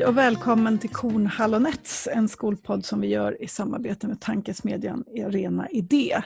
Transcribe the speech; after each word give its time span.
Hej 0.00 0.06
och 0.06 0.16
välkommen 0.16 0.78
till 0.78 0.90
Kornhall 0.90 1.54
och 1.54 1.62
Nets, 1.62 2.08
en 2.12 2.28
skolpodd 2.28 2.84
som 2.84 3.00
vi 3.00 3.08
gör 3.08 3.42
i 3.42 3.48
samarbete 3.48 4.06
med 4.06 4.20
tankesmedjan 4.20 5.04
Arena 5.26 5.68
Idé. 5.70 6.22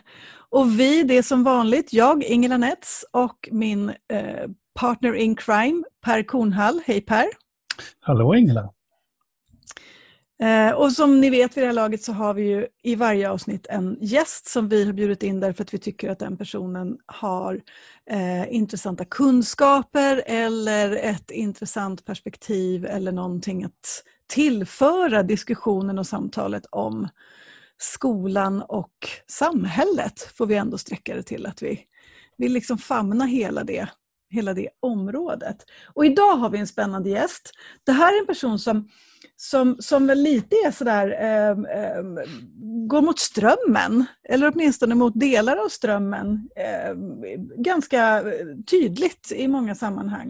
Och 0.50 0.80
vi, 0.80 1.02
det 1.02 1.18
är 1.18 1.22
som 1.22 1.44
vanligt 1.44 1.92
jag, 1.92 2.24
Ingela 2.24 2.56
Nets 2.56 3.04
och 3.10 3.48
min 3.52 3.88
eh, 3.88 4.50
partner 4.80 5.14
in 5.14 5.36
crime, 5.36 5.84
Per 6.04 6.22
Kornhall. 6.22 6.80
Hej 6.86 7.00
Per! 7.00 7.26
Hallå 8.00 8.34
Ingela! 8.34 8.70
Eh, 10.42 10.70
och 10.70 10.92
som 10.92 11.20
ni 11.20 11.30
vet 11.30 11.56
vid 11.56 11.64
det 11.64 11.68
här 11.68 11.74
laget 11.74 12.02
så 12.02 12.12
har 12.12 12.34
vi 12.34 12.42
ju 12.42 12.66
i 12.82 12.94
varje 12.94 13.30
avsnitt 13.30 13.66
en 13.70 13.96
gäst 14.00 14.48
som 14.48 14.68
vi 14.68 14.84
har 14.84 14.92
bjudit 14.92 15.22
in 15.22 15.40
därför 15.40 15.62
att 15.62 15.74
vi 15.74 15.78
tycker 15.78 16.10
att 16.10 16.18
den 16.18 16.36
personen 16.36 16.98
har 17.06 17.60
eh, 18.10 18.54
intressanta 18.54 19.04
kunskaper 19.04 20.22
eller 20.26 20.96
ett 20.96 21.30
intressant 21.30 22.04
perspektiv 22.04 22.86
eller 22.86 23.12
någonting 23.12 23.64
att 23.64 24.04
tillföra 24.26 25.22
diskussionen 25.22 25.98
och 25.98 26.06
samtalet 26.06 26.66
om 26.70 27.08
skolan 27.78 28.62
och 28.62 29.08
samhället, 29.26 30.20
får 30.34 30.46
vi 30.46 30.54
ändå 30.54 30.78
sträcka 30.78 31.14
det 31.14 31.22
till 31.22 31.46
att 31.46 31.62
vi 31.62 31.80
vill 32.36 32.52
liksom 32.52 32.78
famna 32.78 33.24
hela 33.24 33.64
det, 33.64 33.88
hela 34.34 34.54
det 34.54 34.68
området. 34.80 35.56
Och 35.94 36.06
idag 36.06 36.36
har 36.36 36.50
vi 36.50 36.58
en 36.58 36.66
spännande 36.66 37.10
gäst. 37.10 37.50
Det 37.84 37.92
här 37.92 38.16
är 38.16 38.20
en 38.20 38.26
person 38.26 38.58
som 38.58 38.88
som, 39.36 39.76
som 39.78 40.06
väl 40.06 40.22
lite 40.22 40.56
är 40.56 40.70
sådär, 40.70 41.08
eh, 41.20 41.50
eh, 41.50 42.02
går 42.88 43.02
mot 43.02 43.18
strömmen, 43.18 44.04
eller 44.28 44.52
åtminstone 44.52 44.94
mot 44.94 45.20
delar 45.20 45.56
av 45.56 45.68
strömmen, 45.68 46.48
ehm, 46.56 47.24
eh, 47.24 47.40
ganska 47.56 48.24
tydligt 48.70 49.32
i 49.36 49.48
många 49.48 49.74
sammanhang. 49.74 50.28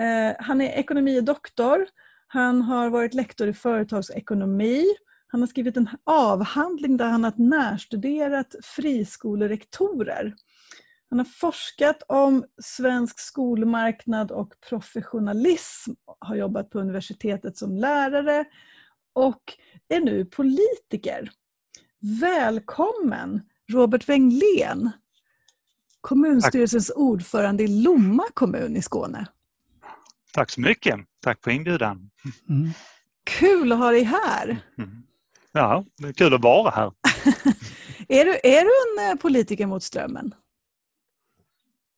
Eh, 0.00 0.36
han 0.38 0.60
är 0.60 0.78
ekonomidoktor, 0.78 1.86
han 2.26 2.62
har 2.62 2.90
varit 2.90 3.14
lektor 3.14 3.48
i 3.48 3.52
företagsekonomi, 3.52 4.84
han 5.26 5.40
har 5.40 5.46
skrivit 5.46 5.76
en 5.76 5.88
avhandling 6.04 6.96
där 6.96 7.08
han 7.08 7.24
har 7.24 7.32
närstuderat 7.36 8.54
friskolerektorer. 8.62 10.34
Han 11.10 11.18
har 11.18 11.26
forskat 11.26 12.02
om 12.08 12.44
svensk 12.62 13.20
skolmarknad 13.20 14.30
och 14.30 14.54
professionalism, 14.68 15.90
har 16.18 16.36
jobbat 16.36 16.70
på 16.70 16.78
universitetet 16.78 17.56
som 17.56 17.76
lärare 17.76 18.44
och 19.12 19.42
är 19.88 20.00
nu 20.00 20.24
politiker. 20.24 21.30
Välkommen 22.20 23.40
Robert 23.72 24.08
Wenglén, 24.08 24.90
kommunstyrelsens 26.00 26.86
Tack. 26.86 26.96
ordförande 26.96 27.62
i 27.62 27.82
Lomma 27.82 28.24
kommun 28.34 28.76
i 28.76 28.82
Skåne. 28.82 29.26
Tack 30.32 30.50
så 30.50 30.60
mycket. 30.60 31.00
Tack 31.20 31.44
för 31.44 31.50
inbjudan. 31.50 32.10
Mm. 32.48 32.70
Kul 33.24 33.72
att 33.72 33.78
ha 33.78 33.90
dig 33.90 34.02
här. 34.02 34.58
Mm. 34.78 35.02
Ja, 35.52 35.84
det 35.96 36.08
är 36.08 36.12
kul 36.12 36.34
att 36.34 36.42
vara 36.42 36.70
här. 36.70 36.92
är, 38.08 38.24
du, 38.24 38.30
är 38.42 38.64
du 38.64 39.02
en 39.02 39.10
eh, 39.10 39.20
politiker 39.20 39.66
mot 39.66 39.82
strömmen? 39.82 40.34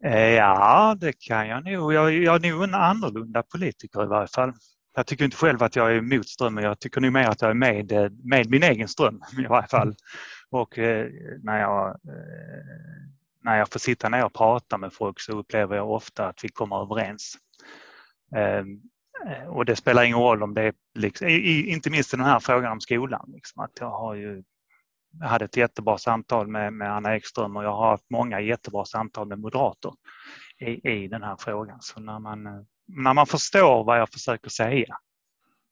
Eh, 0.05 0.31
ja, 0.31 0.97
det 1.01 1.13
kan 1.13 1.49
jag 1.49 1.65
nog. 1.65 1.93
Jag, 1.93 2.13
jag 2.13 2.45
är 2.45 2.51
nog 2.51 2.65
en 2.65 2.75
annorlunda 2.75 3.43
politiker 3.43 4.03
i 4.05 4.07
varje 4.07 4.29
fall. 4.29 4.53
Jag 4.95 5.07
tycker 5.07 5.25
inte 5.25 5.37
själv 5.37 5.63
att 5.63 5.77
jag 5.77 5.93
är 5.93 5.97
emot 5.97 6.29
strömmen. 6.29 6.65
Jag 6.65 6.81
tycker 6.81 7.01
nog 7.01 7.13
mer 7.13 7.29
att 7.29 7.43
jag 7.43 7.51
är 7.51 7.55
med, 7.55 7.93
eh, 7.93 8.11
med 8.25 8.51
min 8.51 8.63
egen 8.63 8.89
ström 8.89 9.21
i 9.39 9.47
varje 9.47 9.69
fall. 9.69 9.95
Och 10.51 10.79
eh, 10.79 11.11
när, 11.43 11.61
jag, 11.61 11.89
eh, 11.89 12.65
när 13.45 13.59
jag 13.59 13.69
får 13.73 13.81
sitta 13.81 14.09
ner 14.09 14.25
och 14.25 14.35
prata 14.35 14.79
med 14.79 14.93
folk 14.93 15.21
så 15.21 15.33
upplever 15.33 15.77
jag 15.77 15.91
ofta 15.91 16.29
att 16.29 16.45
vi 16.45 16.49
kommer 16.49 16.83
överens. 16.83 17.35
Ehm, 18.37 18.81
eh, 19.27 19.47
och 19.49 19.65
det 19.65 19.77
spelar 19.77 20.03
ingen 20.03 20.19
roll 20.19 20.43
om 20.43 20.55
det 20.55 20.63
är, 20.63 20.75
liksom, 20.95 21.29
i, 21.29 21.71
inte 21.71 21.91
minst 21.91 22.15
i 22.15 22.17
den 22.17 22.27
här 22.27 22.41
frågan 22.41 22.73
om 22.73 22.81
skolan, 22.81 23.31
liksom, 23.35 23.65
att 23.65 23.73
jag 23.81 23.91
har 23.91 24.15
ju 24.15 24.43
jag 25.21 25.27
hade 25.27 25.45
ett 25.45 25.57
jättebra 25.57 25.99
samtal 25.99 26.47
med, 26.49 26.73
med 26.73 26.97
Anna 26.97 27.17
Ekström 27.17 27.57
och 27.57 27.65
jag 27.65 27.77
har 27.77 27.91
haft 27.91 28.11
många 28.11 28.41
jättebra 28.41 28.85
samtal 28.85 29.29
med 29.29 29.39
moderater 29.39 29.93
i, 30.59 30.91
i 30.91 31.09
den 31.09 31.23
här 31.23 31.37
frågan. 31.39 31.79
Så 31.81 32.01
när 32.01 32.19
man, 32.19 32.43
när 32.87 33.15
man 33.15 33.27
förstår 33.27 33.85
vad 33.85 34.01
jag 34.01 34.09
försöker 34.09 34.51
säga 34.51 34.97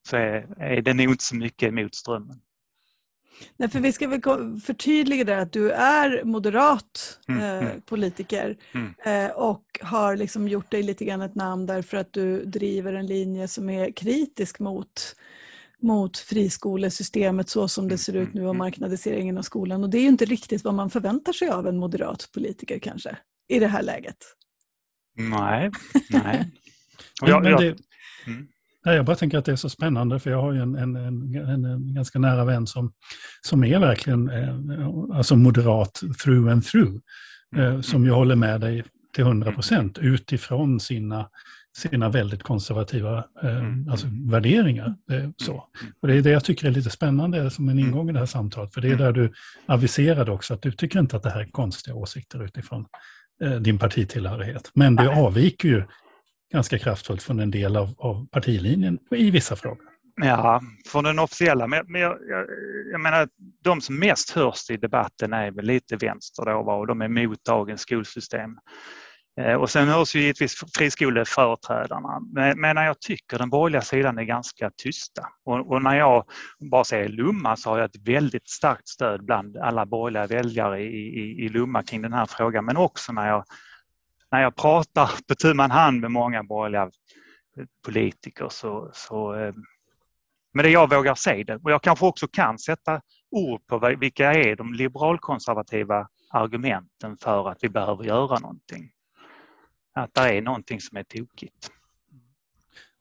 så 0.09 0.17
är, 0.17 0.61
är 0.61 0.81
det 0.81 0.93
nog 0.93 1.11
inte 1.11 1.23
så 1.23 1.35
mycket 1.35 1.67
emot 1.67 1.95
strömmen. 1.95 2.41
Nej, 3.57 3.69
för 3.69 3.79
vi 3.79 3.91
ska 3.91 4.07
väl 4.07 4.21
förtydliga 4.65 5.23
det 5.23 5.41
att 5.41 5.51
du 5.51 5.71
är 5.71 6.23
moderat 6.23 7.19
mm, 7.27 7.41
eh, 7.41 7.67
mm. 7.67 7.81
politiker 7.81 8.57
mm. 8.73 8.93
Eh, 9.05 9.31
och 9.31 9.79
har 9.81 10.15
liksom 10.15 10.47
gjort 10.47 10.71
dig 10.71 10.83
lite 10.83 11.05
grann 11.05 11.21
ett 11.21 11.35
namn 11.35 11.65
därför 11.65 11.97
att 11.97 12.13
du 12.13 12.45
driver 12.45 12.93
en 12.93 13.07
linje 13.07 13.47
som 13.47 13.69
är 13.69 13.91
kritisk 13.91 14.59
mot 14.59 15.15
mot 15.81 16.17
friskolesystemet 16.17 17.49
så 17.49 17.67
som 17.67 17.87
det 17.87 17.97
ser 17.97 18.15
ut 18.15 18.33
nu 18.33 18.41
och 18.41 18.47
mm. 18.47 18.57
marknadiseringen 18.57 19.37
av 19.37 19.41
skolan. 19.41 19.83
Och 19.83 19.89
det 19.89 19.97
är 19.97 20.01
ju 20.01 20.07
inte 20.07 20.25
riktigt 20.25 20.63
vad 20.63 20.73
man 20.73 20.89
förväntar 20.89 21.33
sig 21.33 21.49
av 21.49 21.67
en 21.67 21.77
moderat 21.77 22.29
politiker 22.33 22.79
kanske, 22.79 23.17
i 23.49 23.59
det 23.59 23.67
här 23.67 23.83
läget. 23.83 24.17
Nej, 25.17 25.71
nej. 26.09 26.51
jag, 27.21 27.45
jag, 27.45 27.61
mm. 27.61 28.47
jag 28.83 29.05
bara 29.05 29.15
tänker 29.15 29.37
att 29.37 29.45
det 29.45 29.51
är 29.51 29.55
så 29.55 29.69
spännande 29.69 30.19
för 30.19 30.31
jag 30.31 30.41
har 30.41 30.53
ju 30.53 30.59
en, 30.59 30.75
en, 30.75 30.95
en, 30.95 31.65
en 31.65 31.93
ganska 31.93 32.19
nära 32.19 32.45
vän 32.45 32.67
som, 32.67 32.93
som 33.41 33.63
är 33.63 33.79
verkligen 33.79 34.29
eh, 34.29 35.17
alltså 35.17 35.35
moderat 35.35 36.01
through 36.23 36.51
and 36.51 36.65
through. 36.65 36.97
Eh, 37.55 37.81
som 37.81 38.05
ju 38.05 38.11
håller 38.11 38.35
med 38.35 38.61
dig 38.61 38.83
till 39.13 39.23
100 39.23 39.51
procent 39.51 39.97
utifrån 39.97 40.79
sina 40.79 41.29
sina 41.77 42.09
väldigt 42.09 42.43
konservativa 42.43 43.25
eh, 43.43 43.57
mm. 43.57 43.89
alltså, 43.89 44.07
värderingar. 44.31 44.95
Eh, 45.11 45.29
så. 45.37 45.67
Och 46.01 46.07
det 46.07 46.15
är 46.15 46.21
det 46.21 46.29
jag 46.29 46.43
tycker 46.43 46.67
är 46.67 46.71
lite 46.71 46.89
spännande 46.89 47.51
som 47.51 47.69
en 47.69 47.79
mm. 47.79 47.89
ingång 47.89 48.09
i 48.09 48.13
det 48.13 48.19
här 48.19 48.25
samtalet. 48.25 48.73
För 48.73 48.81
det 48.81 48.87
är 48.87 48.93
mm. 48.93 49.05
där 49.05 49.11
du 49.11 49.33
aviserade 49.65 50.31
också 50.31 50.53
att 50.53 50.61
du 50.61 50.71
tycker 50.71 50.99
inte 50.99 51.15
att 51.15 51.23
det 51.23 51.29
här 51.29 51.41
är 51.41 51.51
konstiga 51.51 51.95
åsikter 51.95 52.43
utifrån 52.43 52.85
eh, 53.43 53.51
din 53.51 53.79
partitillhörighet. 53.79 54.71
Men 54.73 54.95
du 54.95 55.09
avviker 55.09 55.69
ju 55.69 55.83
ganska 56.53 56.79
kraftfullt 56.79 57.23
från 57.23 57.39
en 57.39 57.51
del 57.51 57.77
av, 57.77 57.93
av 57.97 58.27
partilinjen 58.27 58.99
i 59.11 59.31
vissa 59.31 59.55
frågor. 59.55 59.91
Ja, 60.15 60.61
från 60.87 61.03
den 61.03 61.19
officiella. 61.19 61.67
Men, 61.67 61.85
men 61.87 62.01
jag, 62.01 62.17
jag, 62.29 62.45
jag, 62.91 63.01
menar, 63.01 63.29
de 63.63 63.81
som 63.81 63.99
mest 63.99 64.31
hörs 64.31 64.69
i 64.69 64.77
debatten 64.77 65.33
är 65.33 65.51
väl 65.51 65.65
lite 65.65 65.95
vänster 65.95 66.45
då, 66.45 66.71
och 66.71 66.87
de 66.87 67.01
är 67.01 67.05
emot 67.05 67.43
dagens 67.43 67.81
skolsystem. 67.81 68.57
Eh, 69.45 69.55
och 69.55 69.69
sen 69.69 69.87
hörs 69.87 70.15
ju 70.15 70.19
givetvis 70.19 70.55
friskoleföreträdarna. 70.77 72.19
Men 72.55 72.77
jag 72.77 72.99
tycker 72.99 73.37
den 73.37 73.49
borgerliga 73.49 73.81
sidan 73.81 74.17
är 74.17 74.23
ganska 74.23 74.71
tysta. 74.77 75.27
Och, 75.45 75.71
och 75.71 75.81
när 75.83 75.97
jag 75.97 76.25
bara 76.59 76.83
säger 76.83 77.09
Lumma 77.09 77.55
så 77.55 77.69
har 77.69 77.77
jag 77.77 77.85
ett 77.85 78.07
väldigt 78.07 78.49
starkt 78.49 78.87
stöd 78.87 79.25
bland 79.25 79.57
alla 79.57 79.85
borgerliga 79.85 80.27
väljare 80.27 80.81
i, 80.81 81.19
i, 81.19 81.45
i 81.45 81.49
Lumma 81.49 81.83
kring 81.83 82.01
den 82.01 82.13
här 82.13 82.25
frågan. 82.25 82.65
Men 82.65 82.77
också 82.77 83.13
när 83.13 83.27
jag, 83.27 83.43
när 84.31 84.41
jag 84.41 84.55
pratar 84.55 85.11
på 85.27 85.35
tu 85.35 85.53
man 85.53 85.71
hand 85.71 86.01
med 86.01 86.11
många 86.11 86.43
borgerliga 86.43 86.83
eh, 87.57 87.65
politiker 87.85 88.47
så, 88.49 88.91
så 88.93 89.35
eh, 89.35 89.53
men 90.53 90.63
det 90.63 90.69
jag 90.69 90.89
vågar 90.89 91.15
säga 91.15 91.43
det. 91.43 91.55
Och 91.55 91.71
jag 91.71 91.81
kanske 91.81 92.05
också 92.05 92.27
kan 92.27 92.59
sätta 92.59 93.01
ord 93.31 93.67
på 93.67 93.95
vilka 93.99 94.33
är 94.33 94.55
de 94.55 94.73
liberalkonservativa 94.73 96.07
argumenten 96.29 97.17
för 97.17 97.49
att 97.49 97.57
vi 97.61 97.69
behöver 97.69 98.03
göra 98.03 98.39
någonting 98.39 98.91
att 99.93 100.13
det 100.13 100.21
är 100.21 100.41
någonting 100.41 100.81
som 100.81 100.97
är 100.97 101.03
tokigt. 101.03 101.71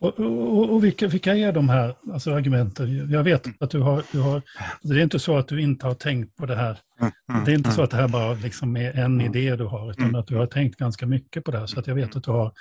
Och, 0.01 0.21
och, 0.21 0.71
och 0.71 0.85
vilka, 0.85 1.09
vilka, 1.09 1.37
är 1.37 1.53
de 1.53 1.69
här 1.69 1.95
alltså 2.13 2.35
argumenten? 2.35 3.11
Jag 3.11 3.25
vet 3.25 3.47
mm. 3.47 3.57
att 3.61 3.71
du 3.71 3.81
har, 3.81 4.03
du 4.13 4.21
har, 4.21 4.43
det 4.83 4.95
är 4.95 5.03
inte 5.03 5.19
så 5.19 5.37
att 5.37 5.49
du 5.49 5.63
inte 5.63 5.87
har 5.87 5.95
tänkt 5.95 6.37
på 6.37 6.47
det 6.47 6.57
här. 6.57 6.79
Mm, 7.01 7.13
mm, 7.31 7.45
det 7.45 7.53
är 7.53 7.55
inte 7.55 7.71
så 7.71 7.83
att 7.83 7.91
det 7.91 7.97
här 7.97 8.09
bara 8.09 8.35
liksom 8.35 8.77
är 8.77 8.93
en 8.93 9.21
idé 9.21 9.57
du 9.57 9.65
har, 9.65 9.91
utan 9.91 10.17
att 10.17 10.27
du 10.27 10.37
har 10.37 10.47
tänkt 10.47 10.79
ganska 10.79 11.07
mycket 11.07 11.45
på 11.45 11.51
det 11.51 11.59
här. 11.59 11.67
Så 11.67 11.81
att 11.81 11.87
jag 11.87 11.95
vet 11.95 12.17
att 12.17 12.25
du 12.25 12.31
har 12.31 12.53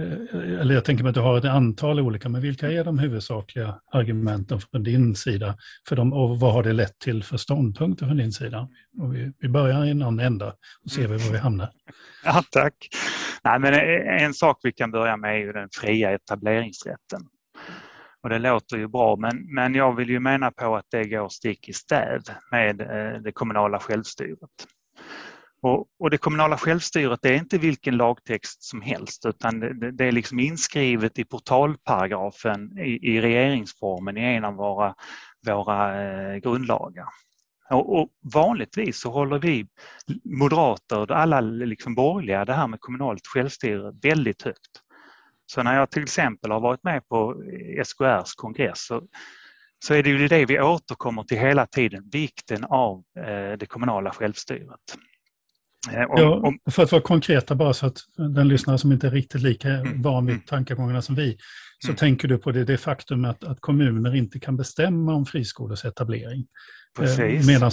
Eh, 0.00 0.60
eller 0.60 0.74
jag 0.74 0.84
tänker 0.84 1.04
mig 1.04 1.08
att 1.10 1.14
du 1.14 1.20
har 1.20 1.38
ett 1.38 1.44
antal 1.44 2.00
olika, 2.00 2.28
men 2.28 2.40
vilka 2.40 2.72
är 2.72 2.84
de 2.84 2.98
huvudsakliga 2.98 3.80
argumenten 3.92 4.60
från 4.60 4.82
din 4.82 5.14
sida? 5.14 5.56
För 5.88 5.96
dem, 5.96 6.12
och 6.12 6.40
vad 6.40 6.52
har 6.52 6.62
det 6.62 6.72
lett 6.72 6.98
till 6.98 7.24
för 7.24 7.36
ståndpunkter 7.36 8.06
från 8.06 8.16
din 8.16 8.32
sida? 8.32 8.68
Och 8.98 9.14
vi, 9.14 9.32
vi 9.38 9.48
börjar 9.48 9.84
i 9.84 9.94
någon 9.94 10.20
ända 10.20 10.54
och 10.84 10.90
ser 10.90 11.08
vi 11.08 11.16
var 11.16 11.32
vi 11.32 11.38
hamnar. 11.38 11.70
Ja, 12.24 12.42
tack. 12.50 12.88
Nej, 13.44 13.58
men 13.58 13.74
en 14.20 14.34
sak 14.34 14.60
vi 14.62 14.72
kan 14.72 14.90
börja 14.90 15.16
med 15.16 15.34
är 15.34 15.38
ju 15.38 15.52
den 15.52 15.68
fria 15.72 16.10
etableringsrätten. 16.10 17.20
Och 18.22 18.28
det 18.28 18.38
låter 18.38 18.76
ju 18.76 18.88
bra, 18.88 19.16
men, 19.16 19.54
men 19.54 19.74
jag 19.74 19.96
vill 19.96 20.10
ju 20.10 20.20
mena 20.20 20.50
på 20.50 20.76
att 20.76 20.86
det 20.90 21.04
går 21.04 21.28
stick 21.28 21.68
i 21.68 21.72
stäv 21.72 22.20
med 22.50 22.80
eh, 22.80 23.20
det 23.20 23.32
kommunala 23.32 23.78
självstyret. 23.78 24.50
Och, 25.66 25.86
och, 25.98 26.10
det 26.10 26.18
kommunala 26.18 26.58
självstyret 26.58 27.18
det 27.22 27.28
är 27.28 27.36
inte 27.36 27.58
vilken 27.58 27.96
lagtext 27.96 28.62
som 28.62 28.82
helst 28.82 29.26
utan 29.26 29.60
det, 29.60 29.90
det 29.90 30.04
är 30.04 30.12
liksom 30.12 30.40
inskrivet 30.40 31.18
i 31.18 31.24
portalparagrafen 31.24 32.78
i, 32.78 33.14
i 33.14 33.20
regeringsformen 33.20 34.16
i 34.16 34.20
en 34.20 34.44
av 34.44 34.54
våra, 34.54 34.94
våra 35.46 36.02
eh, 36.02 36.36
grundlagar. 36.36 37.06
Och, 37.70 38.00
och, 38.00 38.08
vanligtvis 38.34 39.00
så 39.00 39.10
håller 39.10 39.38
vi 39.38 39.66
moderater, 40.24 41.12
alla 41.12 41.40
liksom 41.40 41.94
borgerliga, 41.94 42.44
det 42.44 42.54
här 42.54 42.66
med 42.66 42.80
kommunalt 42.80 43.26
självstyre 43.26 43.92
väldigt 44.02 44.42
högt. 44.42 44.82
Så 45.46 45.62
när 45.62 45.76
jag 45.76 45.90
till 45.90 46.02
exempel 46.02 46.50
har 46.50 46.60
varit 46.60 46.84
med 46.84 47.08
på 47.08 47.42
SKRs 47.84 48.34
kongress 48.34 48.86
så, 48.86 49.02
så 49.84 49.94
är 49.94 50.02
det 50.02 50.10
ju 50.10 50.28
det 50.28 50.46
vi 50.46 50.60
återkommer 50.60 51.22
till 51.22 51.38
hela 51.38 51.66
tiden, 51.66 52.08
vikten 52.12 52.64
av 52.64 53.04
eh, 53.18 53.58
det 53.58 53.66
kommunala 53.68 54.10
självstyret. 54.10 54.96
Eh, 55.92 56.04
om, 56.10 56.58
ja, 56.64 56.70
för 56.70 56.82
att 56.82 56.92
vara 56.92 57.02
konkreta 57.02 57.54
bara 57.54 57.72
så 57.72 57.86
att 57.86 57.98
den 58.16 58.48
lyssnare 58.48 58.78
som 58.78 58.92
inte 58.92 59.06
är 59.06 59.10
riktigt 59.10 59.42
lika 59.42 59.68
mm, 59.68 60.02
van 60.02 60.26
vid 60.26 60.34
mm. 60.34 60.46
tankegångarna 60.46 61.02
som 61.02 61.14
vi, 61.14 61.38
så 61.78 61.88
mm. 61.88 61.96
tänker 61.96 62.28
du 62.28 62.38
på 62.38 62.52
det, 62.52 62.64
det 62.64 62.78
faktum 62.78 63.24
att, 63.24 63.44
att 63.44 63.60
kommuner 63.60 64.14
inte 64.14 64.40
kan 64.40 64.56
bestämma 64.56 65.14
om 65.14 65.26
friskolors 65.26 65.84
etablering. 65.84 66.46
Eh, 67.00 67.46
Medan 67.46 67.70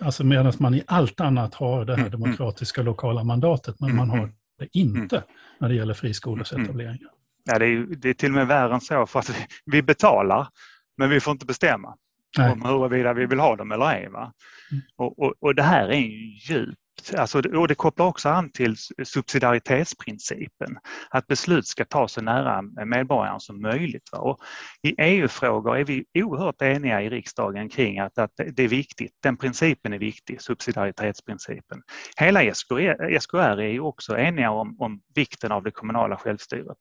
alltså 0.00 0.24
man 0.24 0.74
i 0.74 0.82
allt 0.86 1.20
annat 1.20 1.54
har 1.54 1.84
det 1.84 1.92
här 1.92 2.02
mm, 2.02 2.14
mm. 2.14 2.20
demokratiska 2.20 2.82
lokala 2.82 3.24
mandatet, 3.24 3.80
men 3.80 3.96
man 3.96 4.10
har 4.10 4.32
det 4.58 4.68
inte 4.72 5.22
när 5.60 5.68
det 5.68 5.74
gäller 5.74 5.94
friskolors 5.94 6.52
etableringar. 6.52 7.10
Ja, 7.44 7.58
det, 7.58 7.66
är, 7.66 7.86
det 7.96 8.08
är 8.08 8.14
till 8.14 8.28
och 8.28 8.34
med 8.34 8.46
värre 8.46 8.74
än 8.74 8.80
så, 8.80 9.06
för 9.06 9.18
att 9.18 9.36
vi, 9.64 9.82
betalar, 9.82 10.48
men 10.96 11.10
vi 11.10 11.20
får 11.20 11.32
inte 11.32 11.46
bestämma 11.46 11.94
Nej. 12.38 12.52
om 12.52 12.62
huruvida 12.62 13.12
vi 13.12 13.26
vill 13.26 13.38
ha 13.38 13.56
dem 13.56 13.72
eller 13.72 13.92
ej. 13.92 14.08
Va? 14.08 14.32
Mm. 14.70 14.82
Och, 14.96 15.18
och, 15.18 15.34
och, 15.40 15.54
det 15.54 15.62
här 15.62 15.88
är 15.88 15.92
en 15.92 16.10
djup 16.48 16.78
Alltså, 17.16 17.38
och 17.38 17.68
det 17.68 17.74
kopplar 17.74 18.06
också 18.06 18.28
an 18.28 18.50
till 18.50 18.76
subsidiaritetsprincipen, 19.04 20.78
att 21.10 21.26
beslut 21.26 21.66
ska 21.66 21.84
tas 21.84 22.12
så 22.12 22.20
nära 22.20 22.62
medborgaren 22.62 23.40
som 23.40 23.62
möjligt. 23.62 24.08
Och 24.12 24.38
I 24.82 24.94
EU-frågor 25.02 25.76
är 25.76 25.84
vi 25.84 26.04
oerhört 26.14 26.62
eniga 26.62 27.02
i 27.02 27.10
riksdagen 27.10 27.68
kring 27.68 27.98
att, 27.98 28.18
att 28.18 28.30
det 28.52 28.62
är 28.62 28.68
viktigt, 28.68 29.12
den 29.22 29.36
principen 29.36 29.92
är 29.92 29.98
viktig, 29.98 30.42
subsidiaritetsprincipen. 30.42 31.82
Hela 32.16 32.54
SKR, 32.54 33.18
SKR 33.18 33.60
är 33.60 33.80
också 33.80 34.18
eniga 34.18 34.50
om, 34.50 34.76
om 34.78 35.00
vikten 35.14 35.52
av 35.52 35.62
det 35.62 35.70
kommunala 35.70 36.16
självstyret. 36.16 36.78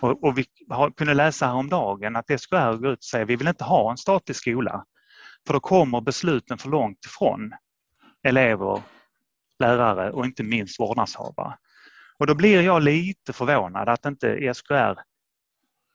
Och, 0.00 0.24
och 0.24 0.38
vi 0.38 0.44
har, 0.68 0.90
kunde 0.90 1.14
läsa 1.14 1.46
häromdagen 1.46 2.16
att 2.16 2.40
SKR 2.40 2.76
går 2.76 2.92
ut 2.92 2.98
och 2.98 3.04
säger 3.04 3.24
att 3.24 3.30
vi 3.30 3.36
vill 3.36 3.48
inte 3.48 3.64
ha 3.64 3.90
en 3.90 3.96
statlig 3.96 4.36
skola, 4.36 4.84
för 5.46 5.54
då 5.54 5.60
kommer 5.60 6.00
besluten 6.00 6.58
för 6.58 6.68
långt 6.68 7.04
ifrån 7.06 7.52
elever 8.22 8.82
lärare 9.60 10.10
och 10.10 10.24
inte 10.24 10.42
minst 10.42 10.80
vårdnadshavare. 10.80 11.56
Och 12.18 12.26
då 12.26 12.34
blir 12.34 12.62
jag 12.62 12.82
lite 12.82 13.32
förvånad 13.32 13.88
att 13.88 14.06
inte 14.06 14.54
SKR 14.54 15.00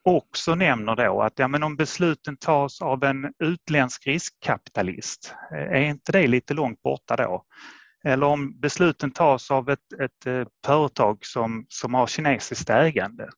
också 0.06 0.56
nämner 0.56 0.96
då 0.96 1.22
att 1.22 1.40
ja, 1.40 1.48
men 1.48 1.64
om 1.64 1.76
besluten 1.76 2.38
tas 2.38 2.82
av 2.82 3.04
en 3.04 3.34
utländsk 3.40 4.08
riskkapitalist, 4.08 5.34
eh, 5.52 5.58
är 5.58 5.82
inte 5.82 6.12
det 6.12 6.28
lite 6.28 6.54
långt 6.54 6.82
borta 6.82 7.16
då? 7.16 7.46
Eller 8.04 8.26
om 8.26 8.60
besluten 8.60 9.12
tas 9.12 9.52
av 9.52 9.70
ett, 9.70 9.94
ett 10.00 10.26
eh, 10.26 10.48
företag 10.66 11.26
som, 11.26 11.66
som 11.70 11.94
har 11.94 12.08
kinesiskt 12.08 12.70
ägande. 12.70 13.30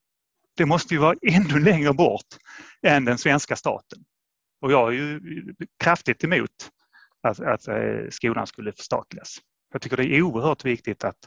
Det 0.58 0.66
måste 0.66 0.94
ju 0.94 1.00
vara 1.00 1.16
ännu 1.32 1.60
längre 1.60 1.94
bort 1.94 2.28
än 2.82 3.06
den 3.06 3.18
svenska 3.18 3.56
staten. 3.56 4.00
Och 4.62 4.72
jag 4.72 4.88
är 4.88 4.92
ju 4.92 5.16
eh, 5.16 5.68
kraftigt 5.84 6.24
emot 6.24 6.72
att, 7.24 7.40
att 7.40 7.68
skolan 8.10 8.48
skulle 8.48 8.72
förstatligas. 8.72 9.38
Jag 9.74 9.82
tycker 9.82 9.98
det 9.98 10.06
är 10.06 10.22
oerhört 10.22 10.66
viktigt 10.66 11.04
att, 11.04 11.18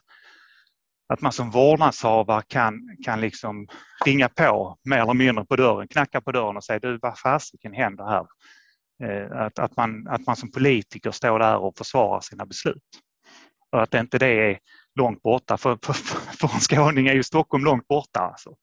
att 1.12 1.20
man 1.20 1.32
som 1.32 1.50
vårdnadshavare 1.50 2.42
kan, 2.48 2.96
kan 3.04 3.20
liksom 3.20 3.68
ringa 4.04 4.28
på 4.28 4.78
mer 4.84 4.98
eller 4.98 5.14
mindre 5.14 5.44
på 5.44 5.56
dörren, 5.56 5.88
knacka 5.88 6.20
på 6.20 6.32
dörren 6.32 6.56
och 6.56 6.64
säga 6.64 6.78
du 6.78 6.98
vad 7.02 7.18
fasiken 7.18 7.72
händer 7.72 8.04
här? 8.04 8.26
Eh, 9.02 9.40
att, 9.40 9.58
att, 9.58 9.76
man, 9.76 10.08
att 10.08 10.26
man 10.26 10.36
som 10.36 10.50
politiker 10.50 11.10
står 11.10 11.38
där 11.38 11.58
och 11.58 11.78
försvarar 11.78 12.20
sina 12.20 12.46
beslut. 12.46 12.82
Och 13.72 13.82
att 13.82 13.94
inte 13.94 14.18
det 14.18 14.50
är 14.50 14.58
långt 14.94 15.22
borta. 15.22 15.56
För, 15.56 15.78
för, 15.82 15.92
för 16.38 16.54
en 16.54 16.60
skåning 16.60 17.06
är 17.06 17.14
ju 17.14 17.22
Stockholm 17.22 17.64
långt 17.64 17.88
borta. 17.88 18.20
Alltså. 18.20 18.54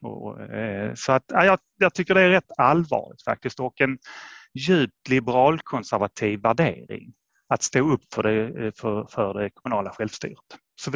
Och, 0.00 0.40
eh, 0.40 0.94
så 0.94 1.12
att, 1.12 1.24
ja, 1.26 1.44
jag, 1.44 1.58
jag, 1.78 1.94
tycker 1.94 2.14
det 2.14 2.20
är 2.20 2.30
rätt 2.30 2.50
allvarligt 2.58 3.22
faktiskt 3.24 3.60
och 3.60 3.80
en 3.80 3.98
djupt 4.54 5.08
liberalkonservativ 5.08 6.40
värdering 6.40 7.12
att 7.48 7.62
stå 7.62 7.92
upp 7.92 8.14
för 8.14 8.22
det, 8.22 8.72
för, 8.78 9.06
för 9.10 9.34
det 9.34 9.50
kommunala 9.50 9.90
självstyret. 9.90 10.38
Så 10.80 10.92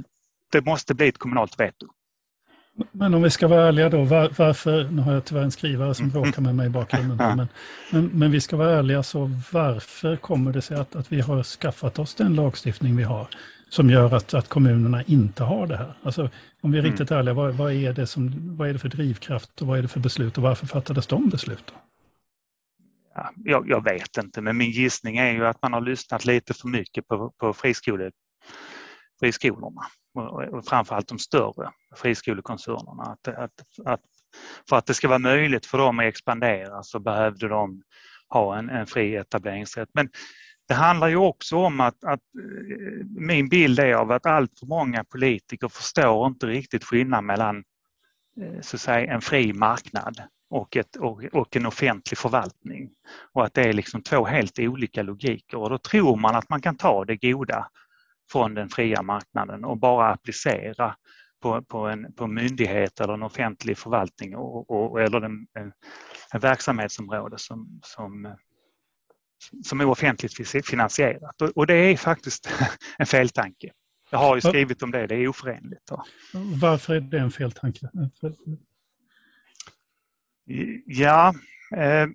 det 0.52 0.64
måste 0.64 0.94
bli 0.94 1.08
ett 1.08 1.18
kommunalt 1.18 1.60
veto. 1.60 1.86
Men 2.92 3.14
om 3.14 3.22
vi 3.22 3.30
ska 3.30 3.48
vara 3.48 3.68
ärliga 3.68 3.88
då, 3.88 4.04
var, 4.04 4.30
varför, 4.38 4.84
nu 4.84 5.02
har 5.02 5.12
jag 5.12 5.24
tyvärr 5.24 5.42
en 5.42 5.50
skrivare 5.50 5.94
som 5.94 6.10
mm. 6.10 6.22
bråkar 6.22 6.42
med 6.42 6.54
mig 6.54 6.66
i 6.66 6.70
bakgrunden, 6.70 7.16
men, 7.36 7.48
men, 7.90 8.10
men, 8.14 8.30
vi 8.30 8.40
ska 8.40 8.56
vara 8.56 8.70
ärliga, 8.70 9.02
så 9.02 9.30
varför 9.52 10.16
kommer 10.16 10.52
det 10.52 10.62
sig 10.62 10.76
att, 10.76 10.96
att 10.96 11.12
vi 11.12 11.20
har 11.20 11.42
skaffat 11.42 11.98
oss 11.98 12.14
den 12.14 12.34
lagstiftning 12.34 12.96
vi 12.96 13.02
har, 13.02 13.26
som 13.68 13.90
gör 13.90 14.14
att, 14.14 14.34
att 14.34 14.48
kommunerna 14.48 15.02
inte 15.02 15.42
har 15.42 15.66
det 15.66 15.76
här? 15.76 15.94
Alltså, 16.02 16.30
om 16.60 16.72
vi 16.72 16.78
är 16.78 16.82
mm. 16.82 16.90
riktigt 16.90 17.10
ärliga, 17.10 17.34
vad, 17.34 17.54
vad, 17.54 17.72
är 17.72 17.92
det 17.92 18.06
som, 18.06 18.56
vad 18.56 18.68
är 18.68 18.72
det 18.72 18.78
för 18.78 18.88
drivkraft 18.88 19.62
och 19.62 19.66
vad 19.66 19.78
är 19.78 19.82
det 19.82 19.88
för 19.88 20.00
beslut 20.00 20.36
och 20.38 20.42
varför 20.42 20.66
fattades 20.66 21.06
de 21.06 21.28
besluten? 21.28 21.76
Jag, 23.44 23.68
jag, 23.68 23.84
vet 23.84 24.16
inte, 24.16 24.40
men 24.40 24.56
min 24.56 24.70
gissning 24.70 25.16
är 25.16 25.32
ju 25.32 25.46
att 25.46 25.62
man 25.62 25.72
har 25.72 25.80
lyssnat 25.80 26.24
lite 26.24 26.54
för 26.54 26.68
mycket 26.68 27.08
på, 27.08 27.32
på 27.38 27.52
friskole, 27.52 28.10
friskolorna 29.20 29.82
och, 30.14 30.42
och 30.42 30.64
framförallt 30.66 31.08
de 31.08 31.18
större 31.18 31.70
friskolekoncernerna. 31.96 33.02
Att, 33.02 33.28
att, 33.28 33.52
att, 33.84 34.00
för 34.68 34.76
att 34.76 34.86
det 34.86 34.94
ska 34.94 35.08
vara 35.08 35.18
möjligt 35.18 35.66
för 35.66 35.78
dem 35.78 35.98
att 35.98 36.04
expandera 36.04 36.82
så 36.82 36.98
behövde 36.98 37.48
de 37.48 37.82
ha 38.28 38.58
en, 38.58 38.70
en 38.70 38.86
fri 38.86 39.16
etableringsrätt. 39.16 39.88
Men 39.94 40.10
det 40.68 40.74
handlar 40.74 41.08
ju 41.08 41.16
också 41.16 41.56
om 41.56 41.80
att, 41.80 42.04
att 42.04 42.20
eh, 42.20 43.06
min 43.18 43.48
bild 43.48 43.78
är 43.78 43.94
av 43.94 44.10
att 44.10 44.26
allt 44.26 44.58
för 44.58 44.66
många 44.66 45.04
politiker 45.04 45.68
förstår 45.68 46.26
inte 46.26 46.46
riktigt 46.46 46.84
skillnaden 46.84 47.26
mellan 47.26 47.64
eh, 48.40 48.60
så 48.60 48.76
att 48.76 48.80
säga, 48.80 49.12
en 49.14 49.20
fri 49.20 49.52
marknad 49.52 50.22
och, 50.50 50.76
ett, 50.76 50.96
och, 50.96 51.24
och, 51.32 51.56
en 51.56 51.66
offentlig 51.66 52.18
förvaltning. 52.18 52.90
Och 53.32 53.44
att 53.44 53.54
det 53.54 53.62
är 53.62 53.72
liksom 53.72 54.02
två 54.02 54.24
helt 54.24 54.58
olika 54.58 55.02
logiker 55.02 55.58
och 55.58 55.70
då 55.70 55.78
tror 55.78 56.16
man 56.16 56.36
att 56.36 56.48
man 56.48 56.62
kan 56.62 56.76
ta 56.76 57.04
det 57.04 57.16
goda 57.16 57.68
från 58.32 58.54
den 58.54 58.68
fria 58.68 59.02
marknaden 59.02 59.64
och 59.64 59.78
bara 59.78 60.12
applicera 60.12 60.96
på, 61.42 61.62
på, 61.62 61.78
en, 61.78 62.12
på 62.12 62.24
en 62.24 62.34
myndighet 62.34 63.00
eller 63.00 63.14
en 63.14 63.22
offentlig 63.22 63.78
förvaltning 63.78 64.36
och, 64.36 64.70
och, 64.70 65.00
eller 65.00 65.20
en, 65.20 65.46
en, 66.32 66.40
verksamhetsområde 66.40 67.38
som, 67.38 67.80
som, 67.82 68.36
som 69.64 69.80
är 69.80 69.84
offentligt 69.84 70.66
finansierat. 70.66 71.42
Och, 71.42 71.48
och 71.48 71.66
det 71.66 71.74
är 71.74 71.96
faktiskt 71.96 72.50
en 72.98 73.06
feltanke. 73.06 73.72
Jag 74.10 74.18
har 74.18 74.34
ju 74.34 74.40
skrivit 74.40 74.82
om 74.82 74.90
det, 74.90 75.06
det 75.06 75.14
är 75.14 75.28
oförenligt. 75.28 75.90
Varför 76.60 76.94
är 76.94 77.00
det 77.00 77.18
en 77.18 77.30
feltanke? 77.30 77.90
Ja, 80.86 81.34
eh, 81.76 82.08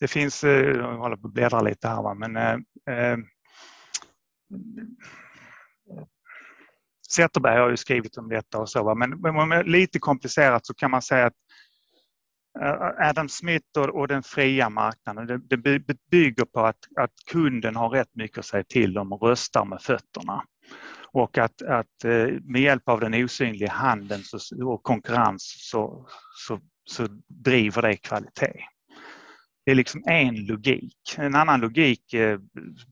det 0.00 0.08
finns, 0.08 0.44
eh, 0.44 0.50
jag 0.50 0.96
håller 0.96 1.16
på 1.16 1.26
att 1.26 1.34
bläddra 1.34 1.60
lite 1.60 1.88
här, 1.88 2.02
va? 2.02 2.14
men 2.14 2.36
eh, 2.36 2.58
eh, 2.94 3.18
Zetterberg 7.14 7.60
har 7.60 7.70
ju 7.70 7.76
skrivit 7.76 8.16
om 8.16 8.28
detta 8.28 8.58
och 8.58 8.70
så, 8.70 8.82
va? 8.84 8.94
men, 8.94 9.20
men 9.48 9.66
lite 9.66 9.98
komplicerat 9.98 10.66
så 10.66 10.74
kan 10.74 10.90
man 10.90 11.02
säga 11.02 11.26
att 11.26 11.34
eh, 12.60 13.08
Adam 13.08 13.28
Smith 13.28 13.78
och, 13.78 14.08
den 14.08 14.22
fria 14.22 14.68
marknaden, 14.68 15.46
det 15.48 15.56
bygger 16.10 16.44
på 16.44 16.60
att, 16.60 16.78
att 16.96 17.12
kunden 17.30 17.76
har 17.76 17.88
rätt 17.88 18.14
mycket 18.14 18.38
att 18.38 18.46
säga 18.46 18.64
till 18.64 18.98
om 18.98 19.12
och 19.12 19.22
röstar 19.22 19.64
med 19.64 19.82
fötterna. 19.82 20.44
Och 21.14 21.38
att, 21.38 21.62
att 21.62 22.04
eh, 22.04 22.26
med 22.42 22.62
hjälp 22.62 22.88
av 22.88 23.00
den 23.00 23.24
osynliga 23.24 23.70
handeln 23.70 24.22
och 24.64 24.82
konkurrens 24.82 25.54
så, 25.70 26.06
så, 26.46 26.60
så 26.84 27.06
driver 27.28 27.82
det 27.82 27.96
kvalitet. 27.96 28.64
Det 29.64 29.70
är 29.70 29.74
liksom 29.74 30.02
en 30.06 30.46
logik. 30.46 31.14
En 31.16 31.34
annan 31.34 31.60
logik 31.60 32.14
eh, 32.14 32.38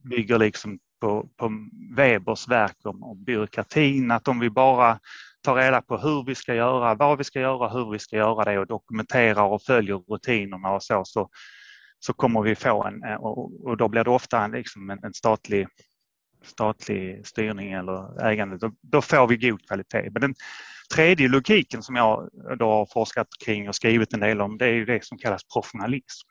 bygger 0.03 0.37
liksom 0.39 0.79
på, 1.01 1.29
på 1.37 1.51
Webers 1.95 2.47
verk 2.47 2.77
om, 2.83 3.03
om 3.03 3.23
byråkratin, 3.23 4.11
att 4.11 4.27
om 4.27 4.39
vi 4.39 4.49
bara 4.49 4.99
tar 5.41 5.55
reda 5.55 5.81
på 5.81 5.97
hur 5.97 6.23
vi 6.25 6.35
ska 6.35 6.55
göra, 6.55 6.95
vad 6.95 7.17
vi 7.17 7.23
ska 7.23 7.39
göra, 7.39 7.69
hur 7.69 7.91
vi 7.91 7.99
ska 7.99 8.15
göra 8.15 8.51
det 8.51 8.59
och 8.59 8.67
dokumenterar 8.67 9.43
och 9.43 9.63
följer 9.63 9.97
rutinerna 9.97 10.71
och 10.71 10.83
så, 10.83 11.01
så, 11.05 11.29
så 11.99 12.13
kommer 12.13 12.41
vi 12.41 12.55
få 12.55 12.83
en, 12.83 13.03
eh, 13.03 13.15
och, 13.15 13.65
och 13.65 13.77
då 13.77 13.87
blir 13.87 14.03
det 14.03 14.09
ofta 14.09 14.43
en, 14.43 14.51
liksom 14.51 14.89
en, 14.89 14.99
en 15.03 15.13
statlig 15.13 15.67
statlig 16.43 17.27
styrning 17.27 17.71
eller 17.71 18.25
ägande, 18.25 18.57
då, 18.57 18.71
då, 18.81 19.01
får 19.01 19.27
vi 19.27 19.37
god 19.37 19.67
kvalitet. 19.67 20.09
Men 20.11 20.21
den 20.21 20.35
tredje 20.95 21.27
logiken 21.27 21.83
som 21.83 21.95
jag 21.95 22.29
då 22.59 22.71
har 22.71 22.85
forskat 22.93 23.27
kring 23.45 23.69
och 23.69 23.75
skrivit 23.75 24.13
en 24.13 24.19
del 24.19 24.41
om, 24.41 24.57
det 24.57 24.65
är 24.65 24.73
ju 24.73 24.85
det 24.85 25.05
som 25.05 25.17
kallas 25.17 25.43
professionalism. 25.43 26.27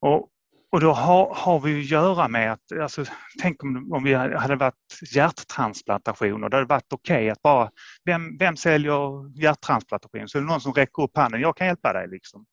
Och, 0.00 0.28
och 0.72 0.80
då 0.80 0.92
har, 0.92 1.34
har, 1.34 1.60
vi 1.60 1.80
att 1.80 1.90
göra 1.90 2.28
med 2.28 2.52
att, 2.52 2.72
alltså, 2.80 3.04
tänk 3.42 3.64
om, 3.64 3.92
om 3.92 4.04
vi 4.04 4.14
hade 4.14 4.56
varit 4.56 5.00
hjärttransplantationer. 5.14 6.48
det 6.48 6.56
hade 6.56 6.66
varit 6.66 6.92
okej 6.92 7.16
okay 7.16 7.30
att 7.30 7.42
bara, 7.42 7.70
vem, 8.04 8.38
vem 8.38 8.56
säljer 8.56 9.38
hjärttransplantation? 9.42 10.28
Så 10.28 10.38
är 10.38 10.42
det 10.42 10.48
någon 10.48 10.60
som 10.60 10.72
räcker 10.72 11.02
upp 11.02 11.16
handen, 11.16 11.40
jag 11.40 11.56
kan 11.56 11.66
hjälpa 11.66 11.92
dig 11.92 12.08
liksom 12.08 12.46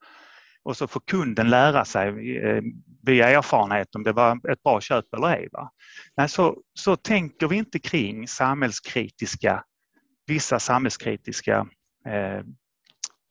och 0.63 0.77
så 0.77 0.87
får 0.87 0.99
kunden 0.99 1.49
lära 1.49 1.85
sig 1.85 2.37
eh, 2.37 2.61
via 3.03 3.29
erfarenhet 3.29 3.95
om 3.95 4.03
det 4.03 4.11
var 4.11 4.51
ett 4.51 4.63
bra 4.63 4.81
köp 4.81 5.13
eller 5.13 5.27
ej. 5.27 5.47
Va? 5.51 5.71
Nej, 6.17 6.29
så, 6.29 6.57
så 6.73 6.95
tänker 6.95 7.47
vi 7.47 7.55
inte 7.55 7.79
kring 7.79 8.27
samhällskritiska, 8.27 9.63
vissa 10.27 10.59
samhällskritiska 10.59 11.67
eh, 12.07 12.43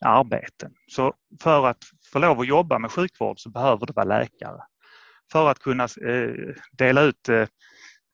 arbeten. 0.04 0.72
Så 0.86 1.14
för 1.42 1.66
att 1.66 1.84
få 2.12 2.18
lov 2.18 2.40
att 2.40 2.46
jobba 2.46 2.78
med 2.78 2.90
sjukvård 2.90 3.40
så 3.40 3.50
behöver 3.50 3.86
det 3.86 3.92
vara 3.92 4.04
läkare. 4.04 4.62
För 5.32 5.50
att 5.50 5.58
kunna 5.58 5.84
eh, 5.84 6.54
dela 6.72 7.02
ut 7.02 7.28
eh 7.28 7.46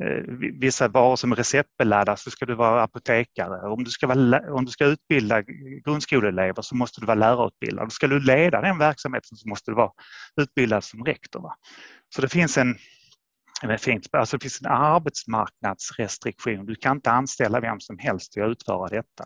Eh, 0.05 0.23
vissa 0.61 0.89
varor 0.89 1.17
som 1.17 1.33
är 1.33 1.37
receptbelagda 1.37 2.17
så 2.17 2.31
ska 2.31 2.47
du 2.47 2.55
vara 2.55 2.83
apotekare. 2.83 3.69
Om 3.69 3.85
du 3.85 3.91
ska, 3.91 4.07
vara, 4.07 4.55
om 4.55 4.65
du 4.65 4.71
ska 4.71 4.85
utbilda 4.85 5.43
grundskoleelever 5.85 6.63
så 6.63 6.77
måste 6.77 7.01
du 7.01 7.07
vara 7.07 7.19
lärarutbildad. 7.19 7.93
Ska 7.93 8.07
du 8.07 8.21
leda 8.21 8.61
den 8.61 8.79
verksamheten 8.79 9.37
så 9.37 9.49
måste 9.49 9.71
du 9.71 9.75
vara 9.75 9.93
utbildad 10.41 10.85
som 10.85 11.05
rektor. 11.05 11.41
Va? 11.41 11.55
Så 12.15 12.23
det 12.23 12.29
finns 12.29 12.59
en 12.59 12.77
det 13.63 13.79
finns, 13.79 14.09
alltså 14.13 14.37
det 14.37 14.43
finns 14.43 14.61
en 14.61 14.67
arbetsmarknadsrestriktion. 14.67 16.67
Du 16.67 16.75
kan 16.75 16.97
inte 16.97 17.11
anställa 17.11 17.61
vem 17.61 17.81
som 17.81 17.99
helst 17.99 18.33
till 18.33 18.43
att 18.43 18.51
utföra 18.51 18.89
detta. 18.89 19.25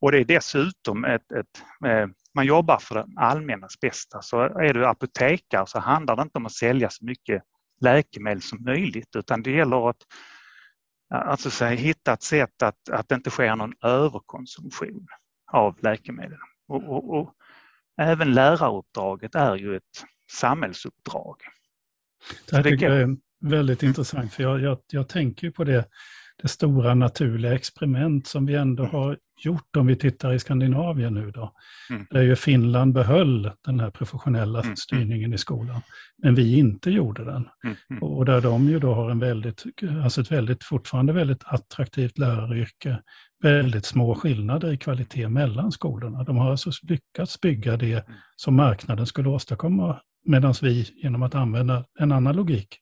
Och 0.00 0.12
det 0.12 0.18
är 0.18 0.24
dessutom 0.24 1.04
ett, 1.04 1.32
ett 1.32 1.62
eh, 1.86 2.06
man 2.34 2.46
jobbar 2.46 2.78
för 2.78 2.94
det 2.94 3.06
allmännas 3.16 3.80
bästa. 3.80 4.22
Så 4.22 4.40
är 4.40 4.74
du 4.74 4.86
apotekare 4.86 5.66
så 5.66 5.78
handlar 5.78 6.16
det 6.16 6.22
inte 6.22 6.38
om 6.38 6.46
att 6.46 6.52
sälja 6.52 6.90
så 6.90 7.04
mycket 7.04 7.42
läkemedel 7.80 8.42
som 8.42 8.64
möjligt 8.64 9.16
utan 9.16 9.42
det 9.42 9.50
gäller 9.50 9.90
att 9.90 10.06
alltså, 11.10 11.50
så 11.50 11.64
hitta 11.64 12.12
ett 12.12 12.22
sätt 12.22 12.62
att, 12.62 12.88
att 12.90 13.08
det 13.08 13.14
inte 13.14 13.30
sker 13.30 13.56
någon 13.56 13.74
överkonsumtion 13.82 15.06
av 15.52 15.78
läkemedel. 15.82 16.38
Och, 16.68 16.82
och, 16.82 17.18
och 17.18 17.34
även 18.00 18.34
läraruppdraget 18.34 19.34
är 19.34 19.56
ju 19.56 19.76
ett 19.76 20.04
samhällsuppdrag. 20.32 21.36
Det 22.50 22.56
här 22.56 22.62
tycker 22.62 22.90
jag 22.90 23.00
är 23.00 23.16
väldigt 23.40 23.82
intressant 23.82 24.32
för 24.32 24.42
jag, 24.42 24.60
jag, 24.60 24.78
jag 24.86 25.08
tänker 25.08 25.50
på 25.50 25.64
det 25.64 25.88
det 26.42 26.48
stora 26.48 26.94
naturliga 26.94 27.54
experiment 27.54 28.26
som 28.26 28.46
vi 28.46 28.54
ändå 28.54 28.82
mm. 28.82 28.94
har 28.94 29.16
gjort 29.40 29.76
om 29.76 29.86
vi 29.86 29.96
tittar 29.96 30.32
i 30.32 30.38
Skandinavien 30.38 31.14
nu 31.14 31.30
då. 31.30 31.52
Mm. 31.90 32.06
Där 32.10 32.22
ju 32.22 32.36
Finland 32.36 32.92
behöll 32.94 33.50
den 33.64 33.80
här 33.80 33.90
professionella 33.90 34.58
mm. 34.58 34.66
mm. 34.66 34.76
styrningen 34.76 35.34
i 35.34 35.38
skolan. 35.38 35.80
Men 36.22 36.34
vi 36.34 36.58
inte 36.58 36.90
gjorde 36.90 37.24
den. 37.24 37.48
Mm. 37.64 37.76
mm. 37.90 38.02
Och 38.02 38.24
där 38.24 38.40
de 38.40 38.68
ju 38.68 38.78
då 38.78 38.94
har 38.94 39.10
en 39.10 39.18
väldigt, 39.18 39.64
alltså 40.04 40.20
ett 40.20 40.32
väldigt, 40.32 40.64
fortfarande 40.64 41.12
väldigt 41.12 41.42
attraktivt 41.44 42.18
läraryrke. 42.18 43.02
Väldigt 43.42 43.84
små 43.84 44.14
skillnader 44.14 44.72
i 44.72 44.78
kvalitet 44.78 45.28
mellan 45.28 45.72
skolorna. 45.72 46.24
De 46.24 46.36
har 46.36 46.50
alltså 46.50 46.70
lyckats 46.82 47.40
bygga 47.40 47.76
det 47.76 48.06
som 48.36 48.56
marknaden 48.56 49.06
skulle 49.06 49.28
åstadkomma. 49.28 50.00
Medan 50.24 50.54
vi 50.62 50.82
genom 51.02 51.22
att 51.22 51.34
använda 51.34 51.84
en 51.98 52.12
annan 52.12 52.36
logik 52.36 52.80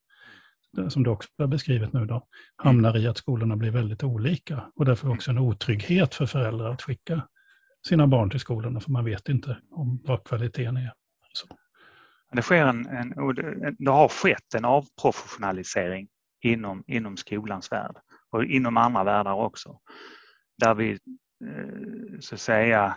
Eh, 0.79 0.89
som 0.89 1.03
du 1.03 1.11
också 1.11 1.29
har 1.39 1.47
beskrivit 1.47 1.93
nu 1.93 2.07
då, 2.07 2.27
hamnar 2.57 2.97
i 2.97 3.07
att 3.09 3.19
skolorna 3.19 3.57
blir 3.57 3.71
väldigt 3.71 4.03
olika 4.03 4.65
och 4.75 4.85
därför 4.85 5.11
också 5.11 5.31
en 5.31 5.39
otrygghet 5.39 6.15
för 6.15 6.27
föräldrar 6.27 6.71
att 6.71 6.83
skicka 6.83 7.29
sina 7.89 8.07
barn 8.07 8.31
till 8.31 8.41
skolorna 8.41 8.81
för 8.81 8.91
man 8.91 9.05
vet 9.05 9.29
inte 9.29 9.57
om 9.71 10.01
vad 10.05 10.25
kvaliteten 10.25 10.77
är. 10.77 10.93
Så. 11.33 11.47
Det, 12.33 12.43
sker 12.43 12.67
en, 12.67 12.87
en, 12.87 13.13
det 13.79 13.91
har 13.91 14.09
skett 14.09 14.55
en 14.55 14.65
avprofessionalisering 14.65 16.09
inom, 16.43 16.85
inom 16.87 17.17
skolans 17.17 17.73
värld 17.73 17.97
och 18.31 18.45
inom 18.45 18.77
andra 18.77 19.05
världar 19.05 19.35
också. 19.35 19.79
Där 20.59 20.75
vi 20.75 20.91
eh, 21.45 22.19
så 22.21 22.35
att 22.35 22.41
säga 22.41 22.97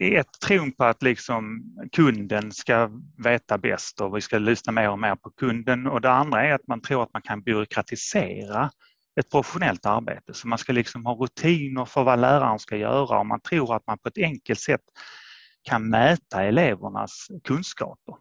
ett, 0.00 0.40
tron 0.46 0.72
på 0.72 0.84
att 0.84 1.02
liksom 1.02 1.62
kunden 1.92 2.52
ska 2.52 2.90
veta 3.24 3.58
bäst 3.58 4.00
och 4.00 4.16
vi 4.16 4.20
ska 4.20 4.38
lyssna 4.38 4.72
mer 4.72 4.90
och 4.90 4.98
mer 4.98 5.16
på 5.16 5.30
kunden 5.30 5.86
och 5.86 6.00
det 6.00 6.10
andra 6.10 6.46
är 6.46 6.52
att 6.52 6.66
man 6.66 6.80
tror 6.80 7.02
att 7.02 7.12
man 7.12 7.22
kan 7.22 7.42
byråkratisera 7.42 8.70
ett 9.20 9.30
professionellt 9.30 9.86
arbete. 9.86 10.34
Så 10.34 10.48
man 10.48 10.58
ska 10.58 10.72
liksom 10.72 11.06
ha 11.06 11.14
rutiner 11.14 11.84
för 11.84 12.04
vad 12.04 12.20
läraren 12.20 12.58
ska 12.58 12.76
göra 12.76 13.18
och 13.18 13.26
man 13.26 13.40
tror 13.40 13.76
att 13.76 13.86
man 13.86 13.98
på 13.98 14.08
ett 14.08 14.18
enkelt 14.18 14.60
sätt 14.60 14.80
kan 15.62 15.88
mäta 15.88 16.42
elevernas 16.42 17.26
kunskaper. 17.44 18.14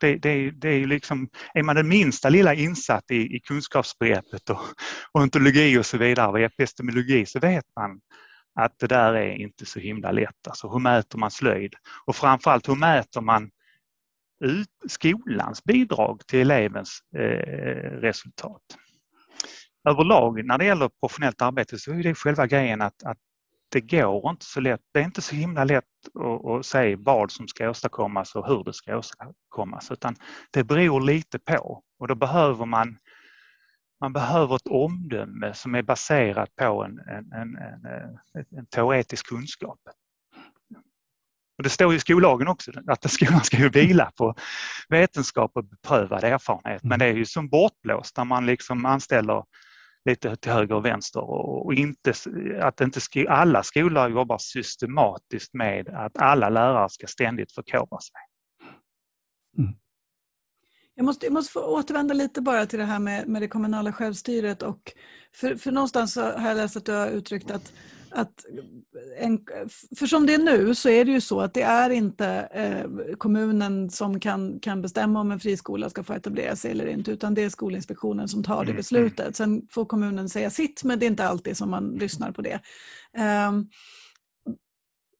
Det, 0.00 0.16
det, 0.16 0.50
det 0.50 0.68
är, 0.68 0.86
liksom, 0.86 1.28
är 1.54 1.62
man 1.62 1.76
den 1.76 1.88
minsta 1.88 2.28
lilla 2.28 2.54
insatt 2.54 3.10
i, 3.10 3.36
i 3.36 3.40
kunskapsbegreppet 3.40 4.50
och, 4.50 4.60
och 5.12 5.20
ontologi 5.20 5.78
och 5.78 5.86
så 5.86 5.98
vidare 5.98 6.28
och 6.28 6.40
epistemologi 6.40 7.26
så 7.26 7.38
vet 7.38 7.64
man 7.76 8.00
att 8.56 8.78
det 8.78 8.86
där 8.86 9.14
är 9.14 9.34
inte 9.34 9.66
så 9.66 9.80
himla 9.80 10.12
lätt. 10.12 10.48
Alltså 10.48 10.68
hur 10.68 10.78
mäter 10.78 11.18
man 11.18 11.30
slöjd? 11.30 11.74
Och 12.06 12.16
framförallt 12.16 12.68
hur 12.68 12.76
mäter 12.76 13.20
man 13.20 13.50
ut 14.44 14.68
skolans 14.88 15.64
bidrag 15.64 16.26
till 16.26 16.40
elevens 16.40 17.00
eh, 17.16 17.90
resultat? 18.00 18.62
Överlag 19.88 20.44
när 20.44 20.58
det 20.58 20.64
gäller 20.64 20.90
professionellt 21.00 21.42
arbete 21.42 21.78
så 21.78 21.92
är 21.92 22.02
det 22.02 22.14
själva 22.14 22.46
grejen 22.46 22.82
att, 22.82 23.02
att 23.02 23.18
det 23.68 23.80
går 23.80 24.30
inte 24.30 24.44
så 24.44 24.60
lätt. 24.60 24.80
Det 24.92 25.00
är 25.00 25.04
inte 25.04 25.22
så 25.22 25.34
himla 25.34 25.64
lätt 25.64 25.84
att, 26.14 26.46
att 26.46 26.66
säga 26.66 26.96
vad 27.00 27.30
som 27.30 27.48
ska 27.48 27.70
åstadkommas 27.70 28.34
och 28.34 28.46
hur 28.46 28.64
det 28.64 28.72
ska 28.72 28.96
åstadkommas 28.96 29.90
utan 29.90 30.16
det 30.50 30.64
beror 30.64 31.00
lite 31.00 31.38
på 31.38 31.82
och 31.98 32.08
då 32.08 32.14
behöver 32.14 32.66
man 32.66 32.98
man 34.00 34.12
behöver 34.12 34.56
ett 34.56 34.68
omdöme 34.68 35.54
som 35.54 35.74
är 35.74 35.82
baserat 35.82 36.56
på 36.56 36.84
en, 36.84 36.98
en, 36.98 37.32
en, 37.32 37.56
en 38.58 38.66
teoretisk 38.66 39.26
kunskap. 39.26 39.78
Och 41.58 41.62
det 41.62 41.70
står 41.70 41.94
i 41.94 42.00
skollagen 42.00 42.48
också 42.48 42.72
att 42.86 43.10
skolan 43.10 43.44
ska 43.44 43.56
ju 43.56 43.68
vila 43.68 44.12
på 44.16 44.34
vetenskap 44.88 45.50
och 45.54 45.64
beprövad 45.64 46.24
erfarenhet. 46.24 46.82
Men 46.82 46.98
det 46.98 47.04
är 47.04 47.14
ju 47.14 47.24
som 47.24 47.48
bortblåst 47.48 48.16
när 48.16 48.24
man 48.24 48.46
liksom 48.46 48.86
anställer 48.86 49.44
lite 50.04 50.36
till 50.36 50.52
höger 50.52 50.74
och 50.74 50.84
vänster 50.84 51.20
och 51.30 51.74
inte, 51.74 52.12
att 52.60 52.80
inte 52.80 53.00
alla 53.28 53.62
skolor 53.62 54.08
jobbar 54.08 54.38
systematiskt 54.38 55.54
med 55.54 55.88
att 55.88 56.18
alla 56.18 56.48
lärare 56.48 56.88
ska 56.88 57.06
ständigt 57.06 57.52
förkovra 57.52 58.00
sig. 58.00 58.20
Mm. 59.58 59.74
Jag 60.96 61.04
måste, 61.04 61.26
jag 61.26 61.32
måste 61.32 61.52
få 61.52 61.60
återvända 61.60 62.14
lite 62.14 62.40
bara 62.40 62.66
till 62.66 62.78
det 62.78 62.84
här 62.84 62.98
med, 62.98 63.28
med 63.28 63.42
det 63.42 63.48
kommunala 63.48 63.92
självstyret. 63.92 64.62
Och 64.62 64.92
för, 65.34 65.56
för 65.56 65.72
någonstans 65.72 66.16
har 66.16 66.48
jag 66.48 66.56
läst 66.56 66.76
att 66.76 66.84
du 66.84 66.92
har 66.92 67.06
uttryckt 67.06 67.50
att, 67.50 67.72
att 68.10 68.44
en, 69.18 69.44
för 69.98 70.06
som 70.06 70.26
det 70.26 70.34
är 70.34 70.38
nu 70.38 70.74
så 70.74 70.88
är 70.88 71.04
det 71.04 71.10
ju 71.10 71.20
så 71.20 71.40
att 71.40 71.54
det 71.54 71.62
är 71.62 71.90
inte 71.90 72.26
eh, 72.52 73.16
kommunen 73.16 73.90
som 73.90 74.20
kan, 74.20 74.60
kan 74.60 74.82
bestämma 74.82 75.20
om 75.20 75.32
en 75.32 75.40
friskola 75.40 75.90
ska 75.90 76.02
få 76.02 76.12
etablera 76.12 76.56
sig 76.56 76.70
eller 76.70 76.86
inte 76.86 77.10
utan 77.10 77.34
det 77.34 77.42
är 77.42 77.48
Skolinspektionen 77.48 78.28
som 78.28 78.42
tar 78.42 78.54
det 78.54 78.60
mm, 78.60 78.70
mm. 78.70 78.76
beslutet. 78.76 79.36
Sen 79.36 79.62
får 79.70 79.84
kommunen 79.84 80.28
säga 80.28 80.50
sitt 80.50 80.84
men 80.84 80.98
det 80.98 81.06
är 81.06 81.10
inte 81.10 81.28
alltid 81.28 81.56
som 81.56 81.70
man 81.70 81.88
lyssnar 81.88 82.32
på 82.32 82.42
det. 82.42 82.60
Um, 83.48 83.68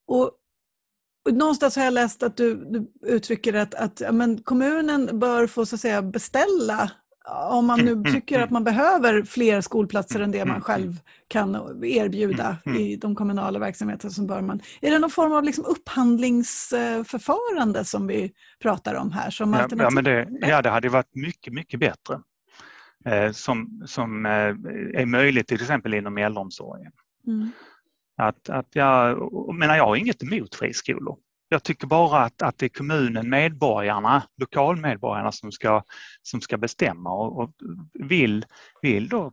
och 0.07 0.31
någonstans 1.33 1.77
har 1.77 1.85
jag 1.85 1.95
läst 1.95 2.23
att 2.23 2.37
du, 2.37 2.55
du 2.55 2.91
uttrycker 3.07 3.55
att, 3.55 3.75
att 3.75 4.01
ja, 4.01 4.13
men 4.13 4.43
kommunen 4.43 5.19
bör 5.19 5.47
få 5.47 5.67
så 5.67 5.75
att 5.75 5.81
säga, 5.81 6.03
beställa 6.03 6.91
om 7.51 7.67
man 7.67 7.79
nu 7.79 7.93
mm, 7.93 8.01
mm, 8.01 8.13
tycker 8.13 8.39
att 8.39 8.51
mm. 8.51 8.53
man 8.53 8.65
behöver 8.65 9.23
fler 9.23 9.61
skolplatser 9.61 10.21
än 10.21 10.31
det 10.31 10.45
man 10.45 10.61
själv 10.61 11.01
kan 11.29 11.55
erbjuda 11.85 12.57
i 12.79 12.97
de 12.97 13.15
kommunala 13.15 13.59
verksamheterna 13.59 14.11
så 14.11 14.23
bör 14.23 14.41
man... 14.41 14.61
Är 14.81 14.91
det 14.91 14.99
någon 14.99 15.11
form 15.11 15.33
av 15.33 15.45
liksom 15.45 15.65
upphandlingsförfarande 15.65 17.85
som 17.85 18.07
vi 18.07 18.33
pratar 18.63 18.95
om 18.95 19.13
här? 19.13 19.31
Som 19.31 19.53
ja, 19.53 19.69
ja, 19.79 19.91
men 19.91 20.05
det, 20.05 20.29
ja, 20.41 20.63
det 20.63 20.71
hade 20.71 20.89
varit 20.89 21.15
mycket, 21.15 21.53
mycket 21.53 21.81
bättre. 21.81 22.21
Eh, 23.05 23.33
som, 23.33 23.83
som 23.87 24.27
eh, 24.27 24.33
är 25.01 25.07
möjligt 25.07 25.49
till 25.49 25.61
exempel 25.61 25.95
inom 25.95 26.19
äldreomsorgen. 26.19 26.93
Mm. 27.27 27.51
Att, 28.17 28.49
att 28.49 28.69
jag, 28.73 29.19
menar, 29.55 29.77
jag 29.77 29.87
har 29.87 29.97
inget 29.97 30.23
emot 30.23 30.55
friskolor. 30.55 31.17
Jag 31.49 31.63
tycker 31.63 31.87
bara 31.87 32.19
att, 32.19 32.43
att 32.43 32.59
det 32.59 32.67
är 32.67 32.71
kommunen, 32.71 33.31
medborgarna, 33.31 34.23
lokalmedborgarna 34.41 35.33
som 35.33 35.53
ska, 35.53 35.83
som 36.23 36.41
ska 36.41 36.57
bestämma 36.57 37.11
och, 37.11 37.39
och 37.39 37.51
vill, 37.95 38.45
vill 38.83 39.09
då 39.09 39.33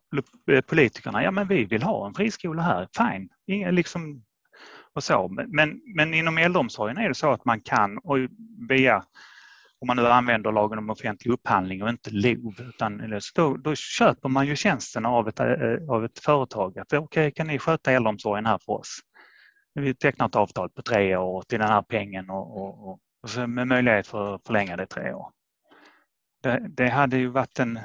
politikerna, 0.67 1.23
ja 1.23 1.31
men 1.31 1.47
vi 1.47 1.65
vill 1.65 1.83
ha 1.83 2.07
en 2.07 2.13
friskola 2.13 2.61
här, 2.61 2.87
fine. 2.97 3.29
Inga, 3.47 3.71
liksom, 3.71 4.23
och 4.93 5.03
så. 5.03 5.27
Men, 5.47 5.81
men 5.95 6.13
inom 6.13 6.37
äldreomsorgen 6.37 6.97
är 6.97 7.07
det 7.09 7.15
så 7.15 7.31
att 7.31 7.45
man 7.45 7.61
kan 7.61 7.97
och 7.97 8.17
via 8.69 9.03
om 9.83 9.87
man 9.87 9.97
nu 9.97 10.07
använder 10.07 10.51
lagen 10.51 10.79
om 10.79 10.89
offentlig 10.89 11.31
upphandling 11.31 11.83
och 11.83 11.89
inte 11.89 12.09
LOV, 12.11 12.61
utan 12.61 13.19
då, 13.35 13.57
då 13.57 13.75
köper 13.75 14.29
man 14.29 14.47
ju 14.47 14.55
tjänsten 14.55 15.05
av 15.05 15.27
ett, 15.27 15.39
eh, 15.39 15.89
av 15.89 16.05
ett 16.05 16.19
företag. 16.19 16.77
Okej, 16.77 16.99
okay, 16.99 17.31
kan 17.31 17.47
ni 17.47 17.59
sköta 17.59 17.91
äldreomsorgen 17.91 18.45
här 18.45 18.57
för 18.57 18.73
oss? 18.73 18.99
Vi 19.73 19.95
tecknar 19.95 20.27
ett 20.27 20.35
avtal 20.35 20.69
på 20.69 20.81
tre 20.81 21.15
år 21.15 21.41
till 21.41 21.59
den 21.59 21.67
här 21.67 21.81
pengen 21.81 22.29
och, 22.29 22.57
och, 22.57 22.87
och, 22.87 22.99
och 23.23 23.29
så 23.29 23.47
med 23.47 23.67
möjlighet 23.67 24.07
för 24.07 24.35
att 24.35 24.47
förlänga 24.47 24.77
det 24.77 24.85
tre 24.85 25.13
år. 25.13 25.31
Det, 26.43 26.65
det, 26.69 26.89
hade 26.89 27.17
ju 27.17 27.27
varit 27.27 27.59
en, 27.59 27.79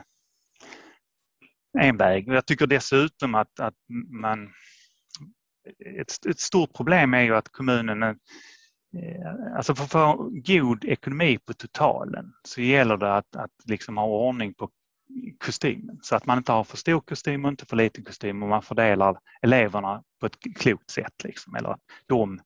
en 1.78 1.96
väg. 1.96 2.28
Jag 2.28 2.46
tycker 2.46 2.66
dessutom 2.66 3.34
att, 3.34 3.60
att 3.60 3.74
man... 4.22 4.50
Ett, 6.00 6.26
ett 6.26 6.40
stort 6.40 6.72
problem 6.76 7.14
är 7.14 7.22
ju 7.22 7.36
att 7.36 7.48
kommunen 7.52 8.18
Alltså 9.56 9.74
för 9.74 9.84
att 9.84 9.90
få 9.90 10.30
god 10.30 10.84
ekonomi 10.84 11.38
på 11.38 11.54
totalen 11.54 12.32
så 12.42 12.60
gäller 12.60 12.96
det 12.96 13.14
att, 13.14 13.36
att 13.36 13.50
liksom 13.64 13.96
ha 13.96 14.06
ordning 14.06 14.54
på 14.54 14.70
kostymen 15.38 15.98
så 16.02 16.16
att 16.16 16.26
man 16.26 16.38
inte 16.38 16.52
har 16.52 16.64
för 16.64 16.76
stor 16.76 17.00
kostym 17.00 17.44
och 17.44 17.50
inte 17.50 17.66
för 17.66 17.76
liten 17.76 18.04
kostym 18.04 18.42
och 18.42 18.48
man 18.48 18.62
fördelar 18.62 19.18
eleverna 19.42 20.02
på 20.20 20.26
ett 20.26 20.36
klokt 20.56 20.90
sätt. 20.90 21.24
Liksom, 21.24 21.54
eller 21.54 21.76
de, 22.06 22.40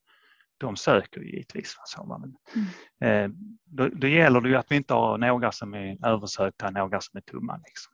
de 0.58 0.76
söker 0.76 1.20
givetvis. 1.20 1.76
Så, 1.84 2.04
men, 2.04 2.36
mm. 2.54 3.32
eh, 3.32 3.36
då, 3.64 3.88
då, 3.88 4.06
gäller 4.06 4.40
det 4.40 4.48
ju 4.48 4.56
att 4.56 4.70
vi 4.70 4.76
inte 4.76 4.94
har 4.94 5.18
några 5.18 5.52
som 5.52 5.74
är 5.74 6.06
översökta 6.06 6.66
och 6.66 6.72
några 6.72 7.00
som 7.00 7.16
är 7.16 7.20
tumma. 7.20 7.56
Liksom. 7.56 7.91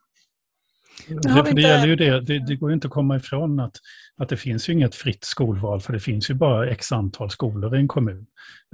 Det, 1.07 1.29
för 1.29 1.53
det 1.53 1.61
gäller 1.61 1.87
ju 1.87 1.95
det, 1.95 2.21
det, 2.21 2.39
det, 2.47 2.55
går 2.55 2.69
ju 2.69 2.73
inte 2.73 2.87
att 2.87 2.93
komma 2.93 3.15
ifrån 3.15 3.59
att, 3.59 3.75
att 4.17 4.29
det 4.29 4.37
finns 4.37 4.69
ju 4.69 4.73
inget 4.73 4.95
fritt 4.95 5.23
skolval 5.23 5.81
för 5.81 5.93
det 5.93 5.99
finns 5.99 6.29
ju 6.29 6.33
bara 6.33 6.69
x 6.69 6.91
antal 6.91 7.29
skolor 7.29 7.75
i 7.75 7.79
en 7.79 7.87
kommun. 7.87 8.25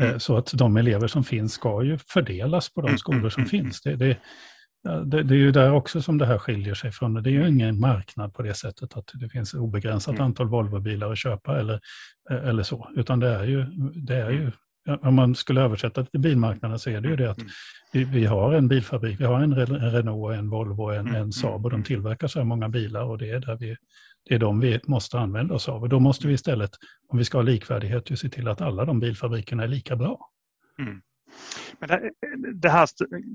Mm. 0.01 0.13
Eh, 0.13 0.17
så 0.17 0.38
att 0.38 0.51
de 0.53 0.77
elever 0.77 1.08
som 1.08 1.24
finns 1.24 1.53
ska 1.53 1.84
ju 1.84 1.98
fördelas 1.98 2.74
på 2.74 2.82
de 2.82 2.88
mm, 2.88 2.98
skolor 2.98 3.29
som 3.29 3.44
mm, 3.44 3.55
mm, 3.55 3.63
finns. 3.63 3.82
Det, 3.82 3.96
det, 3.96 4.17
det, 5.05 5.24
det, 5.24 5.36
är 5.36 5.39
ju 5.39 5.51
där 5.51 5.72
också 5.72 6.01
som 6.01 6.17
det 6.17 6.25
här 6.25 6.38
skiljer 6.38 6.74
sig 6.74 6.91
från. 6.91 7.13
Det 7.13 7.29
är 7.29 7.32
ju 7.32 7.48
ingen 7.48 7.79
marknad 7.79 8.34
på 8.34 8.41
det 8.41 8.53
sättet 8.53 8.98
att 8.98 9.12
det 9.13 9.29
finns 9.29 9.53
obegränsat 9.53 10.20
antal 10.20 10.50
Volvobilar 10.50 11.12
att 11.12 11.17
köpa 11.17 11.60
eller, 11.60 11.79
eller 12.29 12.63
så. 12.63 12.89
Utan 12.96 13.20
det 13.20 13.29
är 13.29 13.44
ju, 13.44 13.65
det 13.96 14.15
är 14.15 14.29
ju 14.29 14.51
om 15.01 15.15
man 15.15 15.36
skulle 15.36 15.62
översätta 15.62 16.01
det 16.01 16.10
till 16.10 16.20
bilmarknaden 16.20 16.80
så 16.80 16.89
är 16.89 17.01
det 17.01 17.10
ju 17.10 17.15
det 17.15 17.32
att 17.32 17.38
mm. 17.38 17.50
vi, 17.92 18.04
vi 18.04 18.25
har 18.25 18.54
en 18.54 18.68
bilfabrik, 18.68 19.20
vi 19.20 19.25
har 19.25 19.39
en, 19.39 19.54
en 19.54 19.92
Renault, 19.92 20.38
en 20.38 20.50
Volvo, 20.50 20.89
en, 20.89 21.08
mm, 21.08 21.15
en 21.15 21.32
Saab 21.32 21.65
och 21.65 21.72
de 21.72 21.84
tillverkar 21.84 22.27
så 22.27 22.39
här 22.39 22.46
många 22.46 22.70
bilar 22.70 23.04
och 23.04 23.18
det 23.18 23.30
är, 23.30 23.39
där 23.39 23.56
vi, 23.56 23.77
det 24.30 24.36
är 24.36 24.39
de 24.39 24.60
vi 24.60 24.80
måste 24.84 25.20
använda 25.20 25.56
oss 25.56 25.70
av. 25.70 25.82
Och 25.82 25.89
då 25.89 26.00
måste 26.00 26.27
vi 26.27 26.34
istället, 26.34 26.72
om 27.08 27.18
vi 27.18 27.25
ska 27.25 27.38
ha 27.38 27.44
likvärdighet, 27.44 28.12
ju 28.12 28.15
se 28.15 28.30
till 28.30 28.48
att 28.48 28.62
alla 28.62 28.86
de 28.86 29.00
bilfabrikerna 29.00 29.63
är 29.63 29.68
lika 29.68 29.96
bra. 29.96 30.30
Mm. 30.80 31.01
Men 31.80 31.89
det, 31.89 32.12
det, 32.54 32.70
här 32.70 32.88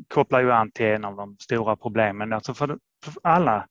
kopplar 0.08 0.40
ju 0.40 0.52
an 0.52 0.70
till 0.70 0.86
en 0.86 1.04
av 1.04 1.16
de 1.16 1.36
stora 1.38 1.76
problemen. 1.76 2.32
Alltså 2.32 2.54
för, 2.54 2.78
för 3.04 3.14
alla, 3.22 3.66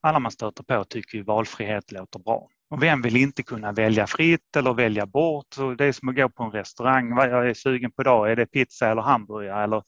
alla 0.00 0.18
man 0.18 0.32
stöter 0.32 0.62
på 0.64 0.84
tycker 0.84 1.18
ju 1.18 1.24
valfrihet 1.24 1.92
låter 1.92 2.18
bra. 2.18 2.48
Och 2.70 2.82
vem 2.82 3.02
vill 3.02 3.16
inte 3.16 3.42
kunna 3.42 3.72
välja 3.72 4.06
fritt 4.06 4.56
eller 4.56 4.74
välja 4.74 5.06
bort? 5.06 5.46
Så 5.54 5.74
det 5.74 5.84
är 5.84 5.92
som 5.92 6.08
att 6.08 6.16
gå 6.16 6.28
på 6.28 6.42
en 6.42 6.50
restaurang. 6.50 7.14
Vad 7.14 7.30
jag 7.30 7.50
är 7.50 7.54
sugen 7.54 7.90
på 7.90 8.02
idag, 8.02 8.30
är 8.30 8.36
det 8.36 8.46
pizza 8.46 8.88
eller 8.88 9.02
hamburgare? 9.02 9.64
Eller, 9.64 9.82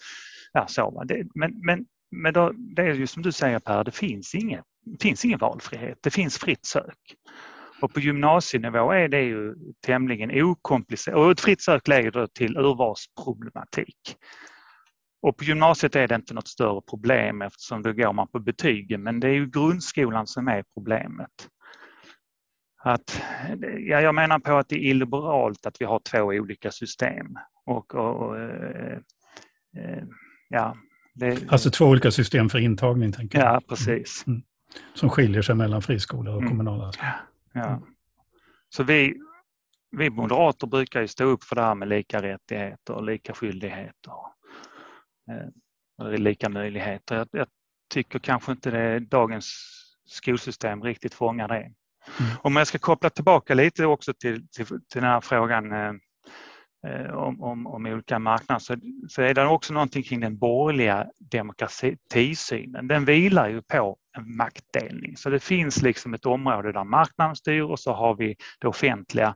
ja, 0.53 0.67
så. 0.67 1.05
Det, 1.05 1.27
men 1.35 1.61
men, 1.65 1.87
men 2.11 2.33
då, 2.33 2.53
det 2.77 2.83
är 2.83 2.95
ju 2.95 3.07
som 3.07 3.23
du 3.23 3.33
säger 3.33 3.59
Per, 3.59 3.85
det 3.85 3.91
finns, 3.91 4.35
inget, 4.35 4.65
det 4.85 5.03
finns 5.03 5.25
ingen 5.25 5.39
valfrihet. 5.39 5.99
Det 6.01 6.11
finns 6.11 6.39
fritt 6.39 6.67
sök. 6.67 6.99
Och 7.83 7.95
på 7.95 8.01
gymnasienivå 8.01 8.93
är 8.93 9.09
det 9.09 9.23
ju 9.23 9.55
tämligen 9.87 10.43
okomplicerat 10.43 11.19
och 11.19 11.31
ett 11.31 11.41
fritt 11.41 11.63
sök 11.63 11.89
leder 11.89 12.27
till 12.27 12.57
urvalsproblematik. 12.57 14.17
Och 15.23 15.37
på 15.37 15.45
gymnasiet 15.45 15.97
är 15.97 16.09
det 16.09 16.15
inte 16.15 16.35
något 16.35 16.49
större 16.49 16.81
problem 16.91 17.43
eftersom 17.43 17.83
då 17.83 17.93
går 17.93 18.13
man 18.13 18.29
på 18.29 18.39
betygen 18.39 19.03
men 19.03 19.21
det 19.21 19.29
är 19.29 19.33
ju 19.33 19.51
grundskolan 19.51 20.27
som 20.27 20.49
är 20.49 20.65
problemet. 20.75 21.49
Att, 22.83 23.23
ja, 23.79 24.01
jag 24.01 24.15
menar 24.15 24.39
på 24.39 24.57
att 24.57 24.69
det 24.69 24.77
är 24.77 24.91
illiberalt 24.91 25.67
att 25.67 25.81
vi 25.81 25.85
har 25.85 25.99
två 25.99 26.19
olika 26.19 26.71
system. 26.71 27.39
Och, 27.67 27.95
och, 27.95 28.17
och 28.17 28.39
eh, 28.39 28.99
eh 29.77 30.05
ja, 30.49 30.77
det, 31.15 31.53
alltså 31.53 31.71
två 31.71 31.85
olika 31.85 32.11
system 32.11 32.49
för 32.49 32.59
intagning? 32.59 33.13
tänker 33.13 33.39
jag. 33.39 33.55
Ja, 33.55 33.61
precis. 33.69 34.25
Mm. 34.27 34.43
Som 34.95 35.11
skiljer 35.11 35.43
sig 35.43 35.55
mellan 35.55 35.83
friskolor 35.83 36.35
och 36.35 36.41
mm. 36.41 36.51
kommunala? 36.51 36.93
Ja. 37.01 37.13
Ja. 37.53 37.69
Mm. 37.69 37.83
Så 38.69 38.83
vi, 38.83 39.15
vi 39.97 40.11
moderater 40.11 40.67
brukar 40.67 41.01
ju 41.01 41.09
stå 41.09 41.25
upp 41.25 41.45
för 41.45 41.57
det 41.57 41.63
här 41.63 41.75
med 41.75 41.89
lika 41.89 42.23
rättigheter 42.23 42.95
och 42.95 43.05
lika 43.05 43.35
skyldigheter. 43.35 44.13
Eh, 45.31 46.13
lika 46.19 46.49
möjligheter. 46.49 47.17
Jag, 47.17 47.29
jag, 47.33 47.47
tycker 47.93 48.19
kanske 48.19 48.53
inte 48.53 48.71
det, 48.71 48.99
dagens 48.99 49.55
skolsystem 50.07 50.83
riktigt 50.83 51.15
fångar 51.15 51.49
det. 51.49 51.73
Mm. 52.21 52.33
Om 52.43 52.57
jag 52.57 52.67
ska 52.67 52.79
koppla 52.79 53.11
tillbaka 53.11 53.55
lite 53.55 53.87
också 53.87 54.15
till, 54.15 54.49
till, 54.49 54.67
till 54.67 54.81
den 54.93 55.05
här 55.05 55.21
frågan 55.21 55.73
eh, 55.73 55.93
eh, 56.87 57.15
om, 57.15 57.43
om, 57.43 57.67
om 57.67 57.87
olika 57.87 58.19
marknader 58.19 58.61
så, 58.61 58.77
så 59.09 59.23
är 59.23 59.35
det 59.35 59.47
också 59.47 59.73
någonting 59.73 60.03
kring 60.03 60.21
den 60.21 60.39
borgerliga 60.39 61.07
demokratisynen. 61.19 62.89
Den 62.89 63.05
vilar 63.05 63.49
ju 63.49 63.63
på 63.63 63.97
en 64.19 64.37
maktdelning. 64.37 65.17
Så 65.17 65.31
det 65.31 65.41
finns 65.41 65.83
liksom 65.83 66.15
ett 66.15 66.27
område 66.27 66.73
där 66.73 66.85
marknaden 66.85 67.37
styr 67.37 67.63
och 67.63 67.81
så 67.81 67.93
har 67.93 68.17
vi 68.17 68.37
det 68.61 68.69
offentliga 68.69 69.35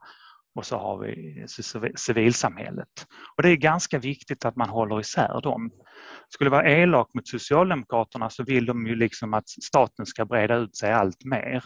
och 0.54 0.66
så 0.66 0.78
har 0.78 0.98
vi 0.98 1.44
civilsamhället. 1.96 3.06
Och 3.36 3.42
det 3.42 3.48
är 3.48 3.56
ganska 3.56 3.98
viktigt 3.98 4.44
att 4.44 4.56
man 4.56 4.68
håller 4.68 5.00
isär 5.00 5.40
dem. 5.40 5.70
Skulle 6.28 6.50
vara 6.50 6.70
elak 6.70 7.14
mot 7.14 7.28
Socialdemokraterna 7.28 8.30
så 8.30 8.44
vill 8.44 8.66
de 8.66 8.86
ju 8.86 8.94
liksom 8.94 9.34
att 9.34 9.48
staten 9.48 10.06
ska 10.06 10.24
breda 10.24 10.56
ut 10.56 10.76
sig 10.76 10.92
allt 10.92 11.24
mer 11.24 11.64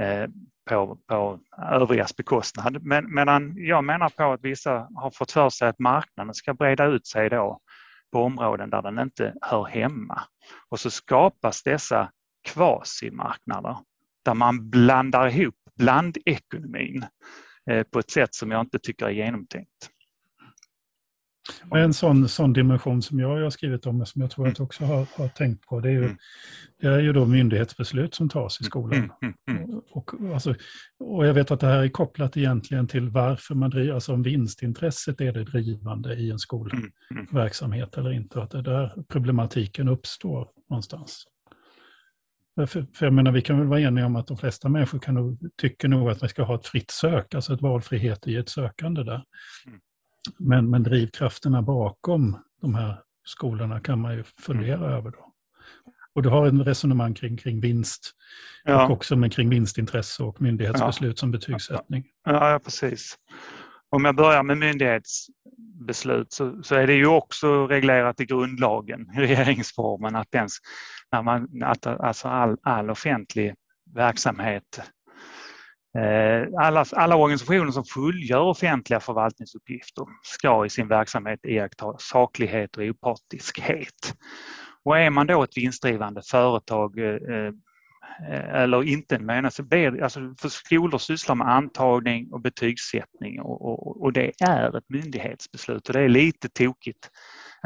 Eh, 0.00 0.28
på, 0.70 0.98
på 1.06 1.40
övrigas 1.72 2.16
bekostnad. 2.16 2.82
Men, 2.82 3.14
medan 3.14 3.54
jag 3.56 3.84
menar 3.84 4.08
på 4.08 4.32
att 4.32 4.44
vissa 4.44 4.88
har 4.94 5.10
fått 5.10 5.32
för 5.32 5.50
sig 5.50 5.68
att 5.68 5.78
marknaden 5.78 6.34
ska 6.34 6.54
breda 6.54 6.84
ut 6.86 7.06
sig 7.06 7.30
då 7.30 7.60
på 8.12 8.22
områden 8.22 8.70
där 8.70 8.82
den 8.82 8.98
inte 8.98 9.34
hör 9.42 9.64
hemma. 9.64 10.22
Och 10.68 10.80
så 10.80 10.90
skapas 10.90 11.62
dessa 11.62 12.10
kvasimarknader 12.48 13.76
där 14.24 14.34
man 14.34 14.70
blandar 14.70 15.28
ihop 15.28 15.54
blandekonomin 15.78 17.06
eh, 17.70 17.82
på 17.82 17.98
ett 17.98 18.10
sätt 18.10 18.34
som 18.34 18.50
jag 18.50 18.60
inte 18.60 18.78
tycker 18.78 19.06
är 19.06 19.10
genomtänkt. 19.10 19.90
En 21.74 21.94
sån, 21.94 22.28
sån 22.28 22.52
dimension 22.52 23.02
som 23.02 23.18
jag 23.18 23.28
har 23.42 23.50
skrivit 23.50 23.86
om, 23.86 24.06
som 24.06 24.22
jag 24.22 24.30
tror 24.30 24.48
att 24.48 24.56
du 24.56 24.62
också 24.62 24.84
har, 24.84 25.06
har 25.16 25.28
tänkt 25.28 25.66
på, 25.66 25.80
det 25.80 25.88
är, 25.88 25.92
ju, 25.92 26.04
mm. 26.04 26.16
det 26.80 26.86
är 26.86 27.00
ju 27.00 27.12
då 27.12 27.26
myndighetsbeslut 27.26 28.14
som 28.14 28.28
tas 28.28 28.60
i 28.60 28.64
mm, 28.64 28.70
skolan. 28.70 29.10
Mm, 29.50 29.80
och, 29.90 30.10
alltså, 30.34 30.54
och 30.98 31.26
jag 31.26 31.34
vet 31.34 31.50
att 31.50 31.60
det 31.60 31.66
här 31.66 31.82
är 31.82 31.88
kopplat 31.88 32.36
egentligen 32.36 32.88
till 32.88 33.08
varför 33.08 33.54
man 33.54 33.70
driver, 33.70 33.94
alltså 33.94 34.12
om 34.12 34.22
vinstintresset 34.22 35.20
är 35.20 35.32
det 35.32 35.44
drivande 35.44 36.14
i 36.14 36.30
en 36.30 36.38
skolverksamhet 36.38 37.98
eller 37.98 38.12
inte, 38.12 38.42
att 38.42 38.50
det 38.50 38.58
är 38.58 38.62
där 38.62 39.04
problematiken 39.08 39.88
uppstår 39.88 40.48
någonstans. 40.70 41.24
För, 42.56 42.66
för 42.66 43.06
jag 43.06 43.12
menar, 43.12 43.32
vi 43.32 43.42
kan 43.42 43.58
väl 43.58 43.68
vara 43.68 43.80
eniga 43.80 44.06
om 44.06 44.16
att 44.16 44.26
de 44.26 44.36
flesta 44.36 44.68
människor 44.68 44.98
kan 44.98 45.14
nog, 45.14 45.38
tycker 45.56 45.88
nog 45.88 46.10
att 46.10 46.22
vi 46.22 46.28
ska 46.28 46.42
ha 46.42 46.54
ett 46.54 46.66
fritt 46.66 46.90
sök, 46.90 47.34
alltså 47.34 47.54
ett 47.54 47.62
valfrihet 47.62 48.26
i 48.26 48.36
ett 48.36 48.48
sökande 48.48 49.02
där. 49.02 49.24
Mm. 49.66 49.80
Men, 50.38 50.70
men 50.70 50.82
drivkrafterna 50.82 51.62
bakom 51.62 52.38
de 52.60 52.74
här 52.74 53.00
skolorna 53.24 53.80
kan 53.80 54.00
man 54.00 54.14
ju 54.14 54.24
fundera 54.40 54.76
mm. 54.76 54.90
över 54.90 55.10
då. 55.10 55.30
Och 56.14 56.22
du 56.22 56.28
har 56.28 56.46
en 56.46 56.64
resonemang 56.64 57.14
kring, 57.14 57.36
kring 57.36 57.60
vinst 57.60 58.12
ja. 58.64 58.84
och 58.84 58.90
också 58.90 59.16
med 59.16 59.32
kring 59.32 59.48
vinstintresse 59.48 60.22
och 60.22 60.42
myndighetsbeslut 60.42 61.16
ja. 61.16 61.20
som 61.20 61.30
betygssättning. 61.30 62.04
Ja, 62.24 62.50
ja, 62.50 62.58
precis. 62.58 63.18
Om 63.90 64.04
jag 64.04 64.16
börjar 64.16 64.42
med 64.42 64.58
myndighetsbeslut 64.58 66.32
så, 66.32 66.62
så, 66.62 66.74
är 66.74 66.86
det 66.86 66.94
ju 66.94 67.06
också 67.06 67.66
reglerat 67.66 68.20
i 68.20 68.24
grundlagen, 68.24 69.10
regeringsformen, 69.14 70.16
att, 70.16 70.34
ens, 70.34 70.52
när 71.12 71.22
man, 71.22 71.62
att 71.62 71.86
alltså 71.86 72.28
all, 72.28 72.56
all 72.62 72.90
offentlig 72.90 73.54
verksamhet 73.94 74.80
Eh, 75.98 76.48
alla, 76.58 76.84
alla 76.92 77.16
organisationer 77.16 77.70
som 77.70 77.84
fullgör 77.84 78.40
offentliga 78.40 79.00
förvaltningsuppgifter 79.00 80.06
ska 80.22 80.66
i 80.66 80.70
sin 80.70 80.88
verksamhet 80.88 81.40
iaktta 81.42 81.94
saklighet 81.98 82.76
och 82.76 82.82
opartiskhet. 82.82 84.14
Och 84.84 84.98
är 84.98 85.10
man 85.10 85.26
då 85.26 85.42
ett 85.42 85.56
vinstdrivande 85.56 86.22
företag 86.30 86.98
eh, 86.98 87.52
eh, 88.28 88.54
eller 88.62 88.82
inte 88.82 89.16
en 89.16 89.50
så 89.50 89.62
alltså, 89.62 89.62
alltså 90.02 90.20
för 90.40 90.48
skolor 90.48 90.98
sysslar 90.98 91.34
med 91.34 91.48
antagning 91.48 92.32
och 92.32 92.40
betygssättning 92.40 93.40
och, 93.40 93.64
och, 93.64 94.02
och, 94.02 94.12
det 94.12 94.32
är 94.40 94.78
ett 94.78 94.84
myndighetsbeslut 94.88 95.88
och 95.88 95.92
det 95.92 96.00
är 96.00 96.08
lite 96.08 96.48
tokigt. 96.48 97.10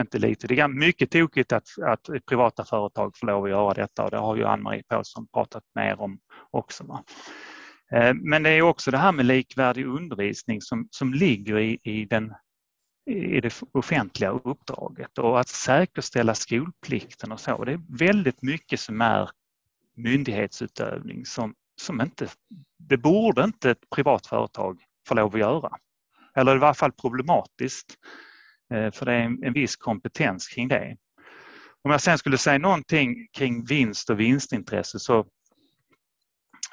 Inte 0.01 0.19
lite, 0.19 0.47
det 0.47 0.61
är 0.61 0.69
mycket 0.69 1.11
tokigt 1.11 1.53
att, 1.53 1.69
att 1.87 2.27
privata 2.29 2.65
företag 2.65 3.17
får 3.17 3.27
lov 3.27 3.45
att 3.45 3.51
göra 3.51 3.75
detta 3.75 4.05
och 4.05 4.11
det 4.11 4.19
har 4.19 4.37
ju 4.37 4.45
Ann-Marie 4.45 4.83
Pålsson 4.89 5.27
pratat 5.35 5.63
mer 5.75 6.01
om 6.01 6.19
också. 6.51 6.85
Va? 6.85 7.05
Eh, 7.93 8.15
men 8.15 8.43
det 8.43 8.51
är 8.51 8.63
också 8.63 8.91
det 8.91 8.99
här 8.99 9.13
med 9.13 9.27
likvärdig 9.27 9.87
undervisning 9.87 10.63
som, 10.63 10.89
som 10.91 11.15
ligger 11.15 11.59
i, 11.59 11.79
i, 11.83 12.05
den, 12.05 12.35
i 13.11 13.41
det 13.41 13.63
offentliga 13.73 14.31
uppdraget 14.31 15.19
och 15.19 15.41
att 15.41 15.49
säkerställa 15.49 16.35
skolplikten 16.35 17.33
och 17.33 17.41
så. 17.41 17.65
Det 17.65 17.73
är 17.73 17.81
väldigt 17.99 18.43
mycket 18.43 18.81
som 18.81 19.01
är 19.01 19.31
myndighetsutövning 19.97 21.27
som, 21.27 21.55
som 21.81 22.01
inte, 22.01 22.29
det 22.79 22.97
borde 22.97 23.45
inte 23.45 23.71
ett 23.71 23.91
privat 23.95 24.27
företag 24.27 24.81
få 25.09 25.15
lov 25.15 25.35
att 25.35 25.41
göra. 25.41 25.71
Eller 26.35 26.57
i 26.57 26.59
varje 26.59 26.75
fall 26.75 26.93
problematiskt, 26.93 27.95
eh, 28.75 28.91
för 28.91 29.07
det 29.07 29.13
är 29.13 29.21
en, 29.21 29.45
en 29.45 29.53
viss 29.53 29.77
kompetens 29.77 30.49
kring 30.49 30.69
det. 30.69 30.97
Om 31.83 31.91
jag 31.91 32.01
sen 32.01 32.19
skulle 32.19 32.39
säga 32.39 32.59
någonting 32.59 33.29
kring 33.33 33.65
vinst 33.65 34.11
och 34.11 34.21
vinstintresse 34.21 34.99
så 34.99 35.27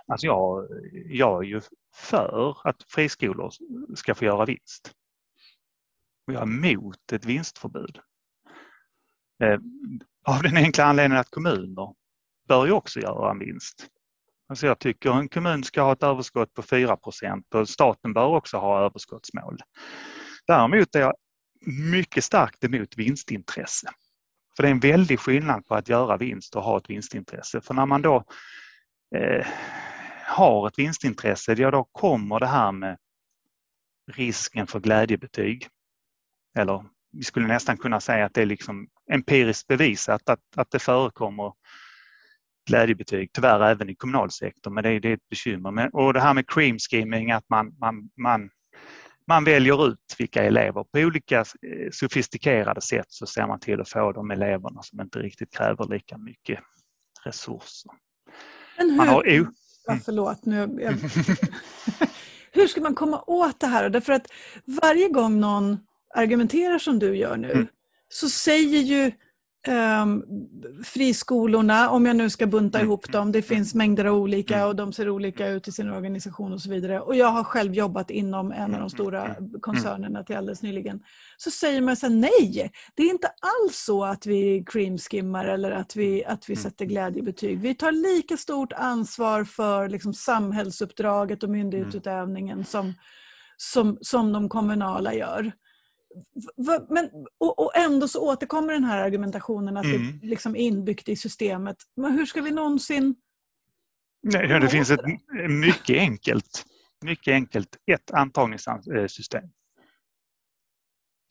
Alltså 0.08 0.28
jag, 0.28 0.68
jag 1.06 1.44
är 1.44 1.48
ju 1.48 1.62
för 1.96 2.58
att 2.64 2.84
friskolor 2.88 3.52
ska 3.96 4.16
få 4.16 4.26
göra 4.26 4.46
vinst. 4.46 4.92
jag 6.26 6.36
är 6.36 6.44
emot 6.44 7.12
ett 7.12 7.26
vinstförbud. 7.26 8.00
Eh, 9.44 9.60
av 10.28 10.44
den 10.44 10.58
enkla 10.58 10.84
anledningen 10.84 11.22
att 11.22 11.30
kommuner 11.30 11.94
bör 12.48 12.66
ju 12.66 12.72
också 12.72 13.00
göra 13.00 13.32
en 13.32 13.40
vinst. 13.40 13.88
Alltså 14.50 14.68
jag 14.68 14.80
tycker 14.80 15.12
en 15.12 15.30
kommun 15.30 15.64
ska 15.64 15.82
ha 15.82 15.94
ett 15.94 16.04
överskott 16.04 16.54
på 16.54 16.62
4% 16.62 17.56
och 17.56 17.70
staten 17.70 18.14
bör 18.14 18.28
också 18.28 18.58
ha 18.58 18.86
överskottsmål. 18.86 19.58
Däremot 20.48 20.96
är 20.96 21.00
jag 21.00 21.14
mycket 21.92 22.24
starkt 22.24 22.64
emot 22.64 22.98
vinstintresse. 22.98 23.90
För 24.56 24.64
det 24.64 24.70
är 24.70 24.72
en 24.72 24.80
väldig 24.80 25.20
skillnad 25.20 25.66
på 25.66 25.76
att 25.76 25.90
göra 25.90 26.18
vinst 26.18 26.56
och 26.56 26.64
ha 26.64 26.78
ett 26.78 26.90
vinstintresse. 26.90 27.62
För 27.62 27.74
när 27.74 27.86
man 27.86 28.02
då 28.02 28.24
eh, 29.16 29.48
har 30.26 30.68
ett 30.68 30.80
vinstintresse, 30.80 31.54
ja 31.54 31.72
då 31.72 31.84
kommer 31.84 32.40
det 32.40 32.48
här 32.48 32.72
med 32.72 32.98
risken 34.12 34.68
för 34.68 34.80
glädjebetyg. 34.80 35.68
Eller 36.58 36.86
vi 37.12 37.24
skulle 37.24 37.48
nästan 37.48 37.78
kunna 37.78 38.00
säga 38.00 38.26
att 38.26 38.34
det 38.34 38.42
är 38.42 38.46
liksom 38.46 38.88
empiriskt 39.12 39.68
bevisat 39.68 40.30
att, 40.30 40.40
att 40.56 40.72
det 40.72 40.80
förekommer 40.80 41.54
glädjebetyg, 42.70 43.30
tyvärr 43.34 43.62
även 43.62 43.90
i 43.90 43.96
kommunalsektorn, 43.96 44.74
men 44.74 44.84
det 44.84 44.90
är, 44.90 45.00
det 45.00 45.10
är 45.10 45.14
ett 45.14 45.30
bekymmer. 45.30 45.72
Men, 45.72 45.90
och 45.90 46.14
det 46.14 46.20
här 46.20 46.34
med 46.34 46.50
cream 46.50 46.80
skimming, 46.80 47.32
att 47.32 47.50
man, 47.50 47.76
man, 47.80 48.10
man, 48.18 48.50
man 49.28 49.44
väljer 49.44 49.88
ut 49.88 50.16
vilka 50.18 50.44
elever 50.44 50.84
på 50.84 51.00
olika 51.00 51.40
eh, 51.40 51.92
sofistikerade 51.92 52.82
sätt 52.82 53.06
så 53.10 53.26
ser 53.26 53.48
man 53.48 53.60
till 53.60 53.82
att 53.82 53.90
få 53.90 54.12
de 54.12 54.32
eleverna 54.32 54.84
som 54.84 55.02
inte 55.02 55.20
riktigt 55.20 55.58
kräver 55.58 55.88
lika 55.88 56.18
mycket 56.18 56.60
resurser. 57.24 57.92
Men 58.78 58.90
hur, 58.90 58.98
man 58.98 59.08
har, 59.08 59.24
ja, 59.86 60.00
förlåt, 60.06 60.46
nu, 60.46 60.78
jag, 60.80 60.92
hur 62.52 62.68
ska 62.68 62.82
man 62.82 62.96
komma 62.96 63.24
åt 63.28 63.60
det 63.60 63.68
här? 63.68 63.90
Därför 63.90 64.14
att 64.14 64.28
varje 64.66 65.10
gång 65.10 65.40
någon 65.40 65.78
argumenterar 66.14 66.80
som 66.80 67.00
du 67.00 67.18
gör 67.18 67.38
nu 67.38 67.52
mm. 67.52 67.68
så 68.10 68.30
säger 68.30 68.80
ju 68.80 69.12
um, 69.68 70.26
friskolorna, 70.84 71.90
om 71.90 72.06
jag 72.06 72.16
nu 72.16 72.30
ska 72.30 72.48
bunta 72.48 72.78
mm. 72.78 72.88
ihop 72.88 73.12
dem, 73.12 73.32
det 73.32 73.42
finns 73.42 73.76
mängder 73.76 74.06
av 74.06 74.16
olika 74.16 74.56
mm. 74.56 74.68
och 74.68 74.76
de 74.76 74.94
ser 74.94 75.10
olika 75.10 75.48
ut 75.48 75.68
i 75.68 75.72
sin 75.72 75.90
organisation 75.90 76.54
och 76.54 76.62
så 76.62 76.70
vidare. 76.70 77.02
Och 77.02 77.16
jag 77.16 77.28
har 77.28 77.44
själv 77.44 77.74
jobbat 77.74 78.12
inom 78.12 78.52
en 78.52 78.62
av 78.62 78.70
de 78.70 78.76
mm. 78.76 78.90
stora 78.90 79.36
koncernerna 79.62 80.24
till 80.24 80.36
alldeles 80.36 80.62
nyligen. 80.62 81.00
Så 81.38 81.52
säger 81.52 81.82
man 81.82 81.96
så 81.96 82.06
här, 82.06 82.14
nej, 82.14 82.72
det 82.96 83.04
är 83.04 83.10
inte 83.10 83.28
alls 83.28 83.78
så 83.78 84.06
att 84.06 84.26
vi 84.26 84.64
creamskimmar 84.68 85.46
eller 85.46 85.72
att 85.72 85.96
vi, 85.96 86.26
att 86.26 86.50
vi 86.50 86.56
sätter 86.56 86.86
glädjebetyg. 86.86 87.60
Vi 87.60 87.76
tar 87.76 87.92
lika 87.92 88.38
stort 88.38 88.74
ansvar 88.74 89.44
för 89.44 89.90
liksom, 89.90 90.14
samhällsuppdraget 90.14 91.44
och 91.44 91.50
myndighetsutövningen 91.50 92.66
som, 92.66 92.94
som, 93.58 93.98
som 94.02 94.34
de 94.34 94.50
kommunala 94.50 95.14
gör 95.14 95.52
men, 96.90 97.10
och, 97.38 97.60
och, 97.60 97.78
ändå 97.78 98.08
så 98.08 98.30
återkommer 98.30 98.74
den 98.74 98.84
här 98.84 99.04
argumentationen 99.04 99.78
att 99.78 99.86
mm. 99.86 100.20
det 100.20 100.28
liksom 100.28 100.56
är 100.56 100.60
inbyggt 100.60 101.10
i 101.10 101.16
systemet. 101.16 101.78
Men 101.96 102.12
hur 102.12 102.26
ska 102.26 102.42
vi 102.42 102.52
någonsin... 102.52 103.16
Nej, 104.24 104.60
det 104.60 104.70
finns 104.70 104.90
ett 104.90 105.06
mycket 105.50 105.98
enkelt, 105.98 106.66
mycket 107.06 107.32
enkelt 107.32 107.78
ett 107.92 108.12
antagningssystem. 108.12 109.44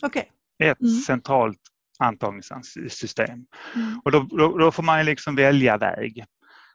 Okay. 0.03 0.25
Ett 0.62 0.81
mm. 0.81 0.94
centralt 0.94 1.61
antagningssystem. 1.99 3.47
Mm. 3.75 4.01
Och 4.05 4.12
då, 4.12 4.20
då, 4.20 4.59
då, 4.59 4.73
får 4.73 4.83
man 4.83 5.05
liksom 5.05 5.37
välja 5.37 5.79
väg. 5.79 6.25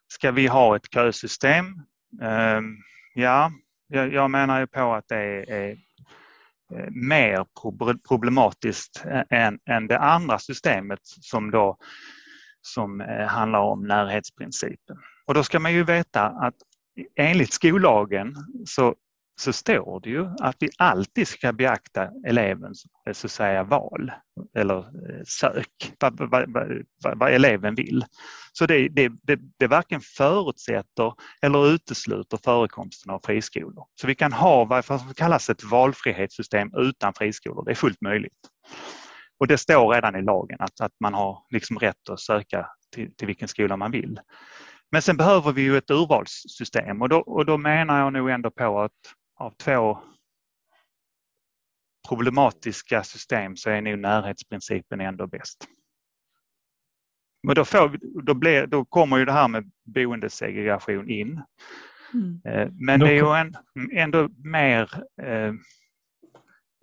Ska 0.07 0.31
vi 0.31 0.47
ha 0.47 0.75
ett 0.75 0.93
kösystem? 0.93 1.65
Um, 2.21 2.77
ja, 3.13 3.51
jag, 3.87 4.13
jag 4.13 4.31
menar 4.31 4.59
ju 4.59 4.67
på 4.67 4.93
att 4.93 5.07
det 5.07 5.15
är, 5.15 5.51
är 5.51 5.69
Eh, 5.71 5.77
Eh, 6.75 6.87
mer 6.91 7.45
problematiskt 8.07 9.03
än, 9.29 9.59
än 9.69 9.87
det 9.87 9.99
andra 9.99 10.39
systemet 10.39 10.99
som 11.03 11.51
då 11.51 11.77
som 12.61 13.01
eh, 13.01 13.27
handlar 13.27 13.59
om 13.59 13.87
närhetsprincipen. 13.87 14.97
Och 15.25 15.33
då 15.33 15.43
ska 15.43 15.59
man 15.59 15.73
ju 15.73 15.83
veta 15.83 16.23
att 16.25 16.55
enligt 17.15 17.53
skollagen 17.53 18.35
så 18.65 18.95
så 19.39 19.53
står 19.53 19.99
det 19.99 20.09
ju 20.09 20.25
att 20.39 20.55
vi 20.59 20.69
alltid 20.77 21.27
ska 21.27 21.53
beakta 21.53 22.09
elevens 22.27 22.83
så 23.13 23.27
att 23.27 23.31
säga, 23.31 23.63
val 23.63 24.11
eller 24.55 24.77
eh, 24.77 25.23
sök, 25.27 25.93
vad, 25.99 26.17
vad, 26.17 26.53
vad, 27.03 27.17
vad 27.17 27.31
eleven 27.31 27.75
vill. 27.75 28.05
Så 28.53 28.65
det, 28.65 28.89
det, 28.89 29.11
det, 29.23 29.39
det 29.57 29.67
varken 29.67 30.01
förutsätter 30.01 31.13
eller 31.41 31.67
utesluter 31.67 32.39
förekomsten 32.43 33.11
av 33.11 33.21
friskolor. 33.25 33.85
Så 34.01 34.07
vi 34.07 34.15
kan 34.15 34.33
ha 34.33 34.65
vad 34.65 34.85
som 34.85 35.13
kallas 35.15 35.49
ett 35.49 35.63
valfrihetssystem 35.63 36.71
utan 36.77 37.13
friskolor, 37.13 37.65
det 37.65 37.71
är 37.71 37.75
fullt 37.75 38.01
möjligt. 38.01 38.39
Och 39.39 39.47
det 39.47 39.57
står 39.57 39.93
redan 39.93 40.15
i 40.15 40.21
lagen 40.21 40.57
att, 40.59 40.81
att 40.81 40.93
man 40.99 41.13
har 41.13 41.37
liksom 41.49 41.79
rätt 41.79 42.09
att 42.09 42.19
söka 42.19 42.67
till, 42.95 43.15
till 43.15 43.27
vilken 43.27 43.47
skola 43.47 43.77
man 43.77 43.91
vill. 43.91 44.19
Men 44.91 45.01
sen 45.01 45.17
behöver 45.17 45.51
vi 45.51 45.61
ju 45.61 45.77
ett 45.77 45.91
urvalssystem 45.91 47.01
och 47.01 47.09
då, 47.09 47.17
och 47.19 47.45
då 47.45 47.57
menar 47.57 47.99
jag 47.99 48.13
nog 48.13 48.29
ändå 48.29 48.51
på 48.51 48.81
att 48.81 48.91
av 49.39 49.51
två 49.51 49.97
problematiska 52.09 53.03
system 53.03 53.55
så 53.57 53.69
är 53.69 53.81
nog 53.81 53.99
närhetsprincipen 53.99 55.01
ändå 55.01 55.27
bäst. 55.27 55.67
Men 57.43 57.55
då, 57.55 57.65
får, 57.65 57.97
då, 58.23 58.33
blir, 58.33 58.67
då 58.67 58.85
kommer 58.85 59.17
ju 59.17 59.25
det 59.25 59.31
här 59.31 59.47
med 59.47 59.71
boendesegregation 59.83 61.09
in. 61.09 61.41
Mm. 62.13 62.41
Eh, 62.45 62.69
men 62.71 62.99
det 62.99 63.07
är 63.07 63.13
ju 63.13 63.35
en, 63.35 63.55
ändå 63.91 64.29
mer 64.43 64.89
eh, 65.21 65.53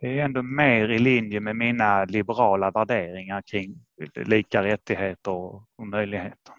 det 0.01 0.19
är 0.19 0.25
ändå 0.25 0.42
mer 0.42 0.88
i 0.88 0.99
linje 0.99 1.40
med 1.40 1.57
mina 1.57 2.05
liberala 2.05 2.71
värderingar 2.71 3.42
kring 3.42 3.75
lika 4.14 4.62
rättigheter 4.62 5.31
och 5.33 5.87
möjligheter. 5.87 6.55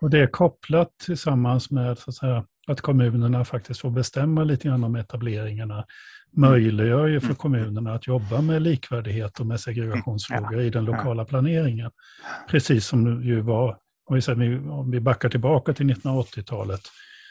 Och 0.00 0.10
det 0.10 0.18
är 0.18 0.26
kopplat 0.26 0.98
tillsammans 1.06 1.70
med 1.70 1.98
så 1.98 2.10
att 2.10 2.14
säga, 2.14 2.46
att 2.68 2.80
kommunerna 2.80 3.44
faktiskt 3.44 3.80
får 3.80 3.90
bestämma 3.90 4.44
lite 4.44 4.68
grann 4.68 4.84
om 4.84 4.96
etableringarna 4.96 5.84
möjliggör 6.30 7.06
ju 7.06 7.20
för 7.20 7.26
mm. 7.26 7.36
kommunerna 7.36 7.94
att 7.94 8.06
jobba 8.06 8.40
med 8.40 8.62
likvärdighet 8.62 9.40
och 9.40 9.46
med 9.46 9.60
segregationsfrågor 9.60 10.60
i 10.60 10.70
den 10.70 10.84
lokala 10.84 11.24
planeringen. 11.24 11.90
Precis 12.48 12.86
som 12.86 13.22
ju 13.22 13.40
var, 13.40 13.76
om 14.06 14.14
vi, 14.14 14.22
säger, 14.22 14.70
om 14.70 14.90
vi 14.90 15.00
backar 15.00 15.28
tillbaka 15.28 15.72
till 15.72 15.86
1980-talet, 15.86 16.80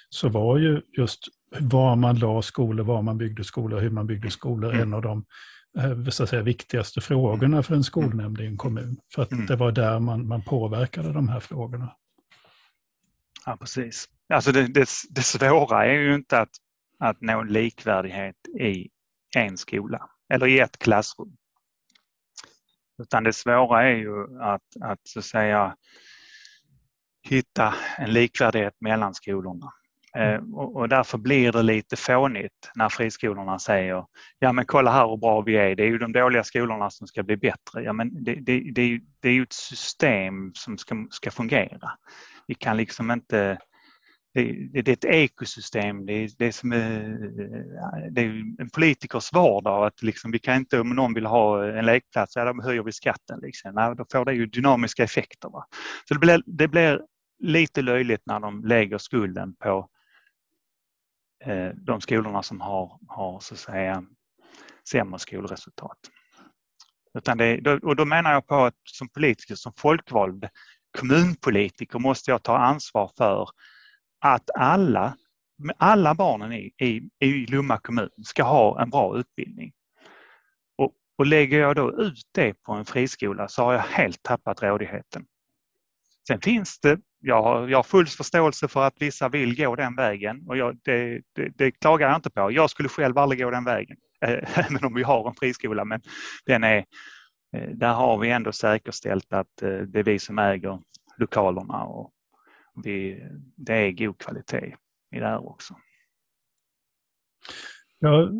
så 0.10 0.30
var 0.30 0.58
ju 0.58 0.82
just 0.98 1.20
var 1.60 1.96
man 1.96 2.20
la 2.20 2.42
skolor, 2.42 2.84
var 2.84 3.02
man 3.02 3.18
byggde 3.18 3.44
skolor, 3.44 3.80
hur 3.80 3.90
man 3.90 4.08
byggde 4.08 4.30
skolor 4.30 4.74
mm. 4.74 4.82
en 4.82 4.94
av 4.94 5.02
de 5.02 5.26
eh, 5.78 6.10
så 6.10 6.24
att 6.24 6.30
säga, 6.30 6.42
viktigaste 6.42 7.02
frågorna 7.02 7.64
för 7.64 7.76
en 7.76 7.84
skolnämnd 7.84 8.42
i 8.42 8.46
en 8.46 8.58
kommun. 8.58 8.98
För 9.16 9.22
att 9.22 9.32
mm. 9.32 9.46
det 9.46 9.56
var 9.56 9.72
där 9.72 10.00
man, 10.00 10.28
man 10.28 10.42
påverkade 10.42 11.14
de 11.14 11.30
här 11.30 11.40
frågorna. 11.40 11.96
Ja, 13.46 13.58
precis. 13.60 14.10
Alltså 14.34 14.52
det, 14.52 14.68
det, 14.68 14.90
det 15.10 15.22
svåra 15.22 15.86
är 15.86 15.94
ju 15.94 16.16
inte 16.16 16.40
att, 16.40 16.50
att 17.00 17.22
nå 17.22 17.44
likvärdighet 17.44 18.36
i 18.60 18.90
en 19.36 19.58
skola 19.58 20.10
eller 20.34 20.48
i 20.48 20.60
ett 20.60 20.80
klassrum. 20.80 21.38
Utan 23.02 23.24
det 23.24 23.34
svåra 23.34 23.84
är 23.84 23.96
ju 23.96 24.42
att, 24.42 24.62
att, 24.82 25.00
så 25.04 25.20
att 25.20 25.26
säga 25.26 25.76
hitta 27.24 27.76
en 27.98 28.14
likvärdighet 28.14 28.74
mellan 28.80 29.14
skolorna. 29.14 29.74
Eh, 30.16 30.34
mm. 30.34 30.56
och, 30.56 30.76
och, 30.76 30.90
därför 30.90 31.18
blir 31.18 31.52
det 31.52 31.64
lite 31.64 31.96
fånigt 31.96 32.72
när 32.76 32.90
friskolorna 32.90 33.60
säger 33.60 34.06
ja 34.40 34.54
men 34.54 34.66
kolla 34.66 34.92
här 34.92 35.08
hur 35.08 35.18
bra 35.18 35.42
vi 35.42 35.58
är, 35.58 35.76
det 35.76 35.84
är 35.84 35.88
ju 35.88 35.98
de 35.98 36.12
dåliga 36.12 36.44
skolorna 36.44 36.90
som 36.90 37.08
ska 37.08 37.24
bli 37.24 37.38
bättre. 37.38 37.84
Ja, 37.84 37.94
men 37.94 38.24
det, 38.24 38.36
det, 38.36 38.72
det, 38.72 39.00
det 39.20 39.30
är 39.30 39.34
ju 39.34 39.44
ett 39.44 39.54
system 39.54 40.52
som 40.54 40.78
ska, 40.78 41.08
ska 41.10 41.32
fungera. 41.32 41.92
Vi 42.48 42.56
kan 42.56 42.78
liksom 42.78 43.12
inte 43.12 43.58
det, 44.42 44.82
det, 44.82 44.92
är 44.92 44.94
ett 44.94 45.06
ekosystem, 45.06 46.06
det 46.06 46.14
är, 46.14 46.30
det 46.38 46.46
är, 46.46 46.52
som, 46.52 46.70
det 48.12 48.22
är 48.22 48.62
en 48.62 48.70
politikers 48.70 49.34
vardag. 49.34 49.88
Att 49.88 50.04
liksom, 50.04 50.32
vi 50.32 50.40
kan 50.40 50.56
inte, 50.56 50.80
om 50.80 50.90
någon 50.90 51.14
vill 51.14 51.26
ha 51.26 51.66
en 51.66 51.86
lekplats, 51.86 52.36
ja, 52.36 52.54
då 52.54 52.64
höjer 52.64 52.84
vi 52.84 52.92
skatten. 52.92 53.40
Liksom. 53.42 53.72
Ja, 53.76 53.94
då 53.94 54.06
får 54.12 54.26
det 54.26 54.34
ju 54.34 54.46
dynamiska 54.46 55.04
effekter. 55.04 55.50
Va? 55.50 55.66
Så 56.08 56.14
det 56.14 56.20
blir, 56.20 56.44
det 56.46 56.68
blir 56.68 57.02
lite 57.40 57.82
löjligt 57.82 58.22
när 58.26 58.40
de 58.40 58.64
lägger 58.64 58.98
skulden 58.98 59.56
på 59.56 59.90
eh, 61.46 61.70
de 61.76 62.02
skolorna 62.02 62.44
som 62.44 62.62
har, 62.62 63.00
har 63.08 63.40
så 63.40 63.54
att 63.54 63.60
säga, 63.60 64.04
sämre 64.92 65.20
skolresultat. 65.20 65.98
Utan 67.18 67.38
det, 67.38 67.68
och 67.84 67.96
då 67.96 68.06
menar 68.06 68.32
jag 68.32 68.48
på 68.48 68.56
att 68.56 68.76
som 68.84 69.10
politiker, 69.10 69.56
som 69.56 69.74
folkvald 69.78 70.48
kommunpolitiker 71.00 72.00
måste 72.00 72.32
jag 72.32 72.44
ta 72.44 72.58
ansvar 72.58 73.12
för 73.18 73.50
att 74.20 74.50
alla, 74.56 75.18
alla 75.78 76.16
barnen 76.16 76.54
i, 76.54 76.74
i, 76.78 77.10
i 77.20 77.46
Lomma 77.46 77.78
kommun 77.78 78.10
ska 78.24 78.44
ha 78.44 78.82
en 78.82 78.90
bra 78.90 79.18
utbildning. 79.18 79.72
Och, 80.78 80.92
och 81.18 81.26
lägger 81.26 81.60
jag 81.60 81.76
då 81.76 82.02
ut 82.02 82.22
det 82.32 82.54
på 82.54 82.74
en 82.74 82.86
friskola 82.86 83.48
så 83.48 83.64
har 83.64 83.74
jag 83.74 83.82
helt 83.82 84.24
tappat 84.24 84.64
rådigheten. 84.64 85.26
Sen 86.28 86.42
finns 86.42 86.80
det, 86.80 87.00
jag 87.20 87.44
har, 87.44 87.68
jag 87.68 87.78
har 87.78 87.84
full 87.84 88.08
förståelse 88.08 88.68
för 88.68 88.88
att 88.88 89.02
vissa 89.02 89.30
vill 89.30 89.58
gå 89.58 89.76
den 89.76 89.96
vägen 89.96 90.44
och 90.48 90.58
jag, 90.58 90.78
det, 90.84 91.22
det, 91.36 91.50
det 91.58 91.72
klagar 91.72 92.08
jag 92.08 92.18
inte 92.18 92.30
på. 92.30 92.52
Jag 92.52 92.70
skulle 92.70 92.90
själv 92.90 93.18
aldrig 93.18 93.42
gå 93.42 93.52
den 93.52 93.64
vägen. 93.64 93.98
även 94.22 94.86
om 94.86 94.94
vi 94.94 95.04
har 95.04 95.30
en 95.30 95.36
friskola. 95.36 95.86
Men 95.86 96.02
den 96.46 96.64
är, 96.64 96.86
eh, 97.58 97.70
där 97.74 97.94
har 97.94 98.18
vi 98.18 98.30
ändå 98.30 98.52
säkerställt 98.52 99.34
att 99.34 99.62
eh, 99.62 99.70
det 99.70 100.00
är 100.00 100.04
vi 100.04 100.20
som 100.20 100.40
äger 100.40 100.80
lokalerna 101.18 101.84
och 101.84 102.12
vi, 102.84 103.28
det 103.56 103.74
är 103.74 103.92
god 103.92 104.18
kvalitet 104.18 104.76
i 105.16 105.20
det 105.20 105.26
här 105.26 105.50
också. 105.50 105.76
Jag 108.00 108.32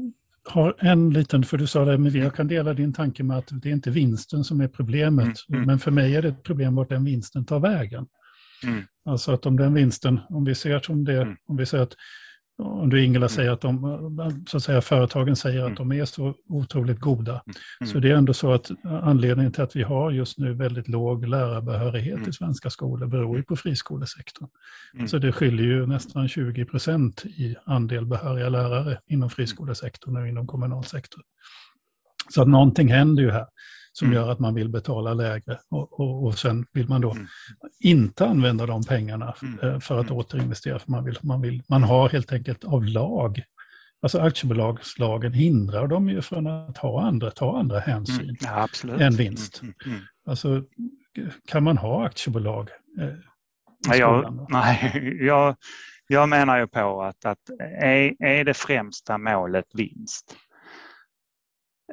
har 0.44 0.76
en 0.80 1.10
liten, 1.10 1.44
för 1.44 1.58
du 1.58 1.68
sa 1.68 1.86
det, 1.86 1.98
men 1.98 2.12
jag 2.12 2.36
kan 2.36 2.48
dela 2.48 2.74
din 2.74 2.94
tanke 2.94 3.24
med 3.24 3.38
att 3.38 3.50
det 3.52 3.70
är 3.70 3.74
inte 3.74 3.92
vinsten 3.92 4.44
som 4.44 4.62
är 4.62 4.68
problemet. 4.68 5.26
Mm, 5.26 5.34
mm. 5.50 5.68
Men 5.68 5.80
för 5.80 5.92
mig 5.92 6.16
är 6.16 6.22
det 6.22 6.28
ett 6.28 6.44
problem 6.44 6.76
vart 6.76 6.90
den 6.90 7.06
vinsten 7.06 7.46
tar 7.46 7.60
vägen. 7.60 8.08
Mm. 8.64 8.84
Alltså 9.06 9.32
att 9.32 9.46
om 9.46 9.58
den 9.58 9.74
vinsten, 9.74 10.20
om 10.30 10.46
vi 10.46 10.56
ser 10.56 10.80
som 10.80 11.06
det, 11.06 11.22
mm. 11.22 11.36
om 11.48 11.58
vi 11.58 11.66
säger 11.66 11.84
att 11.84 11.96
om 12.58 12.90
du 12.90 13.04
Ingela 13.04 13.26
mm. 13.26 13.30
säger 13.30 13.52
att 13.52 13.62
de, 13.62 14.46
så 14.48 14.58
att 14.58 14.64
säga, 14.64 14.82
företagen 14.82 15.36
säger 15.36 15.60
att 15.60 15.66
mm. 15.66 15.76
de 15.76 15.92
är 15.92 16.06
så 16.06 16.34
otroligt 16.50 17.00
goda. 17.00 17.42
Mm. 17.82 17.94
Så 17.94 18.00
det 18.00 18.12
är 18.12 18.16
ändå 18.16 18.34
så 18.34 18.54
att 18.54 18.72
anledningen 18.84 19.52
till 19.52 19.64
att 19.64 19.76
vi 19.76 19.84
har 19.84 20.12
just 20.12 20.38
nu 20.38 20.54
väldigt 20.54 20.88
låg 20.88 21.28
lärarbehörighet 21.28 22.28
i 22.28 22.34
svenska 22.34 22.70
skolor 22.70 23.08
beror 23.08 23.38
ju 23.38 23.44
på 23.44 23.56
friskolesektorn. 23.56 24.48
Så 25.08 25.18
det 25.18 25.32
skiljer 25.32 25.66
ju 25.66 25.86
nästan 25.86 26.28
20 26.28 26.66
procent 26.66 27.26
i 27.26 27.56
andel 27.66 28.06
behöriga 28.06 28.50
lärare 28.50 29.00
inom 29.08 29.30
friskolesektorn 29.30 30.18
och 30.18 30.28
inom 30.28 30.48
kommunal 30.48 30.84
sektor. 30.84 31.22
Så 32.30 32.42
att 32.42 32.48
någonting 32.48 32.88
händer 32.88 33.24
ju 33.24 33.32
här 33.32 33.46
som 33.98 34.08
mm. 34.08 34.16
gör 34.16 34.32
att 34.32 34.40
man 34.40 34.54
vill 34.54 34.70
betala 34.70 35.14
lägre. 35.14 35.60
Och, 35.70 36.00
och, 36.00 36.26
och 36.26 36.40
sen 36.40 36.66
vill 36.74 36.90
man 36.90 37.02
då 37.02 37.12
mm. 37.12 37.28
inte 37.80 38.26
använda 38.26 38.66
de 38.66 38.84
pengarna 38.84 39.36
mm. 39.42 39.60
Eh, 39.60 39.80
för 39.80 40.00
att 40.00 40.06
mm. 40.06 40.18
återinvestera. 40.18 40.80
För 40.80 40.92
man, 40.92 41.06
vill, 41.06 41.18
man, 41.22 41.42
vill, 41.42 41.64
man 41.68 41.84
har 41.84 42.10
helt 42.10 42.34
enkelt 42.34 42.64
av 42.64 42.86
lag, 42.86 43.42
alltså 44.02 44.20
aktiebolagslagen 44.20 45.34
hindrar 45.34 45.88
dem 45.88 46.10
ju 46.10 46.22
från 46.22 46.48
att 46.48 46.78
ha 46.78 47.02
andra, 47.02 47.32
ta 47.32 47.60
andra 47.60 47.80
hänsyn 47.80 48.24
mm. 48.30 48.36
ja, 48.40 48.68
än 49.00 49.14
vinst. 49.14 49.62
Alltså, 50.28 50.64
kan 51.48 51.64
man 51.64 51.78
ha 51.78 52.06
aktiebolag? 52.06 52.70
Eh, 53.00 53.08
nej, 53.88 54.00
jag, 54.00 54.46
nej 54.50 55.18
jag, 55.22 55.56
jag 56.08 56.30
menar 56.30 56.60
ju 56.60 56.68
på 56.68 57.02
att, 57.04 57.26
att 57.26 57.50
är, 57.82 58.24
är 58.24 58.44
det 58.44 58.54
främsta 58.54 59.18
målet 59.18 59.66
vinst 59.74 60.36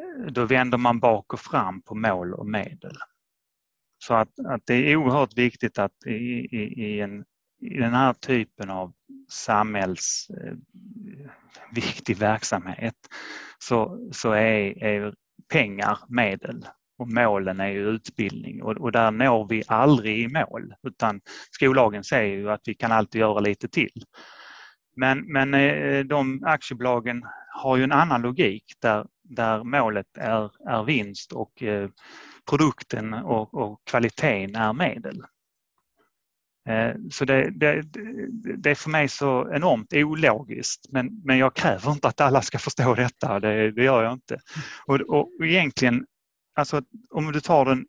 Eh, 0.00 0.26
då 0.32 0.44
vänder 0.44 0.78
man 0.78 1.00
bak 1.00 1.32
och 1.32 1.40
fram 1.40 1.82
på 1.82 1.94
mål 1.94 2.34
och 2.34 2.46
medel. 2.46 2.96
Så 3.98 4.14
att, 4.14 4.38
att 4.46 4.62
det 4.66 4.74
är 4.74 4.96
oerhört 4.96 5.38
viktigt 5.38 5.78
att 5.78 6.06
i, 6.06 6.10
i, 6.10 6.84
i, 6.84 7.00
en, 7.00 7.24
i 7.60 7.78
den 7.78 7.94
här 7.94 8.12
typen 8.12 8.70
av 8.70 8.92
samhällsviktig 9.30 12.16
eh, 12.16 12.20
verksamhet 12.20 12.96
så, 13.58 14.08
så 14.12 14.32
är, 14.32 14.84
är 14.84 15.14
pengar 15.52 15.98
medel 16.08 16.66
och 16.98 17.08
målen 17.08 17.60
är 17.60 17.68
ju 17.68 17.88
utbildning 17.88 18.62
och, 18.62 18.76
och, 18.76 18.92
där 18.92 19.10
når 19.10 19.48
vi 19.48 19.62
aldrig 19.68 20.20
i 20.20 20.28
mål 20.28 20.74
utan 20.82 21.20
skollagen 21.50 22.04
säger 22.04 22.36
ju 22.36 22.50
att 22.50 22.60
vi 22.64 22.74
kan 22.74 22.92
alltid 22.92 23.20
göra 23.20 23.40
lite 23.40 23.68
till. 23.68 24.04
Men, 24.96 25.32
men 25.32 25.54
eh, 25.54 26.04
de 26.04 26.44
aktiebolagen 26.44 27.22
har 27.54 27.76
ju 27.76 27.84
en 27.84 27.92
annan 27.92 28.22
logik 28.22 28.64
där, 28.78 29.06
där 29.24 29.64
målet 29.64 30.16
är, 30.18 30.50
är 30.68 30.84
vinst 30.84 31.32
och 31.32 31.62
eh, 31.62 31.88
produkten 32.50 33.14
och, 33.14 33.54
och 33.54 33.80
kvaliteten 33.84 34.56
är 34.56 34.72
medel. 34.72 35.22
Eh, 36.68 36.94
så 37.10 37.24
det, 37.24 37.50
det, 37.50 37.82
det, 38.56 38.70
är 38.70 38.74
för 38.74 38.90
mig 38.90 39.08
så 39.08 39.52
enormt 39.52 39.92
ologiskt 39.94 40.86
men, 40.90 41.20
men 41.24 41.38
jag 41.38 41.54
kräver 41.54 41.92
inte 41.92 42.08
att 42.08 42.20
alla 42.20 42.42
ska 42.42 42.58
förstå 42.58 42.94
detta, 42.94 43.40
det, 43.40 43.70
det 43.70 43.84
gör 43.84 44.02
jag 44.02 44.12
inte. 44.12 44.40
Och, 44.86 45.00
och 45.00 45.30
egentligen, 45.44 46.06
alltså 46.54 46.82
om 47.10 47.32
du 47.32 47.40
tar 47.40 47.64
den, 47.64 47.86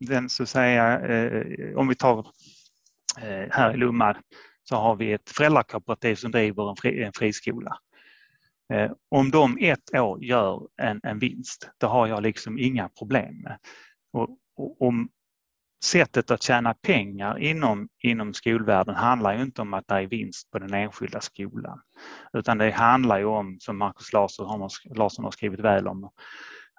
den 0.00 0.28
så 0.28 0.42
att 0.42 0.48
säga, 0.48 1.00
eh, 1.00 1.76
om 1.76 1.88
vi 1.88 1.94
tar 1.94 2.18
eh, 3.18 3.46
här 3.50 3.74
i 3.74 3.76
Lomma 3.76 4.16
så 4.68 4.76
har 4.76 4.96
vi 4.96 5.12
ett 5.12 5.30
föräldrakooperativ 5.30 6.14
som 6.14 6.30
driver 6.30 6.70
en, 6.70 6.76
fri, 6.76 7.02
en 7.02 7.12
friskola. 7.12 7.78
Eh, 8.74 8.90
om 9.08 9.30
de 9.30 9.58
ett 9.60 9.94
år 9.94 10.24
gör 10.24 10.68
en, 10.82 11.00
en 11.02 11.18
vinst, 11.18 11.70
det 11.78 11.86
har 11.86 12.06
jag 12.06 12.22
liksom 12.22 12.58
inga 12.58 12.88
problem 12.88 13.42
med. 13.42 13.58
Och, 14.12 14.28
och, 14.56 14.82
om 14.82 15.08
sättet 15.84 16.30
att 16.30 16.42
tjäna 16.42 16.74
pengar 16.74 17.38
inom, 17.38 17.88
inom 18.02 18.34
skolvärlden 18.34 18.94
handlar 18.94 19.36
ju 19.36 19.42
inte 19.42 19.62
om 19.62 19.74
att 19.74 19.88
det 19.88 19.94
är 19.94 20.06
vinst 20.06 20.50
på 20.50 20.58
den 20.58 20.74
enskilda 20.74 21.20
skolan. 21.20 21.80
Utan 22.32 22.58
det 22.58 22.70
handlar 22.70 23.18
ju 23.18 23.24
om, 23.24 23.56
som 23.60 23.78
Markus 23.78 24.12
Larsson 24.12 24.46
har, 24.46 24.70
Larsson 24.96 25.24
har 25.24 25.32
skrivit 25.32 25.60
väl 25.60 25.88
om, 25.88 26.10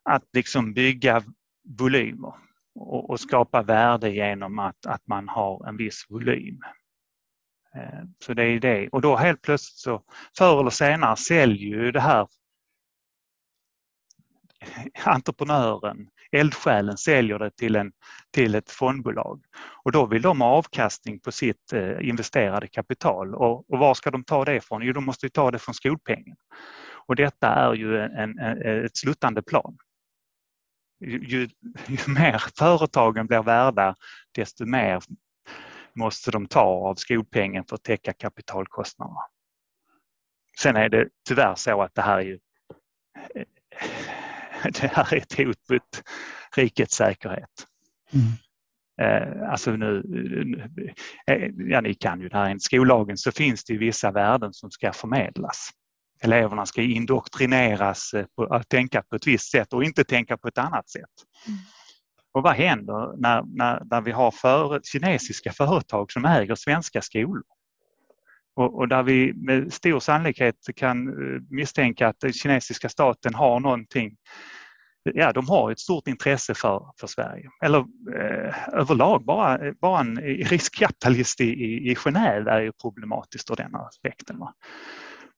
att 0.03 0.23
liksom 0.33 0.73
bygga 0.73 1.23
volymer 1.79 2.33
och, 2.75 3.09
och 3.09 3.19
skapa 3.19 3.61
värde 3.61 4.09
genom 4.09 4.59
att, 4.59 4.85
att 4.85 5.07
man 5.07 5.29
har 5.29 5.67
en 5.67 5.77
viss 5.77 6.05
volym. 6.09 6.59
Eh, 7.75 8.03
så 8.19 8.33
det 8.33 8.43
är 8.43 8.59
det. 8.59 8.89
Och 8.89 9.01
då 9.01 9.15
helt 9.15 9.41
plötsligt 9.41 9.77
så 9.77 10.03
förr 10.37 10.59
eller 10.59 10.69
senare 10.69 11.17
säljer 11.17 11.77
ju 11.77 11.91
det 11.91 12.01
här 12.01 12.27
entreprenören, 15.05 16.09
eldsjälen 16.31 16.97
säljer 16.97 17.39
det 17.39 17.51
till, 17.51 17.75
en, 17.75 17.91
till 18.33 18.55
ett 18.55 18.71
fondbolag. 18.71 19.43
Och 19.83 19.91
då 19.91 20.05
vill 20.05 20.21
de 20.21 20.41
ha 20.41 20.47
avkastning 20.47 21.19
på 21.19 21.31
sitt 21.31 21.73
eh, 21.73 22.07
investerade 22.09 22.67
kapital. 22.67 23.35
Och, 23.35 23.71
och 23.71 23.79
var 23.79 23.93
ska 23.93 24.11
de 24.11 24.23
ta 24.23 24.45
det 24.45 24.55
ifrån? 24.55 24.81
Jo, 24.81 24.93
de 24.93 25.05
måste 25.05 25.29
ta 25.29 25.51
det 25.51 25.59
från 25.59 25.75
skolpengen. 25.75 26.37
Och 27.07 27.15
detta 27.15 27.47
är 27.47 27.73
ju 27.73 27.99
en, 27.99 28.39
en, 28.39 28.85
ett 28.85 28.97
sluttande 28.97 29.41
plan. 29.41 29.77
Ju, 30.99 31.25
ju, 31.27 31.49
ju 31.87 32.13
mer 32.13 32.43
företagen 32.57 33.27
blir 33.27 33.43
värda, 33.43 33.95
desto 34.35 34.65
mer 34.65 35.01
måste 35.97 36.31
de 36.31 36.47
ta 36.47 36.61
av 36.61 36.95
skolpengen 36.95 37.65
för 37.65 37.75
att 37.75 37.83
täcka 37.83 38.13
kapitalkostnaderna. 38.13 39.21
Sen 40.59 40.75
är 40.75 40.89
det 40.89 41.07
tyvärr 41.27 41.55
så 41.55 41.81
att 41.81 41.95
det 41.95 42.01
här 42.01 42.17
är 42.17 42.21
ju 42.21 42.39
det 44.63 44.87
här 44.87 45.13
är 45.13 45.17
ett 45.17 45.37
hot 45.37 45.69
mot 45.69 46.03
rikets 46.55 46.95
säkerhet. 46.95 47.67
Mm. 48.13 48.31
Eh, 49.01 49.49
alltså 49.51 49.71
nu, 49.71 50.03
eh, 51.27 51.49
ja 51.57 51.81
ni 51.81 51.93
kan 51.93 52.21
ju 52.21 52.29
det 52.29 52.37
här 52.37 52.45
enligt 52.45 52.63
skollagen 52.63 53.17
så 53.17 53.31
finns 53.31 53.63
det 53.63 53.73
ju 53.73 53.79
vissa 53.79 54.11
värden 54.11 54.53
som 54.53 54.71
ska 54.71 54.93
förmedlas. 54.93 55.69
Eleverna 56.21 56.65
ska 56.65 56.81
indoktrineras 56.81 58.13
eh, 58.13 58.25
på 58.35 58.43
att 58.43 58.69
tänka 58.69 59.01
på 59.01 59.15
ett 59.15 59.27
visst 59.27 59.51
sätt 59.51 59.73
och 59.73 59.83
inte 59.83 60.03
tänka 60.03 60.37
på 60.37 60.47
ett 60.47 60.57
annat 60.57 60.89
sätt. 60.89 61.03
Mm. 61.47 61.59
Och 62.37 62.43
vad 62.43 62.53
händer 62.53 63.17
när, 63.17 63.43
när, 63.47 63.83
när 63.91 64.01
vi 64.01 64.11
har 64.11 64.31
för, 64.31 64.79
kinesiska 64.83 65.51
företag 65.51 66.11
som 66.11 66.25
äger 66.25 66.55
svenska 66.55 67.01
skolor? 67.01 67.43
Och, 68.55 68.77
och, 68.77 68.87
där 68.87 69.03
vi 69.03 69.33
med 69.33 69.73
stor 69.73 69.99
sannolikhet 69.99 70.55
kan 70.75 71.07
eh, 71.07 71.41
misstänka 71.49 72.07
att 72.07 72.19
den 72.19 72.33
kinesiska 72.33 72.89
staten 72.89 73.33
har 73.33 73.59
någonting 73.59 74.15
Ja, 75.03 75.31
de 75.31 75.49
har 75.49 75.71
ett 75.71 75.79
stort 75.79 76.07
intresse 76.07 76.53
för, 76.53 76.91
för 76.99 77.07
Sverige. 77.07 77.49
Eller 77.63 77.79
eh, 78.15 78.55
överlag, 78.73 79.25
bara, 79.25 79.73
bara 79.81 79.99
en 79.99 80.17
riskkapitalist 80.21 81.41
i, 81.41 81.45
i, 81.45 81.91
i 81.91 81.95
Genève 81.95 82.49
är 82.49 82.61
ju 82.61 82.71
problematiskt 82.81 83.51
ur 83.51 83.55
den 83.55 83.75
aspekten. 83.75 84.39
Va? 84.39 84.53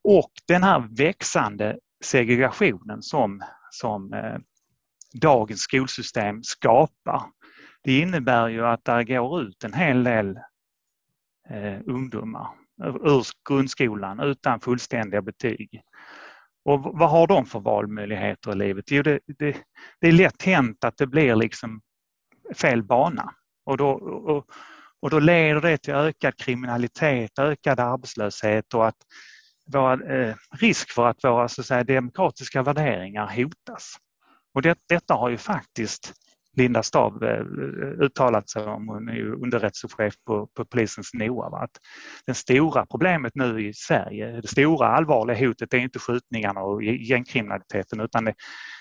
Och 0.04 0.32
den 0.48 0.64
här 0.64 0.88
växande 0.98 1.78
segregationen 2.04 3.02
som, 3.02 3.42
som 3.72 4.14
eh, 4.14 4.38
dagens 5.13 5.62
skolsystem 5.62 6.43
skapar. 6.43 7.24
Det 7.84 8.00
innebär 8.00 8.48
ju 8.48 8.65
att 8.65 8.86
det 8.86 9.04
går 9.04 9.41
ut 9.41 9.63
en 9.63 9.74
hel 9.74 10.04
del 10.04 10.39
eh, 11.50 11.80
ungdomar 11.86 12.48
ur 12.84 13.26
grundskolan 13.50 14.19
utan 14.19 14.60
fullständiga 14.60 15.22
betyg. 15.22 15.82
Och 16.65 16.82
vad 16.84 17.10
har 17.10 17.28
de 17.28 17.45
för 17.45 17.60
valmöjligheter 17.60 18.52
i 18.52 18.56
livet? 18.56 18.86
Jo, 18.91 19.04
det, 19.04 19.19
det, 19.38 19.58
det 20.02 20.08
är 20.08 20.12
lätt 20.12 20.43
hänt 20.43 20.84
att 20.84 20.98
det 20.98 21.08
blir 21.08 21.36
liksom 21.36 21.82
fel 22.56 22.84
bana 22.84 23.34
och 23.65 23.78
då, 23.78 23.89
och, 23.91 24.45
och 25.00 25.10
då 25.10 25.19
leder 25.19 25.62
det 25.62 25.78
till 25.78 25.93
ökad 25.93 26.38
kriminalitet, 26.38 27.39
ökad 27.39 27.80
arbetslöshet 27.80 28.74
och 28.74 28.88
att 28.88 28.98
våra, 29.74 29.93
eh, 29.93 30.36
risk 30.52 30.91
för 30.91 31.08
att 31.08 31.24
våra 31.24 31.48
så 31.48 31.62
att 31.62 31.67
säga, 31.67 31.84
demokratiska 31.84 32.63
värderingar 32.63 33.36
hotas. 33.36 33.95
Och 34.54 34.62
det, 34.62 34.80
detta 34.88 35.14
har 35.14 35.30
ju 35.30 35.38
faktiskt 35.38 36.14
Linda 36.60 36.84
Stav 36.84 37.24
eh, 37.24 37.46
uttalat 38.06 38.50
sig 38.50 38.64
om, 38.64 38.88
hon 38.88 39.10
är 39.10 39.14
ju 39.14 39.34
underrättelsechef 39.34 40.14
på, 40.26 40.48
på 40.48 40.66
polisens 40.66 41.14
NOA. 41.14 41.64
Att 41.64 41.72
det 42.26 42.34
stora 42.34 42.86
problemet 42.86 43.36
nu 43.36 43.68
i 43.68 43.74
Sverige, 43.74 44.42
det 44.42 44.48
stora 44.48 44.88
allvarliga 44.88 45.48
hotet 45.48 45.74
är 45.74 45.78
inte 45.78 46.00
skjutningarna 46.00 46.62
och 46.62 46.84
gängkriminaliteten 46.84 48.00
utan 48.00 48.26
det, 48.26 48.34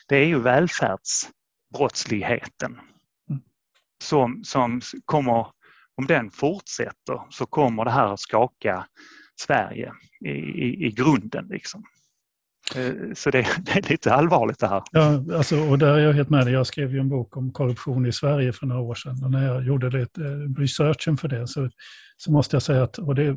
det 0.09 0.17
är 0.17 0.27
ju 0.27 0.41
välfärdsbrottsligheten 0.41 2.73
mm. 3.31 3.43
som, 4.05 4.45
som 4.45 4.81
kommer, 5.05 5.47
om 5.97 6.07
den 6.07 6.31
fortsätter 6.31 7.21
så 7.31 7.47
kommer 7.47 7.85
det 7.85 7.91
här 7.91 8.13
att 8.13 8.21
skaka 8.21 8.87
Sverige 9.41 9.93
i, 10.27 10.31
i, 10.31 10.87
i 10.87 10.91
grunden. 10.91 11.47
Liksom. 11.51 11.85
Eh, 12.77 13.15
så 13.15 13.31
det, 13.31 13.47
det, 13.63 13.77
är 13.77 13.91
lite 13.91 14.13
allvarligt 14.13 14.59
det 14.59 14.69
här. 14.69 14.83
Ja, 14.93 15.25
alltså, 15.37 15.59
och 15.61 15.79
där 15.79 15.95
är 15.95 15.99
jag 15.99 16.13
helt 16.13 16.31
med 16.31 16.47
dig. 16.47 16.55
Jag 16.55 16.67
skrev 16.67 16.93
ju 16.93 17.01
en 17.01 17.09
bok 17.09 17.37
om 17.37 17.53
korruption 17.53 18.07
i 18.07 18.13
Sverige 18.13 18.53
för 18.53 18.67
några 18.67 18.83
år 18.83 18.95
sedan. 18.95 19.25
Och 19.25 19.31
när 19.31 19.47
jag 19.47 19.67
gjorde 19.67 19.91
lite 19.91 20.25
eh, 20.25 20.61
researchen 20.61 21.17
för 21.17 21.29
det 21.29 21.47
så, 21.47 21.71
så 22.17 22.33
måste 22.33 22.57
jag 22.57 22.63
säga 22.63 22.83
att, 22.83 22.99
och 22.99 23.15
det, 23.15 23.37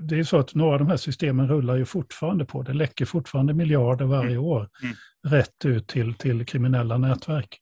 det 0.00 0.18
är 0.18 0.24
så 0.24 0.38
att 0.38 0.54
några 0.54 0.72
av 0.72 0.78
de 0.78 0.88
här 0.88 0.96
systemen 0.96 1.48
rullar 1.48 1.76
ju 1.76 1.84
fortfarande 1.84 2.44
på. 2.44 2.62
Det 2.62 2.72
läcker 2.72 3.04
fortfarande 3.04 3.54
miljarder 3.54 4.04
varje 4.04 4.30
mm. 4.30 4.44
år 4.44 4.68
mm. 4.82 4.94
rätt 5.26 5.64
ut 5.64 5.88
till, 5.88 6.14
till 6.14 6.46
kriminella 6.46 6.98
nätverk. 6.98 7.60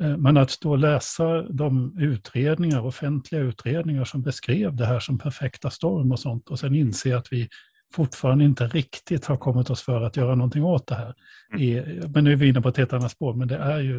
Eh, 0.00 0.16
men 0.16 0.36
att 0.36 0.60
då 0.60 0.76
läsa 0.76 1.42
de 1.42 1.98
utredningar, 1.98 2.86
offentliga 2.86 3.40
utredningar 3.40 4.04
som 4.04 4.22
beskrev 4.22 4.76
det 4.76 4.86
här 4.86 5.00
som 5.00 5.18
perfekta 5.18 5.70
storm 5.70 6.12
och 6.12 6.20
sånt 6.20 6.50
och 6.50 6.58
sen 6.58 6.74
inse 6.74 7.16
att 7.16 7.32
vi 7.32 7.48
fortfarande 7.94 8.44
inte 8.44 8.66
riktigt 8.66 9.26
har 9.26 9.36
kommit 9.36 9.70
oss 9.70 9.82
för 9.82 10.02
att 10.02 10.16
göra 10.16 10.34
någonting 10.34 10.64
åt 10.64 10.86
det 10.86 10.94
här. 10.94 11.14
Mm. 11.54 12.12
Men 12.12 12.24
nu 12.24 12.32
är 12.32 12.36
vi 12.36 12.48
inne 12.48 12.60
på 12.60 12.68
ett 12.68 12.76
helt 12.76 12.92
annat 12.92 13.10
spår, 13.10 13.34
men 13.34 13.48
det 13.48 13.56
är 13.56 13.80
ju, 13.80 13.98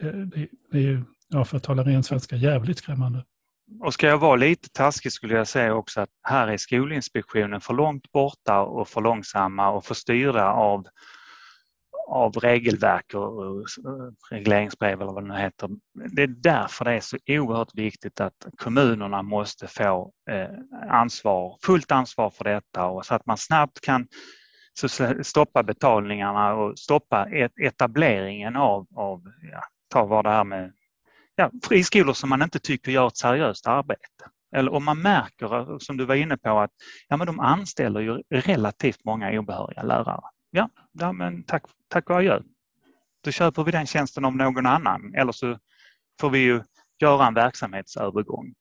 eh, 0.00 0.12
det 0.70 0.78
är 0.78 0.82
ju 0.82 1.04
ja, 1.28 1.44
för 1.44 1.56
att 1.56 1.62
tala 1.62 1.82
ren 1.82 2.02
svenska, 2.02 2.36
jävligt 2.36 2.78
skrämmande. 2.78 3.24
Och 3.80 3.94
ska 3.94 4.06
jag 4.06 4.18
vara 4.18 4.36
lite 4.36 4.68
taskig 4.68 5.12
skulle 5.12 5.34
jag 5.34 5.48
säga 5.48 5.74
också 5.74 6.00
att 6.00 6.08
här 6.22 6.48
är 6.48 6.56
Skolinspektionen 6.56 7.60
för 7.60 7.74
långt 7.74 8.12
borta 8.12 8.60
och 8.60 8.88
för 8.88 9.00
långsamma 9.00 9.70
och 9.70 9.84
för 9.84 9.94
styrda 9.94 10.50
av 10.50 10.86
av 12.06 12.32
regelverk 12.32 13.14
och 13.14 13.66
regleringsbrev 14.30 15.00
eller 15.00 15.12
vad 15.12 15.24
det 15.24 15.28
nu 15.28 15.40
heter. 15.40 15.70
Det 16.16 16.22
är 16.22 16.26
därför 16.26 16.84
det 16.84 16.92
är 16.92 17.00
så 17.00 17.16
oerhört 17.28 17.74
viktigt 17.74 18.20
att 18.20 18.46
kommunerna 18.56 19.22
måste 19.22 19.66
få 19.66 20.12
eh, 20.30 20.90
ansvar, 20.90 21.58
fullt 21.62 21.92
ansvar 21.92 22.30
för 22.30 22.44
detta 22.44 22.86
och 22.86 23.06
så 23.06 23.14
att 23.14 23.26
man 23.26 23.36
snabbt 23.36 23.80
kan 23.80 24.08
stoppa 25.22 25.62
betalningarna 25.62 26.54
och 26.54 26.78
stoppa 26.78 27.28
e-, 27.30 27.48
etableringen 27.62 28.56
av, 28.56 28.86
av 28.94 29.22
ja, 29.52 29.60
ta 29.88 30.04
vad 30.04 30.24
det 30.24 30.30
här 30.30 30.44
med 30.44 30.72
ja, 31.36 31.50
friskolor 31.68 32.12
som 32.12 32.28
man 32.28 32.42
inte 32.42 32.58
tycker 32.58 32.92
gör 32.92 33.06
ett 33.06 33.16
seriöst 33.16 33.66
arbete. 33.66 34.30
Eller 34.56 34.72
om 34.72 34.84
man 34.84 35.02
märker, 35.02 35.78
som 35.78 35.96
du 35.96 36.04
var 36.04 36.14
inne 36.14 36.36
på, 36.36 36.58
att 36.58 36.70
ja, 37.08 37.16
men 37.16 37.26
de 37.26 37.40
anställer 37.40 38.00
ju 38.00 38.22
relativt 38.30 39.04
många 39.04 39.38
obehöriga 39.38 39.82
lärare. 39.82 40.20
Ja, 40.50 40.68
ja 40.92 41.12
men 41.12 41.42
tack, 41.42 41.62
tack 41.88 42.10
och 42.10 42.16
adjö. 42.16 42.40
Då 43.24 43.30
köper 43.30 43.64
vi 43.64 43.72
den 43.72 43.86
tjänsten 43.86 44.24
av 44.24 44.36
någon 44.36 44.66
annan 44.66 45.14
eller 45.14 45.32
så 45.32 45.58
får 46.20 46.30
vi 46.30 46.38
ju 46.38 46.62
göra 47.00 47.26
en 47.26 47.34
verksamhetsövergång. 47.34 48.54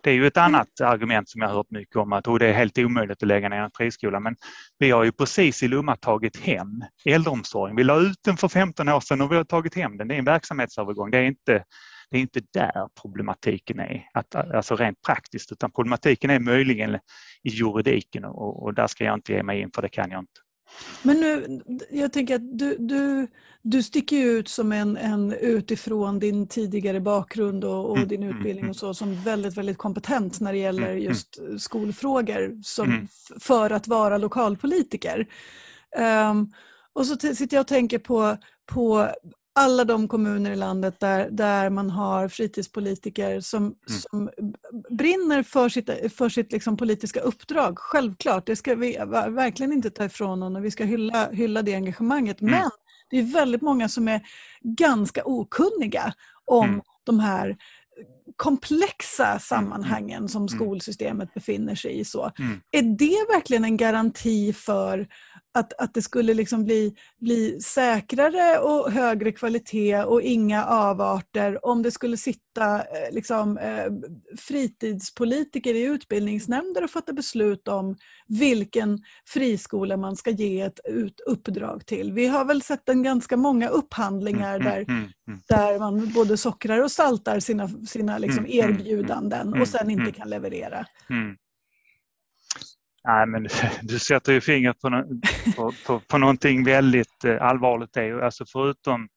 Det 0.00 0.10
är 0.10 0.14
ju 0.14 0.26
ett 0.26 0.36
annat 0.36 0.80
argument 0.80 1.28
som 1.28 1.40
jag 1.40 1.48
har 1.48 1.56
hört 1.56 1.70
mycket 1.70 1.96
om 1.96 2.12
att 2.12 2.24
det 2.24 2.46
är 2.46 2.52
helt 2.52 2.78
omöjligt 2.78 3.22
att 3.22 3.28
lägga 3.28 3.48
ner 3.48 3.60
en 3.60 3.70
friskola. 3.76 4.20
Men 4.20 4.36
vi 4.78 4.90
har 4.90 5.04
ju 5.04 5.12
precis 5.12 5.62
i 5.62 5.68
Lomma 5.68 5.96
tagit 5.96 6.36
hem 6.36 6.84
äldreomsorgen. 7.04 7.76
Vi 7.76 7.84
la 7.84 8.00
ut 8.00 8.18
den 8.24 8.36
för 8.36 8.48
15 8.48 8.88
år 8.88 9.00
sedan 9.00 9.20
och 9.20 9.32
vi 9.32 9.36
har 9.36 9.44
tagit 9.44 9.74
hem 9.74 9.96
den. 9.96 10.08
Det 10.08 10.14
är 10.14 10.18
en 10.18 10.24
verksamhetsövergång. 10.24 11.10
Det 11.10 11.18
är 11.18 11.22
inte, 11.22 11.64
det 12.10 12.16
är 12.16 12.20
inte 12.20 12.40
där 12.52 12.88
problematiken 13.02 13.80
är, 13.80 14.08
att, 14.14 14.34
alltså 14.34 14.76
rent 14.76 15.02
praktiskt, 15.02 15.52
utan 15.52 15.72
problematiken 15.72 16.30
är 16.30 16.38
möjligen 16.38 16.94
i 17.42 17.48
juridiken 17.48 18.24
och, 18.24 18.62
och 18.62 18.74
där 18.74 18.86
ska 18.86 19.04
jag 19.04 19.14
inte 19.14 19.32
ge 19.32 19.42
mig 19.42 19.60
in 19.60 19.70
för 19.74 19.82
det 19.82 19.88
kan 19.88 20.10
jag 20.10 20.20
inte. 20.20 20.40
Men 21.02 21.20
nu, 21.20 21.60
jag 21.90 22.12
tänker 22.12 22.34
att 22.34 22.58
du, 22.58 22.76
du, 22.78 23.28
du 23.62 23.82
sticker 23.82 24.16
ut 24.16 24.48
som 24.48 24.72
en, 24.72 24.96
en 24.96 25.32
utifrån 25.32 26.18
din 26.18 26.46
tidigare 26.46 27.00
bakgrund 27.00 27.64
och, 27.64 27.90
och 27.90 27.96
mm, 27.96 28.08
din 28.08 28.22
mm, 28.22 28.36
utbildning 28.36 28.64
mm. 28.64 28.70
och 28.70 28.76
så 28.76 28.94
som 28.94 29.22
väldigt, 29.22 29.56
väldigt 29.56 29.78
kompetent 29.78 30.40
när 30.40 30.52
det 30.52 30.58
gäller 30.58 30.94
just 30.94 31.38
skolfrågor 31.58 32.62
som, 32.62 33.08
för 33.40 33.70
att 33.70 33.88
vara 33.88 34.18
lokalpolitiker. 34.18 35.26
Um, 36.30 36.52
och 36.92 37.06
så 37.06 37.16
sitter 37.16 37.56
jag 37.56 37.60
och 37.60 37.68
tänker 37.68 37.98
på, 37.98 38.36
på 38.66 39.08
alla 39.54 39.84
de 39.84 40.08
kommuner 40.08 40.50
i 40.50 40.56
landet 40.56 41.00
där, 41.00 41.30
där 41.30 41.70
man 41.70 41.90
har 41.90 42.28
fritidspolitiker 42.28 43.40
som, 43.40 43.62
mm. 43.62 43.76
som 43.86 44.30
brinner 44.90 45.42
för 45.42 45.68
sitt, 45.68 46.14
för 46.16 46.28
sitt 46.28 46.52
liksom 46.52 46.76
politiska 46.76 47.20
uppdrag. 47.20 47.78
Självklart, 47.78 48.46
det 48.46 48.56
ska 48.56 48.74
vi 48.74 48.96
verkligen 49.28 49.72
inte 49.72 49.90
ta 49.90 50.04
ifrån 50.04 50.40
någon 50.40 50.56
och 50.56 50.64
vi 50.64 50.70
ska 50.70 50.84
hylla, 50.84 51.30
hylla 51.30 51.62
det 51.62 51.74
engagemanget. 51.74 52.40
Mm. 52.40 52.52
Men 52.52 52.70
det 53.10 53.18
är 53.18 53.22
väldigt 53.22 53.62
många 53.62 53.88
som 53.88 54.08
är 54.08 54.20
ganska 54.62 55.22
okunniga 55.24 56.14
om 56.44 56.68
mm. 56.68 56.80
de 57.04 57.20
här 57.20 57.56
komplexa 58.36 59.26
mm, 59.26 59.40
sammanhangen 59.40 60.28
som 60.28 60.48
skolsystemet 60.48 61.34
befinner 61.34 61.74
sig 61.74 62.00
i. 62.00 62.04
Så. 62.04 62.30
Är 62.70 62.82
det 62.82 63.34
verkligen 63.34 63.64
en 63.64 63.76
garanti 63.76 64.52
för 64.52 65.08
att, 65.54 65.72
att 65.78 65.94
det 65.94 66.02
skulle 66.02 66.34
liksom 66.34 66.64
bli, 66.64 66.94
bli 67.20 67.60
säkrare 67.60 68.58
och 68.58 68.92
högre 68.92 69.32
kvalitet 69.32 70.04
och 70.04 70.22
inga 70.22 70.64
avarter 70.64 71.66
om 71.66 71.82
det 71.82 71.90
skulle 71.90 72.16
sitta 72.16 72.78
eh, 72.78 73.12
liksom, 73.12 73.58
eh, 73.58 73.86
fritidspolitiker 74.38 75.74
i 75.74 75.82
utbildningsnämnder 75.82 76.84
och 76.84 76.90
fatta 76.90 77.12
beslut 77.12 77.68
om 77.68 77.96
vilken 78.28 78.98
friskola 79.28 79.96
man 79.96 80.16
ska 80.16 80.30
ge 80.30 80.60
ett 80.60 80.80
ut, 80.84 81.20
uppdrag 81.26 81.86
till. 81.86 82.12
Vi 82.12 82.26
har 82.26 82.44
väl 82.44 82.62
sett 82.62 82.88
en 82.88 83.02
ganska 83.02 83.36
många 83.36 83.68
upphandlingar 83.68 84.60
mm, 84.60 84.64
där, 84.64 84.80
mm, 84.80 85.08
mm, 85.28 85.40
där 85.48 85.78
man 85.78 86.12
både 86.12 86.36
sockrar 86.36 86.82
och 86.82 86.90
saltar 86.90 87.40
sina, 87.40 87.68
sina 87.68 88.18
liksom 88.18 88.46
erbjudanden 88.46 89.60
och 89.60 89.68
sen 89.68 89.90
inte 89.90 90.12
kan 90.12 90.30
leverera. 90.30 90.86
Nej, 93.04 93.26
men 93.26 93.48
du 93.82 93.98
sätter 93.98 94.32
ju 94.32 94.40
fingret 94.40 94.80
på, 94.80 95.04
på, 95.56 95.72
på, 95.86 96.00
på 96.00 96.18
någonting 96.18 96.64
väldigt 96.64 97.24
eh, 97.24 97.42
allvarligt. 97.42 97.92
Det. 97.92 98.24
Alltså 98.24 98.44
förutom, 98.52 99.08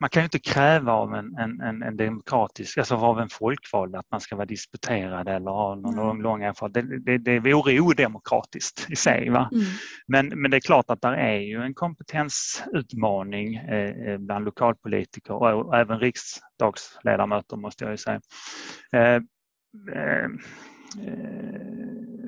man 0.00 0.10
kan 0.10 0.22
ju 0.22 0.24
inte 0.24 0.38
kräva 0.38 0.92
av 0.92 1.14
en, 1.14 1.36
en, 1.36 1.82
en 1.82 1.96
demokratisk, 1.96 2.78
alltså 2.78 2.94
av 2.94 3.20
en 3.20 3.28
folkvald 3.28 3.96
att 3.96 4.06
man 4.10 4.20
ska 4.20 4.36
vara 4.36 4.46
disputerad 4.46 5.28
eller 5.28 5.50
ha 5.50 5.74
någon 5.74 5.98
mm. 5.98 6.22
lång, 6.22 6.42
erfarenhet. 6.42 7.04
Det, 7.04 7.18
det, 7.18 7.18
det 7.18 7.52
vore 7.52 7.80
odemokratiskt 7.80 8.90
i 8.90 8.96
sig. 8.96 9.30
Va? 9.30 9.50
Mm. 9.52 9.64
Men, 10.06 10.40
men 10.40 10.50
det 10.50 10.56
är 10.56 10.60
klart 10.60 10.90
att 10.90 11.02
det 11.02 11.08
är 11.08 11.38
ju 11.38 11.62
en 11.62 11.74
kompetensutmaning 11.74 13.56
eh, 13.56 13.90
eh, 13.90 14.18
bland 14.18 14.44
lokalpolitiker 14.44 15.34
och, 15.34 15.66
och 15.66 15.76
även 15.76 15.98
riksdagsledamöter 15.98 17.56
måste 17.56 17.84
jag 17.84 17.90
ju 17.90 17.96
säga. 17.96 18.20
Eh, 18.92 19.22
eh, 19.94 20.28
Eh, 20.98 22.26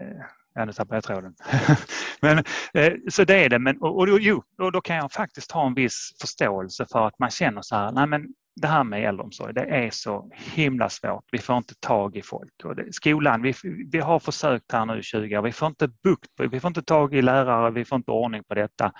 eh, 0.00 0.22
ja, 0.54 0.64
nu 0.64 0.72
tappade 0.72 0.96
jag 0.96 1.04
tråden. 1.04 1.34
men, 2.20 2.38
eh, 2.74 2.92
så 3.08 3.24
det 3.24 3.44
är 3.44 3.48
det. 3.48 3.58
Men, 3.58 3.78
och, 3.78 3.98
och, 3.98 4.20
jo, 4.20 4.42
och 4.58 4.72
då 4.72 4.80
kan 4.80 4.96
jag 4.96 5.12
faktiskt 5.12 5.52
ha 5.52 5.66
en 5.66 5.74
viss 5.74 6.16
förståelse 6.20 6.86
för 6.92 7.06
att 7.06 7.18
man 7.18 7.30
känner 7.30 7.62
så 7.62 7.76
här, 7.76 7.92
nej 7.92 8.06
men 8.06 8.26
det 8.60 8.68
här 8.68 8.84
med 8.84 9.08
äldreomsorg, 9.08 9.54
det 9.54 9.64
är 9.64 9.90
så 9.90 10.30
himla 10.32 10.88
svårt. 10.88 11.24
Vi 11.32 11.38
får 11.38 11.56
inte 11.56 11.74
tag 11.80 12.16
i 12.16 12.22
folk. 12.22 12.64
Och 12.64 12.76
det, 12.76 12.94
skolan, 12.94 13.42
vi, 13.42 13.54
vi 13.92 13.98
har 13.98 14.18
försökt 14.18 14.72
här 14.72 14.86
nu 14.86 14.98
i 14.98 15.02
20 15.02 15.38
år, 15.38 15.42
vi 15.42 15.52
får 15.52 15.68
inte 15.68 15.88
bukt 15.88 16.30
vi 16.50 16.60
får 16.60 16.68
inte 16.68 16.82
tag 16.82 17.14
i 17.14 17.22
lärare, 17.22 17.70
vi 17.70 17.84
får 17.84 17.96
inte 17.96 18.10
ordning 18.10 18.44
på 18.44 18.54
detta. 18.54 18.92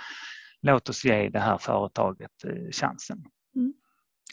Låt 0.63 0.89
oss 0.89 1.05
ge 1.05 1.29
det 1.29 1.41
här 1.41 1.59
företaget 1.59 2.31
eh, 2.45 2.71
chansen. 2.73 3.25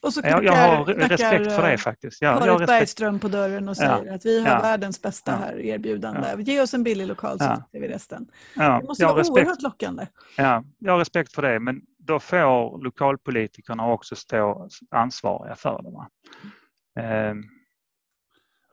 Och 0.04 0.14
så 0.14 0.22
knackar, 0.22 0.44
jag 0.44 0.54
har 0.54 0.86
respekt 0.86 1.52
för 1.52 1.70
det 1.70 1.78
faktiskt. 1.78 2.22
Ja, 2.22 2.34
Marit 2.34 2.46
jag 2.46 2.68
Bergström 2.68 3.20
på 3.20 3.28
dörren 3.28 3.70
och 3.70 3.78
säger 3.78 4.06
ja. 4.06 4.16
att 4.16 4.26
vi 4.26 4.42
har 4.42 4.50
ja. 4.50 4.62
världens 4.62 5.02
bästa 5.02 5.32
här 5.32 5.60
erbjudande. 5.60 6.28
Ja. 6.32 6.40
Ge 6.40 6.62
oss 6.62 6.74
en 6.74 6.84
billig 6.84 7.08
lokal 7.08 7.40
så 7.40 7.46
ja. 7.46 7.70
vi 7.72 7.88
resten. 7.88 8.28
Ja. 8.56 8.80
Det 8.82 8.88
måste 8.88 9.06
vara 9.06 9.20
respekt. 9.20 9.38
oerhört 9.38 9.62
lockande. 9.62 10.08
Ja, 10.38 10.64
jag 10.80 10.92
har 10.92 11.00
respekt 11.00 11.34
för 11.34 11.42
det 11.42 11.60
men 11.60 11.82
då 11.98 12.20
får 12.20 12.84
lokalpolitikerna 12.84 13.92
också 13.92 14.16
stå 14.16 14.70
ansvariga 14.92 15.56
för 15.56 15.82
det. 15.84 17.02
Mm. 17.02 17.44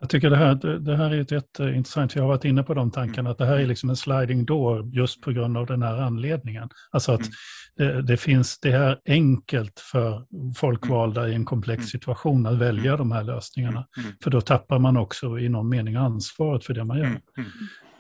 Jag 0.00 0.10
tycker 0.10 0.30
det 0.30 0.36
här, 0.36 0.78
det 0.78 0.96
här 0.96 1.10
är 1.10 1.20
ett 1.20 1.30
jätteintressant, 1.30 2.14
jag 2.14 2.22
har 2.22 2.28
varit 2.28 2.44
inne 2.44 2.62
på 2.62 2.74
de 2.74 2.90
tankarna, 2.90 3.30
att 3.30 3.38
det 3.38 3.46
här 3.46 3.58
är 3.58 3.66
liksom 3.66 3.90
en 3.90 3.96
sliding 3.96 4.44
door 4.44 4.90
just 4.94 5.20
på 5.20 5.30
grund 5.30 5.56
av 5.56 5.66
den 5.66 5.82
här 5.82 5.96
anledningen. 5.96 6.68
Alltså 6.90 7.12
att 7.12 7.20
mm. 7.20 7.32
det, 7.76 8.02
det, 8.02 8.16
finns, 8.16 8.58
det 8.60 8.72
är 8.72 8.98
enkelt 9.06 9.80
för 9.80 10.24
folkvalda 10.56 11.28
i 11.28 11.34
en 11.34 11.44
komplex 11.44 11.78
mm. 11.78 11.86
situation 11.86 12.46
att 12.46 12.58
välja 12.58 12.96
de 12.96 13.12
här 13.12 13.24
lösningarna. 13.24 13.86
Mm. 13.98 14.12
För 14.22 14.30
då 14.30 14.40
tappar 14.40 14.78
man 14.78 14.96
också 14.96 15.38
i 15.38 15.48
någon 15.48 15.68
mening 15.68 15.96
ansvaret 15.96 16.64
för 16.64 16.74
det 16.74 16.84
man 16.84 16.98
gör. 16.98 17.20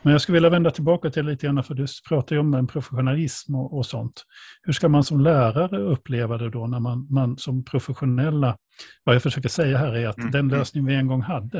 Men 0.02 0.12
jag 0.12 0.20
skulle 0.20 0.36
vilja 0.36 0.50
vända 0.50 0.70
tillbaka 0.70 1.10
till 1.10 1.26
lite 1.26 1.46
grann, 1.46 1.64
för 1.64 1.74
du 1.74 1.86
pratar 2.08 2.36
ju 2.36 2.40
om 2.40 2.54
en 2.54 2.66
professionalism 2.66 3.54
och, 3.54 3.78
och, 3.78 3.86
sånt. 3.86 4.24
Hur 4.62 4.72
ska 4.72 4.88
man 4.88 5.04
som 5.04 5.20
lärare 5.20 5.78
uppleva 5.78 6.38
det 6.38 6.50
då 6.50 6.66
när 6.66 6.80
man, 6.80 7.06
man 7.10 7.38
som 7.38 7.64
professionella, 7.64 8.56
vad 9.04 9.14
jag 9.14 9.22
försöker 9.22 9.48
säga 9.48 9.78
här 9.78 9.96
är 9.96 10.08
att 10.08 10.18
mm. 10.18 10.30
den 10.30 10.48
lösning 10.48 10.86
vi 10.86 10.94
en 10.94 11.06
gång 11.06 11.22
hade 11.22 11.58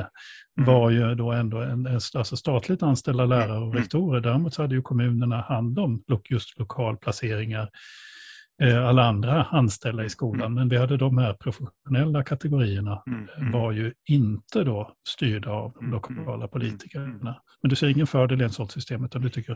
mm. 0.59 0.67
var 0.67 0.91
ju 0.91 1.15
då 1.15 1.33
ändå 1.33 1.61
en, 1.61 1.87
en 1.87 2.01
alltså 2.15 2.37
statligt 2.37 2.83
anställda 2.83 3.25
lärare 3.25 3.59
och 3.59 3.67
mm. 3.67 3.77
rektorer. 3.77 4.21
Däremot 4.21 4.55
så 4.55 4.63
hade 4.63 4.75
ju 4.75 4.83
kommunerna 4.83 5.41
hand 5.41 5.79
om 5.79 6.03
just 6.31 6.59
lokalplaceringar 6.59 7.69
alla 8.61 9.05
andra 9.05 9.45
anställda 9.45 10.05
i 10.05 10.09
skolan. 10.09 10.47
Mm. 10.47 10.55
Men 10.55 10.69
vi 10.69 10.77
hade 10.77 10.97
de 10.97 11.19
här 11.19 11.35
professionella 11.35 12.25
kategorierna 12.25 13.03
mm. 13.07 13.29
mm. 13.37 13.53
var 13.53 13.73
ju 13.73 13.93
inte 14.09 14.65
då 14.65 14.93
styrda 15.09 15.51
av 15.51 15.73
de 15.73 15.91
lokala 15.91 16.49
politikerna. 16.49 17.43
Men 17.63 17.71
du 17.71 17.77
ser 17.77 17.89
ingen 17.89 18.07
fördel 18.07 18.43
i 18.43 18.45
ett 18.45 18.53
sådant 18.53 18.73
system, 18.73 19.05
utan 19.05 19.23
du 19.23 19.29
tycker? 19.29 19.53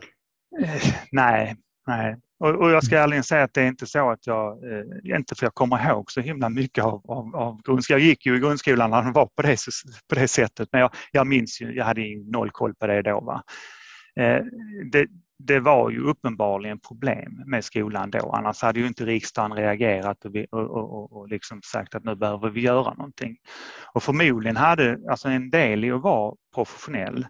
Eh, 0.62 0.94
nej, 1.12 1.56
Nej, 1.86 2.16
och, 2.38 2.50
och, 2.50 2.70
jag 2.70 2.84
ska 2.84 2.98
ärligen 2.98 3.24
säga 3.24 3.42
att 3.42 3.54
det 3.54 3.62
är 3.62 3.66
inte 3.66 3.86
så 3.86 4.10
att 4.10 4.26
jag, 4.26 4.72
eh, 4.72 5.16
inte 5.16 5.34
för 5.34 5.46
jag 5.46 5.54
kommer 5.54 5.90
ihåg 5.90 6.10
så 6.10 6.20
himla 6.20 6.48
mycket 6.48 6.84
av, 6.84 7.10
av, 7.10 7.36
av 7.36 7.62
grundskolan. 7.62 8.00
Jag 8.00 8.08
gick 8.08 8.26
ju 8.26 8.36
i 8.36 8.40
grundskolan 8.40 8.90
när 8.90 9.02
den 9.02 9.12
var 9.12 9.26
på 9.26 9.42
det, 9.42 9.56
på 10.08 10.14
det 10.14 10.28
sättet, 10.28 10.68
men 10.72 10.80
jag, 10.80 10.90
jag 11.12 11.26
minns 11.26 11.60
ju, 11.60 11.74
jag 11.74 11.84
hade 11.84 12.00
noll 12.32 12.50
koll 12.50 12.74
på 12.74 12.86
det 12.86 13.02
då. 13.02 13.20
Va? 13.20 13.42
Eh, 14.20 14.44
det, 14.92 15.06
det 15.38 15.60
var 15.60 15.90
ju 15.90 16.00
uppenbarligen 16.00 16.80
problem 16.80 17.42
med 17.46 17.64
skolan 17.64 18.10
då, 18.10 18.32
annars 18.32 18.62
hade 18.62 18.80
ju 18.80 18.86
inte 18.86 19.04
riksdagen 19.04 19.52
reagerat 19.52 20.24
och, 20.24 20.34
vi, 20.34 20.46
och, 20.50 20.70
och, 20.70 21.12
och 21.12 21.28
liksom 21.28 21.60
sagt 21.64 21.94
att 21.94 22.04
nu 22.04 22.14
behöver 22.14 22.50
vi 22.50 22.60
göra 22.60 22.94
någonting. 22.94 23.36
Och 23.94 24.02
förmodligen 24.02 24.56
hade, 24.56 24.98
alltså 25.10 25.28
en 25.28 25.50
del 25.50 25.84
i 25.84 25.90
att 25.90 26.02
vara 26.02 26.34
professionell, 26.54 27.26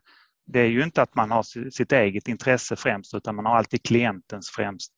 det 0.47 0.61
är 0.61 0.69
ju 0.69 0.83
inte 0.83 1.03
att 1.03 1.15
man 1.15 1.31
har 1.31 1.71
sitt 1.71 1.93
eget 1.93 2.29
intresse 2.29 2.77
främst 2.77 3.15
utan 3.15 3.37
man 3.37 3.47
har 3.47 3.57
alltid 3.57 3.83
klientens 3.83 4.51
främst, 4.51 4.93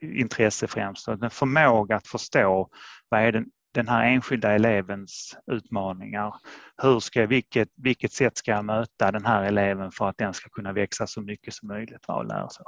intresse 0.00 0.66
främst. 0.66 1.08
Och 1.08 1.22
en 1.22 1.30
förmåga 1.30 1.96
att 1.96 2.06
förstå 2.06 2.68
vad 3.08 3.20
är 3.20 3.32
den, 3.32 3.46
den 3.74 3.88
här 3.88 4.04
enskilda 4.04 4.52
elevens 4.52 5.36
utmaningar. 5.46 6.34
Hur 6.82 7.00
ska, 7.00 7.26
vilket, 7.26 7.68
vilket 7.76 8.12
sätt 8.12 8.36
ska 8.36 8.50
jag 8.50 8.64
möta 8.64 9.12
den 9.12 9.24
här 9.24 9.42
eleven 9.42 9.92
för 9.92 10.08
att 10.08 10.18
den 10.18 10.34
ska 10.34 10.48
kunna 10.48 10.72
växa 10.72 11.06
så 11.06 11.20
mycket 11.20 11.54
som 11.54 11.68
möjligt 11.68 12.04
och 12.06 12.26
lära 12.26 12.48
sig. 12.48 12.64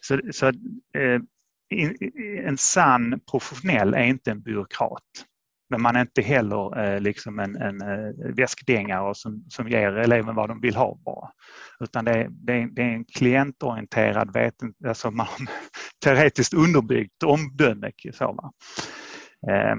Så, 0.00 0.20
så 0.32 0.46
eh, 0.98 1.20
en 2.44 2.58
sann 2.58 3.20
professionell 3.30 3.94
är 3.94 4.04
inte 4.04 4.30
en 4.30 4.42
byråkrat. 4.42 5.02
Men 5.70 5.82
man 5.82 5.96
är 5.96 6.00
inte 6.00 6.22
heller 6.22 6.78
eh, 6.78 7.00
liksom 7.00 7.38
en, 7.38 7.56
en 7.56 7.80
eh, 7.80 8.34
väskdängare 8.34 9.14
som, 9.14 9.44
som 9.48 9.68
ger 9.68 9.92
eleven 9.92 10.34
vad 10.34 10.48
de 10.48 10.60
vill 10.60 10.76
ha 10.76 10.98
bara. 11.04 11.30
Utan 11.80 12.04
det 12.04 12.10
är, 12.10 12.28
det 12.30 12.52
är, 12.52 12.66
det 12.66 12.82
är 12.82 12.86
en 12.86 13.04
klientorienterad, 13.04 14.32
veten, 14.32 14.74
alltså 14.86 15.10
man, 15.10 15.26
teoretiskt 16.04 16.54
underbyggt 16.54 17.22
omdöme. 17.22 17.92
Så, 18.12 18.32
va? 18.32 18.52
Eh, 19.52 19.76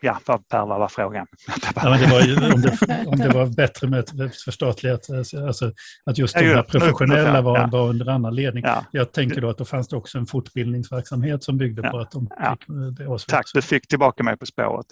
ja, 0.00 0.20
vad, 0.26 0.48
per, 0.48 0.66
vad 0.66 0.78
var 0.78 0.88
frågan? 0.88 1.26
Ja, 1.74 1.90
men 1.90 2.00
det 2.00 2.06
var 2.06 2.20
ju, 2.20 2.52
om, 2.52 2.60
det, 2.60 2.78
om 3.06 3.18
det 3.18 3.28
var 3.28 3.46
bättre 3.46 3.88
med 3.88 4.00
ett 4.00 4.36
förstatligat, 4.44 5.10
alltså 5.46 5.72
att 6.04 6.18
just 6.18 6.34
de 6.34 6.44
här 6.44 6.62
professionella 6.62 7.42
var, 7.42 7.58
ja. 7.58 7.68
var 7.72 7.88
under 7.88 8.08
annan 8.08 8.34
ledning. 8.34 8.64
Ja. 8.64 8.84
Jag 8.90 9.12
tänker 9.12 9.40
då 9.40 9.50
att 9.50 9.58
då 9.58 9.64
fanns 9.64 9.88
det 9.88 9.96
också 9.96 10.18
en 10.18 10.26
fortbildningsverksamhet 10.26 11.42
som 11.44 11.58
byggde 11.58 11.82
ja. 11.84 11.90
på 11.90 11.98
att 11.98 12.10
de 12.10 12.28
ja. 12.38 12.56
fick 12.60 12.98
det. 12.98 13.18
Tack, 13.28 13.46
du 13.54 13.62
fick 13.62 13.88
tillbaka 13.88 14.22
mig 14.22 14.36
på 14.36 14.46
spåret. 14.46 14.86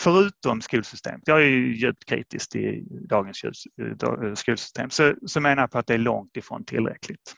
Förutom 0.00 0.60
skolsystemet, 0.60 1.22
jag 1.24 1.42
är 1.42 1.46
ju 1.46 1.76
djupt 1.76 2.04
kritisk 2.04 2.50
till 2.50 2.84
dagens 3.08 3.44
skolsystem, 4.34 4.90
så, 4.90 5.14
så 5.26 5.40
menar 5.40 5.62
jag 5.62 5.70
på 5.70 5.78
att 5.78 5.86
det 5.86 5.94
är 5.94 5.98
långt 5.98 6.36
ifrån 6.36 6.64
tillräckligt. 6.64 7.34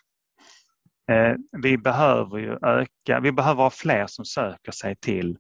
Eh, 1.13 1.35
vi 1.63 1.79
behöver 1.79 2.39
ju 2.39 2.59
öka, 2.63 3.21
vi 3.21 3.33
behöver 3.33 3.63
ha 3.63 3.71
fler 3.71 4.07
som 4.07 4.25
söker 4.25 4.73
sig 4.73 4.97
till 4.97 5.39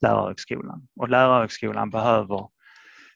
lärarhögskolan 0.00 0.88
och 1.00 1.08
lärarhögskolan 1.08 1.90
behöver 1.90 2.48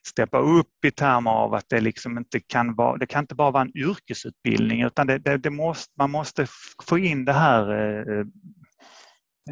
steppa 0.07 0.37
upp 0.37 0.85
i 0.85 0.91
termer 0.91 1.31
av 1.31 1.53
att 1.53 1.69
det 1.69 1.81
liksom 1.81 2.17
inte 2.17 2.39
kan 2.39 2.75
vara, 2.75 2.97
det 2.97 3.05
kan 3.05 3.23
inte 3.23 3.35
bara 3.35 3.51
vara 3.51 3.63
en 3.63 3.77
yrkesutbildning 3.77 4.81
utan 4.81 5.07
det, 5.07 5.17
det, 5.17 5.37
det 5.37 5.49
måste, 5.49 5.93
man 5.97 6.11
måste 6.11 6.47
få 6.83 6.97
in 6.97 7.25
det 7.25 7.33
här 7.33 7.71
eh, 7.71 8.25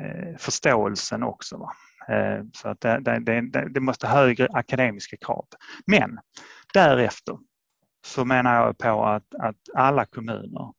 eh 0.04 0.38
förståelsen 0.38 1.24
också. 1.24 1.58
Va? 1.58 1.72
Eh, 2.16 2.44
så 2.54 2.70
att 2.70 2.82
det, 2.82 3.20
det, 3.20 3.70
det 3.70 3.80
måste 3.80 4.08
högre 4.08 4.48
akademiska 4.54 5.18
krav. 5.18 5.46
Men 5.86 6.20
därefter 6.74 7.38
så 8.06 8.26
menar 8.26 8.56
jag 8.56 8.78
på 8.78 9.06
att, 9.06 9.36
att 9.40 9.56
alla 9.76 10.06
kommuner 10.06 10.74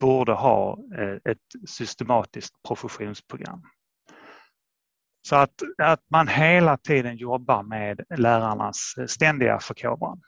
borde 0.00 0.32
ha 0.32 0.78
eh, 0.98 1.32
ett 1.32 1.68
systematiskt 1.68 2.54
professionsprogram. 2.68 3.62
Så 5.28 5.36
att, 5.36 5.62
att 5.82 6.00
man 6.10 6.28
hela 6.28 6.76
tiden 6.76 7.16
jobbar 7.16 7.62
med 7.62 8.00
lärarnas 8.16 8.94
eh, 8.98 9.06
ständiga 9.06 9.58
förkovran. 9.58 10.20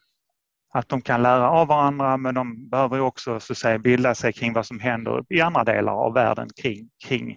Att 0.74 0.88
de 0.88 1.00
kan 1.00 1.22
lära 1.22 1.50
av 1.50 1.68
varandra 1.68 2.16
men 2.16 2.34
de 2.34 2.68
behöver 2.68 3.00
också 3.00 3.40
så 3.40 3.52
att 3.52 3.58
säga, 3.58 3.78
bilda 3.78 4.14
sig 4.14 4.32
kring 4.32 4.52
vad 4.52 4.66
som 4.66 4.80
händer 4.80 5.24
i 5.28 5.40
andra 5.40 5.64
delar 5.64 5.92
av 5.92 6.14
världen 6.14 6.48
kring, 6.62 6.90
kring 7.06 7.36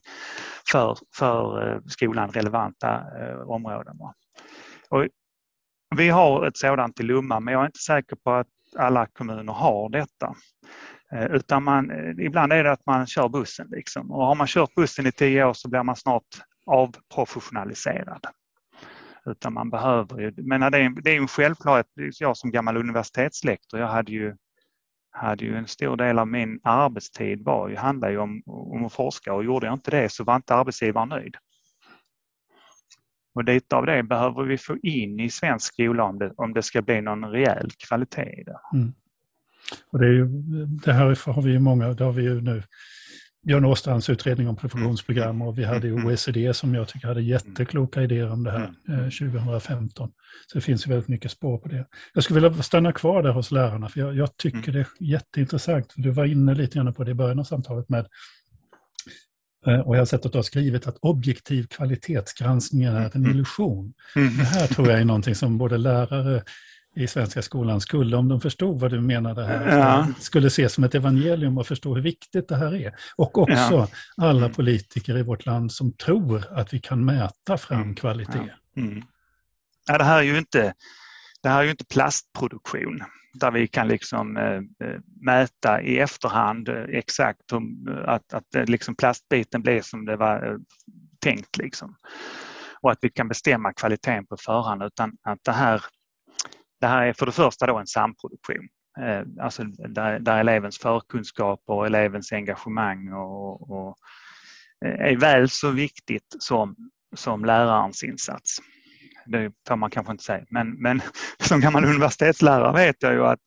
för, 0.71 0.97
för 1.15 1.67
eh, 1.67 1.81
skolan 1.85 2.29
relevanta 2.29 3.03
områden. 3.45 3.97
Och 4.89 5.05
vi 5.95 6.09
har 6.09 6.47
ett 6.47 6.57
sådant 6.57 6.99
i 6.99 7.03
Lomma, 7.03 7.39
men 7.39 7.51
jag 7.51 7.61
är 7.61 7.65
inte 7.65 7.79
säker 7.79 8.15
på 8.15 8.31
att 8.31 8.47
alla 8.77 9.05
kommuner 9.05 9.53
har 9.53 9.89
detta. 9.89 10.35
Eh, 11.13 11.25
utan 11.25 11.63
man, 11.63 11.91
eh, 11.91 12.25
ibland 12.25 12.53
är 12.53 12.63
det 12.63 12.71
att 12.71 12.85
man 12.85 13.07
kör 13.07 13.29
bussen. 13.29 13.67
Liksom. 13.71 14.11
Och 14.11 14.25
har 14.25 14.35
man 14.35 14.47
kört 14.47 14.75
bussen 14.75 15.07
i 15.07 15.11
tio 15.11 15.45
år 15.45 15.53
så 15.53 15.69
blir 15.69 15.83
man 15.83 15.95
snart 15.95 16.23
avprofessionaliserad. 16.65 18.25
Utan 19.25 19.53
man 19.53 19.69
behöver 19.69 20.19
ju, 20.19 20.33
men 20.37 20.71
det 20.71 20.77
är, 20.77 21.01
det 21.01 21.11
är 21.11 21.17
en 21.17 21.27
självklarhet. 21.27 21.87
Jag 22.19 22.37
som 22.37 22.51
gammal 22.51 22.77
universitetslektor, 22.77 23.79
jag 23.79 23.87
hade 23.87 24.11
ju, 24.11 24.35
hade 25.11 25.45
ju 25.45 25.55
en 25.55 25.67
stor 25.67 25.97
del 25.97 26.19
av 26.19 26.27
min 26.27 26.59
arbetstid 26.63 27.43
var 27.43 27.69
ju, 27.69 27.75
handlade 27.75 28.13
ju 28.13 28.19
om, 28.19 28.43
om 28.45 28.85
att 28.85 28.93
forska 28.93 29.33
och 29.33 29.43
gjorde 29.43 29.65
jag 29.65 29.73
inte 29.73 29.91
det 29.91 30.09
så 30.09 30.23
var 30.23 30.35
inte 30.35 30.55
arbetsgivaren 30.55 31.09
nöjd. 31.09 31.35
Och 33.33 33.43
lite 33.43 33.75
av 33.75 33.85
det 33.85 34.03
behöver 34.03 34.43
vi 34.43 34.57
få 34.57 34.77
in 34.77 35.19
i 35.19 35.29
svensk 35.29 35.73
skola 35.73 36.03
om 36.03 36.19
det, 36.19 36.33
om 36.37 36.53
det 36.53 36.63
ska 36.63 36.81
bli 36.81 37.01
någon 37.01 37.25
rejäl 37.25 37.69
kvalitet 37.87 38.39
i 38.39 38.43
det. 38.43 38.59
Mm. 38.73 38.93
Och 39.91 39.99
det, 39.99 40.07
ju, 40.07 40.25
det 40.65 40.93
här 40.93 41.31
har 41.31 41.41
vi 41.41 41.51
ju 41.51 41.59
många, 41.59 41.93
det 41.93 42.03
har 42.03 42.11
vi 42.11 42.23
ju 42.23 42.41
nu 42.41 42.63
Björn 43.47 43.65
Åstrands 43.65 44.09
utredning 44.09 44.47
om 44.47 44.55
professionsprogram 44.55 45.41
och 45.41 45.57
vi 45.57 45.63
hade 45.63 45.87
mm. 45.87 46.05
OECD 46.05 46.53
som 46.53 46.75
jag 46.75 46.87
tycker 46.87 47.07
hade 47.07 47.21
jättekloka 47.21 48.01
idéer 48.01 48.31
om 48.31 48.43
det 48.43 48.51
här 48.51 48.73
eh, 48.89 49.31
2015. 49.31 50.11
Så 50.47 50.57
det 50.57 50.61
finns 50.61 50.87
ju 50.87 50.89
väldigt 50.89 51.07
mycket 51.07 51.31
spår 51.31 51.57
på 51.57 51.67
det. 51.67 51.85
Jag 52.13 52.23
skulle 52.23 52.39
vilja 52.39 52.63
stanna 52.63 52.91
kvar 52.93 53.23
där 53.23 53.31
hos 53.31 53.51
lärarna 53.51 53.89
för 53.89 53.99
jag, 53.99 54.15
jag 54.15 54.37
tycker 54.37 54.57
mm. 54.57 54.73
det 54.73 54.79
är 54.79 54.87
jätteintressant. 54.99 55.93
Du 55.95 56.09
var 56.09 56.25
inne 56.25 56.55
lite 56.55 56.75
grann 56.75 56.93
på 56.93 57.03
det 57.03 57.11
i 57.11 57.13
början 57.13 57.39
av 57.39 57.43
samtalet 57.43 57.89
med 57.89 58.07
eh, 59.67 59.79
och 59.79 59.95
jag 59.95 60.01
har 60.01 60.05
sett 60.05 60.25
att 60.25 60.31
du 60.31 60.37
har 60.37 60.43
skrivit 60.43 60.87
att 60.87 60.97
objektiv 61.01 61.67
kvalitetsgranskning 61.67 62.83
är 62.83 62.95
en 62.95 63.11
mm. 63.15 63.31
illusion. 63.31 63.93
Mm. 64.15 64.37
Det 64.37 64.43
här 64.43 64.67
tror 64.67 64.89
jag 64.89 64.99
är 64.99 65.05
någonting 65.05 65.35
som 65.35 65.57
både 65.57 65.77
lärare, 65.77 66.43
i 66.95 67.07
svenska 67.07 67.41
skolan 67.41 67.81
skulle, 67.81 68.17
om 68.17 68.27
de 68.27 68.41
förstod 68.41 68.79
vad 68.79 68.91
du 68.91 69.01
menade 69.01 69.45
här, 69.45 69.77
ja. 69.77 70.07
skulle 70.19 70.49
se 70.49 70.69
som 70.69 70.83
ett 70.83 70.95
evangelium 70.95 71.57
och 71.57 71.67
förstå 71.67 71.95
hur 71.95 72.01
viktigt 72.01 72.47
det 72.47 72.55
här 72.55 72.75
är. 72.75 72.93
Och 73.15 73.37
också 73.37 73.73
ja. 73.73 73.87
alla 74.17 74.39
mm. 74.39 74.51
politiker 74.51 75.17
i 75.17 75.23
vårt 75.23 75.45
land 75.45 75.71
som 75.71 75.93
tror 75.93 76.43
att 76.57 76.73
vi 76.73 76.79
kan 76.79 77.05
mäta 77.05 77.57
fram 77.57 77.81
mm. 77.81 77.95
kvalitet. 77.95 78.49
Ja. 78.73 78.81
Mm. 78.81 79.03
ja. 79.87 79.97
det 79.97 80.03
här 80.03 80.17
är 80.17 80.23
ju 80.23 80.37
inte, 80.37 80.73
det 81.43 81.49
här 81.49 81.59
är 81.59 81.63
ju 81.63 81.71
inte 81.71 81.85
plastproduktion 81.85 83.03
där 83.33 83.51
vi 83.51 83.67
kan 83.67 83.87
liksom 83.87 84.37
äh, 84.37 84.61
mäta 85.21 85.81
i 85.81 85.99
efterhand 85.99 86.69
äh, 86.69 86.75
exakt 86.75 87.41
hur, 87.51 87.99
att, 88.09 88.33
att 88.33 88.55
äh, 88.55 88.65
liksom 88.65 88.95
plastbiten 88.95 89.61
blev 89.61 89.81
som 89.81 90.05
det 90.05 90.15
var 90.15 90.57
tänkt. 91.19 91.57
Liksom. 91.57 91.95
Och 92.81 92.91
att 92.91 92.97
vi 93.01 93.09
kan 93.09 93.27
bestämma 93.27 93.73
kvaliteten 93.73 94.25
på 94.25 94.37
förhand 94.37 94.83
utan 94.83 95.17
att 95.23 95.39
det 95.43 95.51
här 95.51 95.81
det 96.81 96.87
här 96.87 97.05
är 97.05 97.13
för 97.13 97.25
det 97.25 97.31
första 97.31 97.67
då 97.67 97.77
en 97.77 97.87
samproduktion. 97.87 98.67
Eh, 98.99 99.43
alltså 99.43 99.63
där, 99.63 100.19
där 100.19 100.37
elevens 100.37 100.77
förkunskaper 100.77 101.73
och 101.73 101.85
elevens 101.85 102.31
engagemang 102.31 103.13
och, 103.13 103.71
och, 103.71 103.97
eh, 104.85 105.11
är 105.11 105.17
väl 105.17 105.49
så 105.49 105.69
viktigt 105.69 106.35
som, 106.39 106.75
som 107.15 107.45
lärarens 107.45 108.03
insats. 108.03 108.57
Det 109.25 109.51
får 109.67 109.75
man 109.75 109.89
kanske 109.89 110.11
inte 110.11 110.23
säga, 110.23 110.45
men, 110.49 110.71
men 110.71 111.01
som 111.39 111.59
gammal 111.59 111.85
universitetslärare 111.85 112.73
vet 112.73 112.95
jag 112.99 113.13
ju 113.13 113.25
att, 113.25 113.39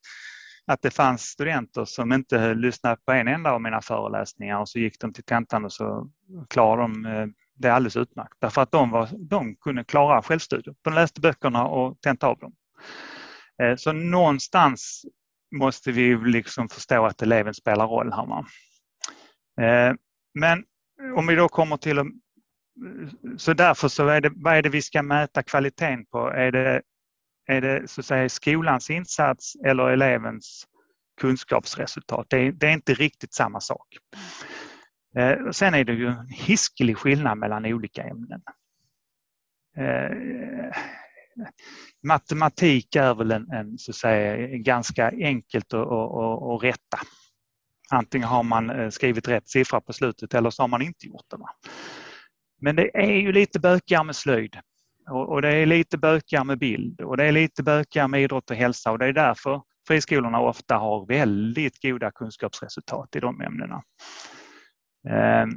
att 0.67 0.83
det 0.83 0.91
fanns 0.91 1.23
studenter 1.23 1.85
som 1.85 2.13
inte 2.13 2.55
lyssnade 2.55 2.97
på 3.07 3.13
en 3.13 3.29
enda 3.29 3.51
av 3.53 3.63
mina 3.63 3.83
föreläsningar 3.83 4.59
och 4.59 4.69
så 4.69 4.79
gick 4.79 5.01
de 5.01 5.13
till 5.13 5.25
tentan 5.25 5.65
och 5.65 5.73
så 5.73 6.11
klarade 6.49 6.83
de 6.83 7.07
eh, 7.07 7.27
det 7.57 7.69
alldeles 7.71 7.97
utmärkt. 7.97 8.35
Därför 8.41 8.63
att 8.63 8.73
de, 8.73 8.91
var, 8.91 9.09
de 9.19 9.57
kunde 9.57 9.85
klara 9.85 10.23
självstudier. 10.23 10.75
De 10.83 10.95
läste 10.95 11.21
böckerna 11.21 11.67
och 11.67 12.01
tentade 12.01 12.33
av 12.33 12.39
dem. 12.39 12.53
Eh, 13.63 13.77
så 13.77 13.93
någonstans 13.93 15.05
måste 15.57 15.93
vi 15.93 16.17
liksom 16.17 16.69
förstå 16.69 17.07
att 17.07 17.23
eleven 17.23 17.55
spelar 17.55 17.87
roll 17.87 18.13
här. 18.13 18.39
Eh, 19.61 19.95
men 20.35 20.65
om 21.17 21.27
vi 21.27 21.35
då 21.35 21.49
kommer 21.49 21.77
till 21.77 22.03
så 23.37 23.53
därför 23.53 23.89
så 23.89 24.09
är 24.09 24.21
det, 24.21 24.33
vad 24.35 24.57
är 24.57 24.63
det 24.63 24.69
vi 24.69 24.83
ska 24.83 25.03
mäta 25.03 25.43
kvaliteten 25.43 26.07
på? 26.07 26.29
Är 26.29 26.53
det, 26.53 26.83
är 27.47 27.61
det 27.61 27.91
så 27.91 28.01
att 28.01 28.07
säga 28.07 28.29
skolans 28.29 28.91
insats 28.91 29.57
eller 29.65 29.91
elevens 29.91 30.67
kunskapsresultat? 31.21 32.27
Det 32.31 32.37
är, 32.37 32.53
det 32.53 32.67
är 32.67 32.73
inte 32.73 32.95
riktigt 32.95 33.35
samma 33.35 33.61
sak. 33.61 33.87
Eh, 35.17 35.51
sen 35.51 35.75
är 35.75 35.85
det 35.85 35.93
ju 35.93 36.07
en 36.07 36.29
hiskelig 36.29 36.99
skillnad 36.99 37.39
mellan 37.39 37.67
olika 37.67 38.03
ämnen 38.03 38.43
eh, 39.77 40.73
matematik 42.03 42.97
är 42.97 43.15
väl 43.15 43.31
en, 43.31 43.51
en, 43.51 43.79
så 43.79 43.91
att 43.91 43.97
säga, 43.97 44.47
ganska 44.47 45.11
enkelt 45.11 45.75
att, 45.75 45.81
att, 45.93 46.43
att 46.43 46.63
rätta. 46.63 46.99
Antingen 47.91 48.29
har 48.29 48.43
man 48.43 48.71
eh, 48.71 48.89
skrivit 48.91 49.29
rätt 49.29 49.49
siffra 49.49 49.81
på 49.81 49.93
slutet 49.93 50.35
eller 50.35 50.51
så 50.51 50.63
har 50.63 50.69
man 50.69 50.83
inte 50.83 51.07
gjort 51.07 51.25
det. 51.31 51.37
Men 52.61 52.77
det 52.77 52.97
är 52.97 53.21
ju 53.21 53.33
lite 53.33 53.61
bökigare 53.61 54.05
med 54.05 54.17
slöjd 54.17 54.57
och, 55.11 55.43
det 55.43 55.49
är 55.49 55.67
lite 55.67 55.99
bökigare 55.99 56.45
med 56.45 56.59
bild 56.59 57.01
och 57.01 57.17
det 57.17 57.25
är 57.25 57.33
lite 57.33 57.63
bökigare 57.63 58.09
med 58.09 58.23
idrott 58.23 58.51
och 58.51 58.57
hälsa 58.57 58.91
och 58.91 58.99
det 58.99 59.07
är 59.07 59.13
därför 59.13 59.63
friskolorna 59.89 60.41
ofta 60.41 60.77
har 60.77 61.07
väldigt 61.07 61.83
goda 61.83 62.11
kunskapsresultat 62.11 63.17
i 63.17 63.21
de 63.21 63.41
ämnena. 63.41 63.83
Ehm, 65.09 65.51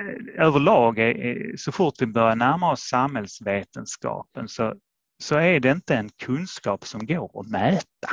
Eh, 0.00 0.44
överlag, 0.46 0.98
är, 0.98 1.56
så 1.56 1.72
fort 1.72 1.94
vi 1.98 2.06
börjar 2.06 2.36
närma 2.36 2.72
oss 2.72 2.80
samhällsvetenskapen 2.80 4.48
så, 4.48 4.74
så 5.22 5.36
är 5.36 5.60
det 5.60 5.70
inte 5.70 5.96
en 5.96 6.08
kunskap 6.08 6.86
som 6.86 7.06
går 7.06 7.40
att 7.40 7.50
mäta. 7.50 8.08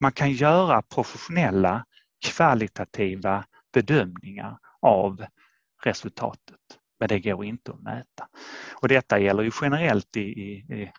Man 0.00 0.12
kan 0.12 0.32
göra 0.32 0.82
professionella 0.82 1.84
kvalitativa 2.26 3.44
bedömningar 3.72 4.58
av 4.80 5.24
resultatet, 5.82 6.60
men 7.00 7.08
det 7.08 7.20
går 7.20 7.44
inte 7.44 7.72
att 7.72 7.82
mäta. 7.82 8.28
Och 8.74 8.88
detta 8.88 9.18
gäller 9.18 9.42
ju 9.42 9.50
generellt 9.60 10.16
i, 10.16 10.20
i, 10.20 10.52
i 10.52 10.92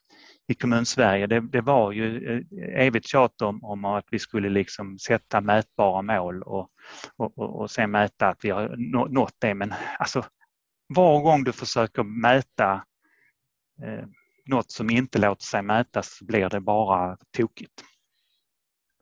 kommunsverige. 0.55 1.27
Det, 1.27 1.39
det 1.39 1.61
var 1.61 1.91
ju 1.91 2.35
eh, 2.35 2.85
evigt 2.85 3.07
tjat 3.07 3.41
om, 3.41 3.63
om 3.63 3.85
att 3.85 4.05
vi 4.11 4.19
skulle 4.19 4.49
liksom 4.49 4.99
sätta 4.99 5.41
mätbara 5.41 6.01
mål 6.01 6.43
och, 6.43 6.69
och, 7.17 7.37
och, 7.37 7.61
och 7.61 7.71
sen 7.71 7.91
mäta 7.91 8.27
att 8.27 8.45
vi 8.45 8.49
har 8.49 8.75
nått 9.09 9.35
det. 9.39 9.53
Men 9.53 9.73
alltså, 9.99 10.25
var 10.87 11.21
gång 11.21 11.43
du 11.43 11.51
försöker 11.51 12.03
mäta 12.03 12.83
eh, 13.83 14.05
något 14.45 14.71
som 14.71 14.89
inte 14.89 15.19
låter 15.19 15.43
sig 15.43 15.61
mätas 15.61 16.19
blir 16.21 16.49
det 16.49 16.59
bara 16.59 17.17
tokigt. 17.37 17.83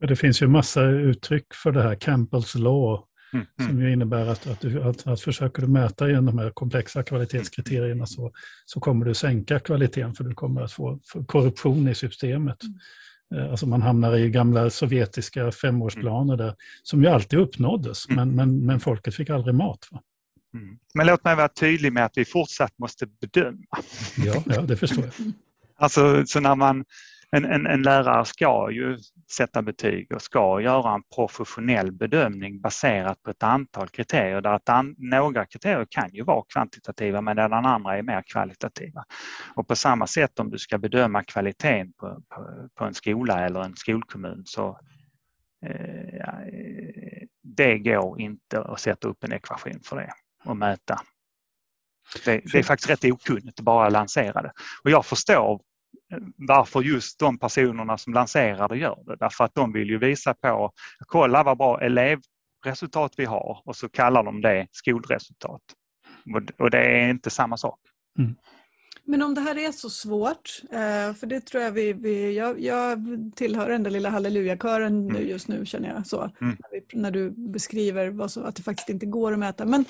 Det 0.02 0.16
finns 0.16 0.42
ju 0.42 0.48
massa 0.48 0.82
uttryck 0.84 1.54
för 1.54 1.72
det 1.72 1.84
här, 1.84 1.96
Campbells 1.96 2.56
law, 2.56 3.06
Mm, 3.34 3.46
mm. 3.60 3.72
Som 3.72 3.82
ju 3.82 3.94
innebär 3.94 4.26
att, 4.26 4.48
att, 4.48 4.62
du, 4.62 4.84
att, 4.84 5.08
att 5.08 5.22
försöker 5.22 5.62
du 5.62 5.68
mäta 5.68 6.10
igen 6.10 6.26
de 6.26 6.38
här 6.38 6.50
komplexa 6.50 7.04
kvalitetskriterierna 7.04 8.06
så, 8.06 8.32
så 8.66 8.80
kommer 8.80 9.06
du 9.06 9.14
sänka 9.14 9.60
kvaliteten 9.60 10.14
för 10.14 10.24
du 10.24 10.34
kommer 10.34 10.62
att 10.62 10.72
få, 10.72 11.00
få 11.06 11.24
korruption 11.24 11.88
i 11.88 11.96
systemet. 11.96 12.58
Mm. 12.64 13.44
Eh, 13.44 13.52
alltså 13.52 13.68
man 13.68 13.82
hamnar 13.82 14.16
i 14.16 14.30
gamla 14.30 14.70
sovjetiska 14.70 15.52
femårsplaner 15.52 16.38
där, 16.38 16.56
som 16.84 17.04
ju 17.04 17.10
alltid 17.10 17.40
uppnåddes, 17.40 18.10
mm. 18.10 18.16
men, 18.16 18.36
men, 18.36 18.66
men 18.66 18.80
folket 18.80 19.16
fick 19.16 19.30
aldrig 19.30 19.56
mat. 19.56 19.88
Va? 19.92 20.02
Mm. 20.54 20.78
Men 20.94 21.08
låt 21.08 21.24
mig 21.24 21.36
vara 21.36 21.48
tydlig 21.48 21.94
med 21.94 22.06
att 22.06 22.18
vi 22.18 22.26
fortsatt 22.26 22.80
måste 22.80 23.06
bedöma. 23.22 23.66
Ja, 24.18 24.44
ja 24.46 24.62
det 24.62 24.78
förstår 24.78 25.04
jag. 25.04 25.34
Alltså, 25.78 26.24
så 26.26 26.40
när 26.40 26.56
man, 26.56 26.86
en, 27.32 27.46
en, 27.46 27.68
en, 27.68 27.82
lärare 27.82 28.26
ska 28.26 28.72
ju 28.72 28.98
sätta 29.32 29.62
betyg 29.62 30.12
och 30.12 30.22
ska 30.22 30.62
göra 30.62 30.94
en 30.94 31.04
professionell 31.16 31.92
bedömning 31.92 32.62
baserat 32.62 33.24
på 33.24 33.32
ett 33.32 33.44
antal 33.44 33.90
kriterier 33.90 34.42
där 34.42 34.56
ett 34.56 34.70
an, 34.70 34.96
några 34.98 35.46
kriterier 35.46 35.88
kan 35.90 36.10
ju 36.14 36.24
vara 36.24 36.44
kvantitativa 36.50 37.22
medan 37.22 37.54
andra 37.66 37.98
är 37.98 38.02
mer 38.02 38.24
kvalitativa. 38.28 39.06
Och 39.56 39.68
på 39.68 39.76
samma 39.76 40.08
sätt 40.08 40.40
om 40.40 40.52
du 40.52 40.58
ska 40.58 40.78
bedöma 40.78 41.24
kvaliteten 41.24 41.94
på, 41.94 42.22
på, 42.30 42.70
på 42.76 42.86
en 42.86 42.94
skola 42.94 43.46
eller 43.46 43.64
en 43.64 43.76
skolkommun 43.76 44.42
så 44.46 44.80
eh, 45.66 46.46
det 47.44 47.78
går 47.80 48.22
inte 48.22 48.62
att 48.62 48.80
sätta 48.80 49.08
upp 49.08 49.24
en 49.24 49.34
ekvation 49.34 49.80
för 49.84 49.96
det 49.96 50.12
och 50.46 50.58
mäta. 50.58 51.02
Det, 52.26 52.42
det 52.52 52.60
är 52.60 52.64
faktiskt 52.64 52.90
rätt 52.90 53.14
okunnigt 53.14 53.60
att 53.60 53.66
bara 53.66 53.90
lansera 53.90 54.42
det. 54.42 54.52
Och 54.84 54.92
jag 54.92 55.06
förstår 55.06 55.62
varför 56.36 56.82
just 56.82 57.20
de 57.20 57.40
personerna 57.40 57.98
som 57.98 58.14
lanserar 58.14 58.70
det 58.70 58.78
gör 58.78 59.04
det. 59.06 59.16
Därför 59.16 59.44
att 59.44 59.56
de 59.56 59.74
vill 59.74 59.90
ju 59.90 59.98
visa 59.98 60.34
på, 60.34 60.72
kolla 61.00 61.44
vad 61.44 61.58
bra 61.58 61.82
elevresultat 61.82 63.14
vi 63.18 63.26
har 63.26 63.62
och 63.66 63.76
så 63.76 63.90
kallar 63.90 64.24
de 64.24 64.42
det 64.42 64.68
skolresultat. 64.72 65.62
Och 66.58 66.72
det 66.72 66.80
är 66.80 67.10
inte 67.10 67.30
samma 67.30 67.58
sak. 67.58 67.80
Mm. 68.20 68.36
Men 69.08 69.22
om 69.22 69.34
det 69.34 69.42
här 69.42 69.58
är 69.58 69.72
så 69.72 69.90
svårt, 69.90 70.62
eh, 70.72 71.14
för 71.14 71.26
det 71.26 71.42
tror 71.42 71.64
jag 71.64 71.72
vi, 71.72 71.94
vi 71.94 72.36
jag, 72.36 72.60
jag 72.60 73.00
tillhör 73.36 73.70
den 73.70 73.84
där 73.84 73.92
lilla 73.92 74.10
hallelujakören 74.10 75.10
mm. 75.10 75.28
just 75.28 75.48
nu 75.48 75.66
känner 75.66 75.90
jag 75.90 76.08
så, 76.08 76.32
mm. 76.42 76.58
när, 76.94 77.12
du 77.12 77.32
beskriver 77.32 78.10
vad 78.10 78.32
så, 78.32 78.44
att 78.44 78.56
det 78.56 78.64
faktiskt 78.64 78.90
inte 78.90 79.06
går 79.06 79.34
att 79.34 79.40
mäta. 79.40 79.66
Men 79.66 79.86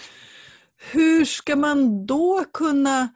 hur 0.92 1.26
ska 1.26 1.56
man 1.56 2.06
då 2.06 2.46
kunna 2.54 3.10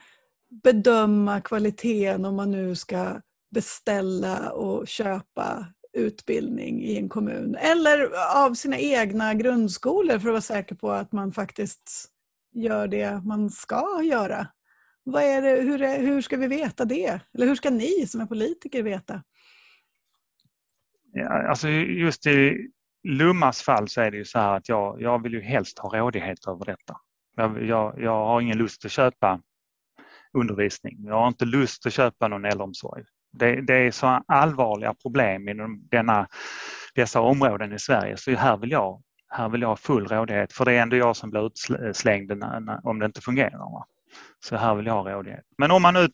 bedöma 0.49 1.41
kvaliteten 1.41 2.25
om 2.25 2.35
man 2.35 2.51
nu 2.51 2.75
ska 2.75 3.21
beställa 3.51 4.51
och 4.51 4.87
köpa 4.87 5.65
utbildning 5.93 6.83
i 6.83 6.97
en 6.97 7.09
kommun 7.09 7.55
eller 7.55 8.09
av 8.45 8.53
sina 8.53 8.77
egna 8.77 9.33
grundskolor 9.33 10.19
för 10.19 10.29
att 10.29 10.33
vara 10.33 10.41
säker 10.41 10.75
på 10.75 10.91
att 10.91 11.11
man 11.11 11.31
faktiskt 11.31 12.09
gör 12.53 12.87
det 12.87 13.21
man 13.25 13.49
ska 13.49 14.01
göra. 14.03 14.47
Vad 15.03 15.23
är 15.23 15.41
det, 15.41 15.61
hur, 15.61 15.81
är, 15.81 15.99
hur 15.99 16.21
ska 16.21 16.37
vi 16.37 16.47
veta 16.47 16.85
det? 16.85 17.21
Eller 17.33 17.45
hur 17.45 17.55
ska 17.55 17.69
ni 17.69 18.07
som 18.07 18.21
är 18.21 18.25
politiker 18.25 18.83
veta? 18.83 19.23
Ja, 21.11 21.49
alltså 21.49 21.69
just 21.69 22.27
i 22.27 22.67
Lummas 23.03 23.61
fall 23.61 23.87
så 23.87 24.01
är 24.01 24.11
det 24.11 24.17
ju 24.17 24.25
så 24.25 24.39
här 24.39 24.57
att 24.57 24.69
jag, 24.69 25.01
jag 25.01 25.23
vill 25.23 25.33
ju 25.33 25.41
helst 25.41 25.79
ha 25.79 25.97
rådighet 25.97 26.47
över 26.47 26.65
detta. 26.65 26.97
Jag, 27.35 27.65
jag, 27.65 28.01
jag 28.01 28.25
har 28.25 28.41
ingen 28.41 28.57
lust 28.57 28.85
att 28.85 28.91
köpa 28.91 29.41
undervisning. 30.38 30.97
Jag 31.05 31.15
har 31.15 31.27
inte 31.27 31.45
lust 31.45 31.86
att 31.86 31.93
köpa 31.93 32.27
någon 32.27 32.45
äldreomsorg. 32.45 33.03
Det, 33.32 33.61
det 33.61 33.73
är 33.73 33.91
så 33.91 34.23
allvarliga 34.27 34.93
problem 34.93 35.49
inom 35.49 35.88
denna, 35.91 36.27
dessa 36.95 37.21
områden 37.21 37.73
i 37.73 37.80
Sverige 37.80 38.17
så 38.17 38.32
här 38.36 38.57
vill 38.57 38.71
jag 38.71 39.01
här 39.32 39.49
vill 39.49 39.61
jag 39.61 39.69
ha 39.69 39.75
full 39.75 40.07
rådighet 40.07 40.53
för 40.53 40.65
det 40.65 40.73
är 40.73 40.82
ändå 40.82 40.95
jag 40.95 41.15
som 41.15 41.30
blir 41.30 41.51
utslängd 41.89 42.43
om 42.84 42.99
det 42.99 43.05
inte 43.05 43.21
fungerar. 43.21 43.57
Va? 43.57 43.86
Så 44.45 44.55
här 44.55 44.75
vill 44.75 44.86
jag 44.86 45.03
ha 45.03 45.11
rådighet. 45.11 45.45
Men 45.57 45.71
om 45.71 45.82
man 45.82 45.93
nu 45.93 46.09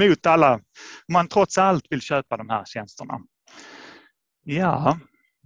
mot 0.00 0.26
alla, 0.26 0.54
om 0.54 1.12
man 1.12 1.28
trots 1.28 1.58
allt 1.58 1.84
vill 1.90 2.00
köpa 2.00 2.36
de 2.36 2.48
här 2.48 2.64
tjänsterna. 2.64 3.20
Ja, 4.44 4.98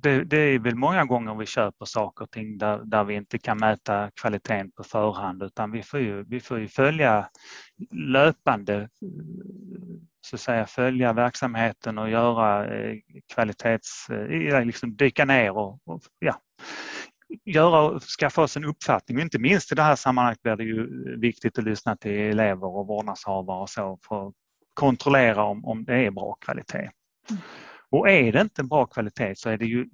det, 0.02 0.24
det, 0.24 0.36
är 0.36 0.58
väl 0.58 0.74
många 0.74 1.04
gånger 1.04 1.34
vi 1.34 1.46
köper 1.46 1.84
saker 1.84 2.24
och 2.24 2.30
ting 2.30 2.58
där, 2.58 2.78
där 2.84 3.04
vi 3.04 3.14
inte 3.14 3.38
kan 3.38 3.58
mäta 3.58 4.10
kvaliteten 4.20 4.70
på 4.70 4.84
förhand 4.84 5.42
utan 5.42 5.70
vi 5.70 5.82
får 5.82 6.00
ju, 6.00 6.24
vi 6.24 6.40
får 6.40 6.58
ju 6.58 6.68
följa 6.68 7.28
löpande, 7.92 8.88
så 10.20 10.36
att 10.36 10.40
säga 10.40 10.66
följa 10.66 11.12
verksamheten 11.12 11.98
och 11.98 12.10
göra 12.10 12.74
eh, 12.76 12.96
kvalitets, 13.34 14.10
eh, 14.10 14.54
eh, 14.54 14.64
liksom 14.64 14.96
dyka 14.96 15.24
ner 15.24 15.56
och, 15.56 15.78
och 15.84 16.00
ja, 16.18 16.40
göra 17.44 18.00
skaffa 18.00 18.42
oss 18.42 18.56
en 18.56 18.64
uppfattning. 18.64 19.16
Och 19.16 19.22
inte 19.22 19.38
minst 19.38 19.72
i 19.72 19.74
det 19.74 19.82
här 19.82 19.96
sammanhanget 19.96 20.42
blir 20.42 20.56
det 20.56 20.64
ju 20.64 20.86
viktigt 21.20 21.58
att 21.58 21.64
lyssna 21.64 21.96
till 21.96 22.12
elever 22.12 22.76
och 22.76 22.86
vårdnadshavare 22.86 23.60
och 23.60 23.70
så 23.70 23.98
för 24.08 24.28
att 24.28 24.34
kontrollera 24.74 25.44
om, 25.44 25.64
om 25.64 25.84
det 25.84 26.06
är 26.06 26.10
bra 26.10 26.36
kvalitet. 26.40 26.90
Mm. 27.30 27.42
Och 27.92 28.10
är 28.10 28.32
det 28.32 28.40
inte 28.40 28.62
bra 28.62 28.86
kvalitet 28.86 29.34
så 29.36 29.50
är 29.50 29.58
det 29.58 29.66
ju, 29.66 29.86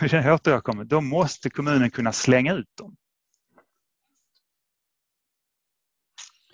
jag 0.10 0.34
återkommer, 0.34 0.84
då 0.84 1.00
måste 1.00 1.50
kommunen 1.50 1.90
kunna 1.90 2.12
slänga 2.12 2.54
ut 2.54 2.76
dem. 2.78 2.96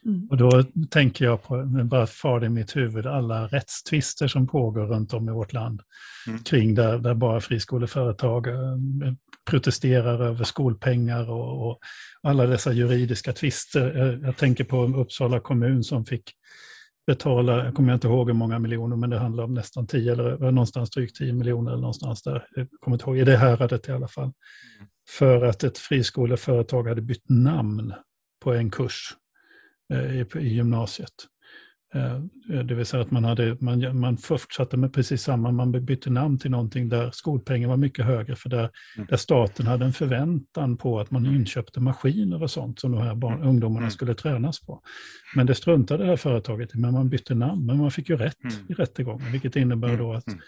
Mm. 0.04 0.28
Och 0.30 0.36
då 0.36 0.64
tänker 0.90 1.24
jag 1.24 1.42
på, 1.42 1.64
bara 1.84 2.06
far 2.06 2.44
i 2.44 2.48
mitt 2.48 2.76
huvud, 2.76 3.06
alla 3.06 3.46
rättstvister 3.46 4.28
som 4.28 4.46
pågår 4.46 4.86
runt 4.86 5.12
om 5.12 5.28
i 5.28 5.32
vårt 5.32 5.52
land 5.52 5.82
mm. 6.26 6.38
kring 6.42 6.74
där, 6.74 6.98
där 6.98 7.14
bara 7.14 7.40
friskoleföretag 7.40 8.46
eh, 8.46 8.76
protesterar 9.50 10.24
över 10.24 10.44
skolpengar 10.44 11.30
och, 11.30 11.68
och 11.68 11.78
alla 12.22 12.46
dessa 12.46 12.72
juridiska 12.72 13.32
tvister. 13.32 13.96
Jag, 13.96 14.22
jag 14.22 14.36
tänker 14.36 14.64
på 14.64 14.84
Uppsala 14.84 15.40
kommun 15.40 15.84
som 15.84 16.04
fick 16.04 16.32
betala, 17.07 17.64
jag 17.64 17.74
kommer 17.74 17.94
inte 17.94 18.07
ihåg 18.07 18.28
hur 18.28 18.34
många 18.34 18.59
miljoner, 18.59 18.96
men 18.96 19.11
det 19.11 19.18
handlar 19.18 19.44
om 19.44 19.54
nästan 19.54 19.86
10 19.86 20.12
eller 20.12 20.38
någonstans 20.38 20.90
drygt 20.90 21.16
10 21.16 21.32
miljoner 21.32 21.70
eller 21.70 21.80
någonstans 21.80 22.22
där. 22.22 22.48
Jag 22.54 22.68
kommer 22.80 22.94
inte 22.94 23.04
ihåg, 23.04 23.18
i 23.18 23.24
det 23.24 23.36
häradet 23.36 23.88
i 23.88 23.92
alla 23.92 24.09
fall. 24.09 24.24
Mm. 24.24 24.88
För 25.09 25.44
att 25.44 25.64
ett 25.64 25.78
friskoleföretag 25.78 26.88
hade 26.88 27.02
bytt 27.02 27.28
namn 27.28 27.94
på 28.44 28.52
en 28.52 28.70
kurs 28.70 29.14
eh, 29.92 30.16
i, 30.16 30.26
i 30.34 30.48
gymnasiet. 30.48 31.14
Eh, 31.95 32.20
det 32.64 32.74
vill 32.74 32.87
säga 32.87 33.03
att 33.03 33.11
man, 33.11 33.24
hade, 33.24 33.57
man, 33.61 33.99
man 33.99 34.16
fortsatte 34.16 34.76
med 34.76 34.93
precis 34.93 35.22
samma, 35.22 35.53
man 35.53 35.84
bytte 35.84 36.11
namn 36.11 36.39
till 36.39 36.51
någonting 36.51 36.89
där 36.89 37.11
skolpengen 37.11 37.68
var 37.68 37.76
mycket 37.76 38.05
högre 38.05 38.37
för 38.37 38.49
där, 38.49 38.70
mm. 38.97 39.07
där 39.11 39.16
staten 39.16 39.66
hade 39.66 39.84
en 39.84 39.93
förväntan 39.93 40.76
på 40.76 41.01
att 41.01 41.11
man 41.11 41.26
inköpte 41.26 41.80
maskiner 41.80 42.43
och 42.43 42.51
sånt 42.51 42.80
som 42.80 42.93
de 42.93 43.03
här 43.03 43.14
barn, 43.14 43.34
mm. 43.34 43.49
ungdomarna 43.49 43.78
mm. 43.78 43.91
skulle 43.91 44.14
tränas 44.14 44.61
på. 44.61 44.82
Men 45.37 45.47
det 45.47 45.55
struntade 45.55 46.03
det 46.03 46.09
här 46.09 46.16
företaget 46.16 46.74
i, 46.74 46.78
men 46.78 46.93
man 46.93 47.09
bytte 47.09 47.34
namn, 47.34 47.66
men 47.66 47.78
man 47.78 47.91
fick 47.91 48.09
ju 48.09 48.16
rätt 48.16 48.45
mm. 48.45 48.66
i 48.68 48.72
rättegången, 48.72 49.32
vilket 49.32 49.57
innebär 49.57 49.89
mm. 49.89 50.01
då 50.01 50.12
att, 50.12 50.26
mm. 50.28 50.41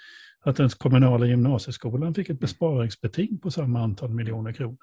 att 0.44 0.56
den 0.56 0.68
kommunala 0.68 1.26
gymnasieskolan 1.26 2.14
fick 2.14 2.30
ett 2.30 2.40
besparingsbeting 2.40 3.38
på 3.38 3.50
samma 3.50 3.80
antal 3.80 4.14
miljoner 4.14 4.52
kronor. 4.52 4.78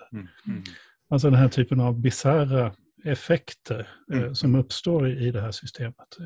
Alltså 1.09 1.29
den 1.29 1.39
här 1.39 1.49
typen 1.49 1.79
av 1.79 1.99
bisarra 1.99 2.73
effekter 3.05 3.87
eh, 4.13 4.33
som 4.33 4.55
uppstår 4.55 5.09
i, 5.09 5.31
det 5.31 5.41
här 5.41 5.51
systemet. 5.51 6.17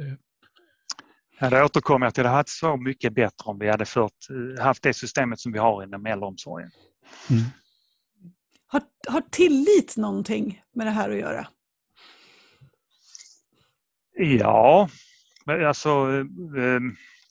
Ja, 1.40 1.50
det 1.50 1.64
återkommer 1.64 2.06
jag 2.06 2.14
till. 2.14 2.24
Det 2.24 2.30
hade 2.30 2.38
varit 2.38 2.50
så 2.50 2.78
mycket 2.78 3.14
bättre 3.14 3.46
om 3.46 3.60
vi 3.60 3.70
hade 3.70 3.86
fört, 3.86 4.28
haft 4.60 4.84
det 4.84 4.94
systemet 4.94 5.40
som 5.40 5.52
vi 5.52 5.60
har 5.60 5.84
inom 5.84 6.06
äldreomsorgen. 6.06 6.72
Mm. 7.30 7.44
Har, 8.68 8.82
har 9.08 9.22
tillit 9.22 9.98
någonting 9.98 10.62
med 10.76 10.88
det 10.88 10.92
här 10.92 11.10
att 11.10 11.18
göra? 11.18 11.48
Ja, 14.16 14.90
alltså 15.46 15.90
eh, 16.58 16.80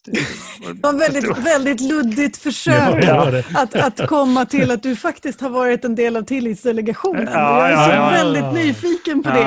det 0.04 0.82
var 0.82 0.98
väldigt, 0.98 1.38
väldigt 1.38 1.80
luddigt 1.80 2.36
försök 2.36 3.04
ja, 3.04 3.42
att, 3.54 3.74
att 3.74 4.08
komma 4.08 4.44
till 4.44 4.70
att 4.70 4.82
du 4.82 4.96
faktiskt 4.96 5.40
har 5.40 5.50
varit 5.50 5.84
en 5.84 5.94
del 5.94 6.16
av 6.16 6.22
tillitsdelegationen. 6.22 7.28
Ja, 7.32 7.70
jag 7.70 7.80
är 7.90 8.06
så 8.06 8.10
väldigt 8.10 8.52
nyfiken 8.52 9.22
på 9.22 9.30
det. 9.30 9.44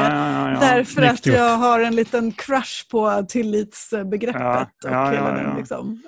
Därför 0.61 1.01
att 1.01 1.25
jag 1.25 1.57
har 1.57 1.79
en 1.79 1.95
liten 1.95 2.31
crush 2.31 2.89
på 2.91 3.25
tillitsbegreppet. 3.29 4.69
och 4.85 4.89
hela 4.89 5.31
den, 5.31 5.57
liksom. 5.57 6.01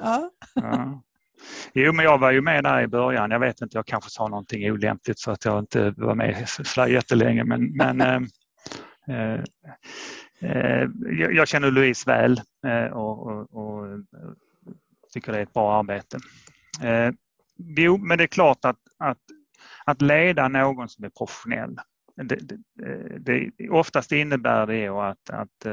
Jo, 1.73 1.93
men 1.93 2.05
jag 2.05 2.17
var 2.17 2.31
ju 2.31 2.41
med 2.41 2.63
där 2.63 2.81
i 2.81 2.87
början. 2.87 3.31
Jag 3.31 3.39
vet 3.39 3.61
inte, 3.61 3.77
jag 3.77 3.85
kanske 3.85 4.09
sa 4.09 4.27
någonting 4.27 4.71
olämpligt 4.71 5.19
så 5.19 5.31
att 5.31 5.45
jag 5.45 5.59
inte 5.59 5.93
var 5.97 6.15
med 6.15 6.45
så 6.47 6.87
jättelänge. 6.87 7.43
Men, 7.43 7.77
men 7.77 8.01
eh, 8.01 8.15
eh 9.15 9.39
Eh, 10.43 10.89
jag 11.09 11.47
känner 11.47 11.71
Louise 11.71 12.09
väl 12.09 12.41
eh, 12.67 12.85
och, 12.85 13.27
och, 13.27 13.53
och, 13.53 13.99
tycker 15.13 15.31
det 15.31 15.37
är 15.37 15.43
ett 15.43 15.53
bra 15.53 15.79
arbete. 15.79 16.17
Eh, 16.83 17.11
jo, 17.57 17.97
men 17.97 18.17
det 18.17 18.23
är 18.23 18.27
klart 18.27 18.65
att, 18.65 18.79
att, 18.97 19.17
att 19.85 20.01
leda 20.01 20.47
någon 20.47 20.89
som 20.89 21.05
är 21.05 21.09
professionell, 21.09 21.77
det, 22.15 22.35
det, 22.35 22.57
det, 23.19 23.69
oftast 23.69 24.11
innebär 24.11 24.67
det 24.67 24.87
att, 24.87 25.29
att, 25.29 25.65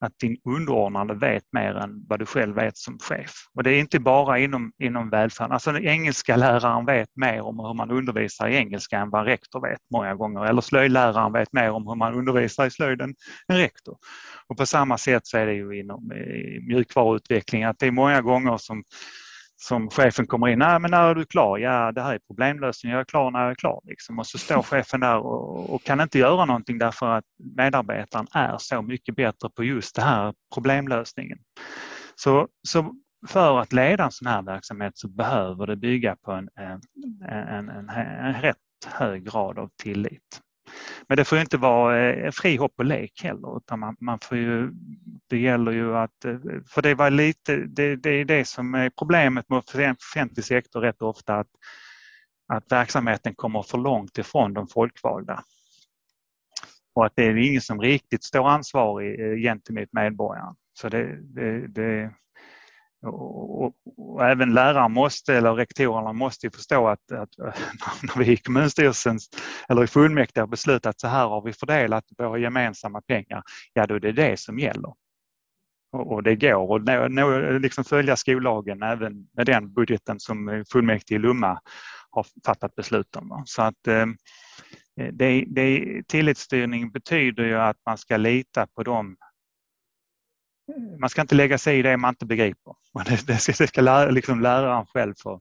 att 0.00 0.18
din 0.18 0.36
underordnade 0.44 1.14
vet 1.14 1.42
mer 1.52 1.74
än 1.74 2.06
vad 2.08 2.18
du 2.18 2.26
själv 2.26 2.54
vet 2.54 2.76
som 2.76 2.98
chef. 2.98 3.32
Och 3.54 3.62
det 3.62 3.70
är 3.70 3.80
inte 3.80 4.00
bara 4.00 4.38
inom, 4.38 4.72
inom 4.82 5.10
välfärden. 5.10 5.52
Alltså 5.52 5.72
den 5.72 5.84
engelska 5.84 6.36
läraren 6.46 6.86
vet 6.86 7.08
mer 7.16 7.40
om 7.40 7.58
hur 7.58 7.74
man 7.74 7.90
undervisar 7.90 8.48
i 8.48 8.56
engelska 8.56 8.98
än 8.98 9.10
vad 9.10 9.26
rektor 9.26 9.60
vet 9.60 9.80
många 9.92 10.14
gånger. 10.14 10.44
Eller 10.44 10.60
slöjdläraren 10.60 11.32
vet 11.32 11.52
mer 11.52 11.70
om 11.70 11.86
hur 11.86 11.94
man 11.94 12.14
undervisar 12.14 12.66
i 12.66 12.70
slöjden 12.70 13.14
än 13.48 13.56
rektor. 13.56 13.96
Och 14.48 14.56
på 14.56 14.66
samma 14.66 14.98
sätt 14.98 15.26
så 15.26 15.38
är 15.38 15.46
det 15.46 15.54
ju 15.54 15.80
inom 15.80 16.10
eh, 16.10 16.62
mjukvaruutveckling 16.62 17.64
att 17.64 17.78
det 17.78 17.86
är 17.86 17.90
många 17.90 18.22
gånger 18.22 18.56
som 18.56 18.84
som 19.60 19.90
chefen 19.90 20.26
kommer 20.26 20.48
in, 20.48 20.58
nej 20.58 20.78
men 20.78 20.90
när 20.90 21.08
är 21.08 21.14
du 21.14 21.24
klar? 21.24 21.58
Ja 21.58 21.92
det 21.92 22.02
här 22.02 22.14
är 22.14 22.18
problemlösning, 22.18 22.92
jag 22.92 23.00
är 23.00 23.04
klar 23.04 23.30
när 23.30 23.40
jag 23.40 23.50
är 23.50 23.54
klar. 23.54 23.80
Liksom. 23.84 24.18
Och 24.18 24.26
så 24.26 24.38
står 24.38 24.62
chefen 24.62 25.00
där 25.00 25.18
och, 25.18 25.74
och, 25.74 25.82
kan 25.82 26.00
inte 26.00 26.18
göra 26.18 26.44
någonting 26.44 26.78
därför 26.78 27.06
att 27.06 27.24
medarbetaren 27.56 28.26
är 28.32 28.58
så 28.58 28.82
mycket 28.82 29.16
bättre 29.16 29.50
på 29.50 29.64
just 29.64 29.96
det 29.96 30.02
här 30.02 30.34
problemlösningen. 30.54 31.38
Så, 32.14 32.48
så 32.68 32.94
för 33.28 33.60
att 33.60 33.72
leda 33.72 34.04
en 34.04 34.12
sån 34.12 34.28
här 34.28 34.42
verksamhet 34.42 34.98
så 34.98 35.08
behöver 35.08 35.66
det 35.66 35.76
bygga 35.76 36.16
på 36.16 36.32
en, 36.32 36.48
en, 36.54 36.80
en, 37.28 37.68
en, 37.68 37.88
en 37.88 38.34
rätt 38.34 38.56
hög 38.86 39.24
grad 39.24 39.58
av 39.58 39.70
tillit. 39.82 40.40
Men 41.06 41.16
det 41.16 41.24
får 41.24 41.38
inte 41.38 41.56
vara 41.56 42.10
eh, 42.10 42.30
fri 42.30 42.56
hopp 42.56 42.74
och 42.76 42.84
lek 42.84 43.22
heller 43.22 43.56
utan 43.56 43.80
man, 43.80 43.96
man 44.00 44.18
får 44.18 44.38
ju, 44.38 44.70
det 45.26 45.38
gäller 45.38 45.72
ju 45.72 45.96
att, 45.96 46.24
eh, 46.24 46.38
för 46.68 46.82
det 46.82 46.94
var 46.94 47.10
lite, 47.10 47.56
det, 47.56 47.96
det 47.96 48.10
är 48.10 48.24
det 48.24 48.44
som 48.44 48.74
är 48.74 48.90
problemet 48.90 49.48
med 49.48 49.58
offentlig 49.58 50.44
sektor 50.44 50.80
rätt 50.80 51.02
ofta 51.02 51.34
att, 51.34 51.50
att 52.52 52.72
verksamheten 52.72 53.34
kommer 53.34 53.62
för 53.62 53.78
långt 53.78 54.18
ifrån 54.18 54.54
de 54.54 54.68
folkvalda. 54.68 55.44
Och 56.94 57.06
att 57.06 57.12
det 57.16 57.24
är 57.24 57.36
ingen 57.36 57.60
som 57.60 57.80
riktigt 57.80 58.24
står 58.24 58.48
ansvarig 58.48 59.20
eh, 59.20 59.36
gentemot 59.36 59.88
medborgaren. 59.92 60.54
Så 60.72 60.88
det, 60.88 61.18
det, 61.34 61.66
det 61.66 62.10
och, 63.02 63.64
och, 63.64 63.74
och, 63.96 64.26
även 64.26 64.54
lärare 64.54 64.88
måste, 64.88 65.34
eller 65.34 65.54
rektorerna 65.54 66.12
måste 66.12 66.50
förstå 66.50 66.88
att, 66.88 67.12
att 67.12 67.38
eh, 67.38 67.54
när 68.02 68.18
vi 68.18 68.32
i 68.32 68.36
kommunstyrelsen 68.36 69.18
eller 69.68 69.84
i 69.84 69.86
fullmäktige 69.86 70.40
har 70.40 70.46
beslutat 70.46 70.86
att 70.86 71.00
så 71.00 71.08
här 71.08 71.28
har 71.28 71.42
vi 71.42 71.52
fördelat 71.52 72.04
våra 72.18 72.38
gemensamma 72.38 73.00
pengar, 73.00 73.42
ja 73.72 73.86
då 73.86 73.94
är 73.94 74.00
det 74.00 74.12
det 74.12 74.40
som 74.40 74.58
gäller. 74.58 74.92
Och, 75.92 76.12
och 76.12 76.22
det 76.22 76.36
går 76.36 76.76
att 76.76 76.84
nå, 76.84 77.08
nå, 77.08 77.58
liksom 77.58 77.84
följa 77.84 78.16
skollagen 78.16 78.82
även 78.82 79.28
med 79.36 79.46
den 79.46 79.72
budgeten 79.72 80.20
som 80.20 80.64
fullmäktige 80.72 81.16
i 81.16 81.18
Lumma 81.18 81.60
har 82.10 82.26
fattat 82.46 82.74
beslut 82.74 83.16
om. 83.16 83.42
Så 83.46 83.62
att 83.62 83.86
eh, 83.86 84.06
det, 85.12 85.44
det, 85.48 86.02
tillitsstyrning 86.08 86.90
betyder 86.90 87.44
ju 87.44 87.58
att 87.58 87.76
man 87.86 87.98
ska 87.98 88.16
lita 88.16 88.66
på 88.66 88.82
de 88.82 89.16
man 91.00 91.08
ska 91.08 91.20
inte 91.20 91.34
lägga 91.34 91.58
sig 91.58 91.78
i 91.78 91.82
det 91.82 91.96
man 91.96 92.08
inte 92.08 92.26
begriper. 92.26 92.74
Det, 93.06 93.26
det 93.26 93.36
ska, 93.38 93.52
det 93.58 93.66
ska 93.68 93.80
lära, 93.80 94.10
liksom 94.10 94.40
läraren 94.40 94.86
själv 94.86 95.14
få 95.22 95.40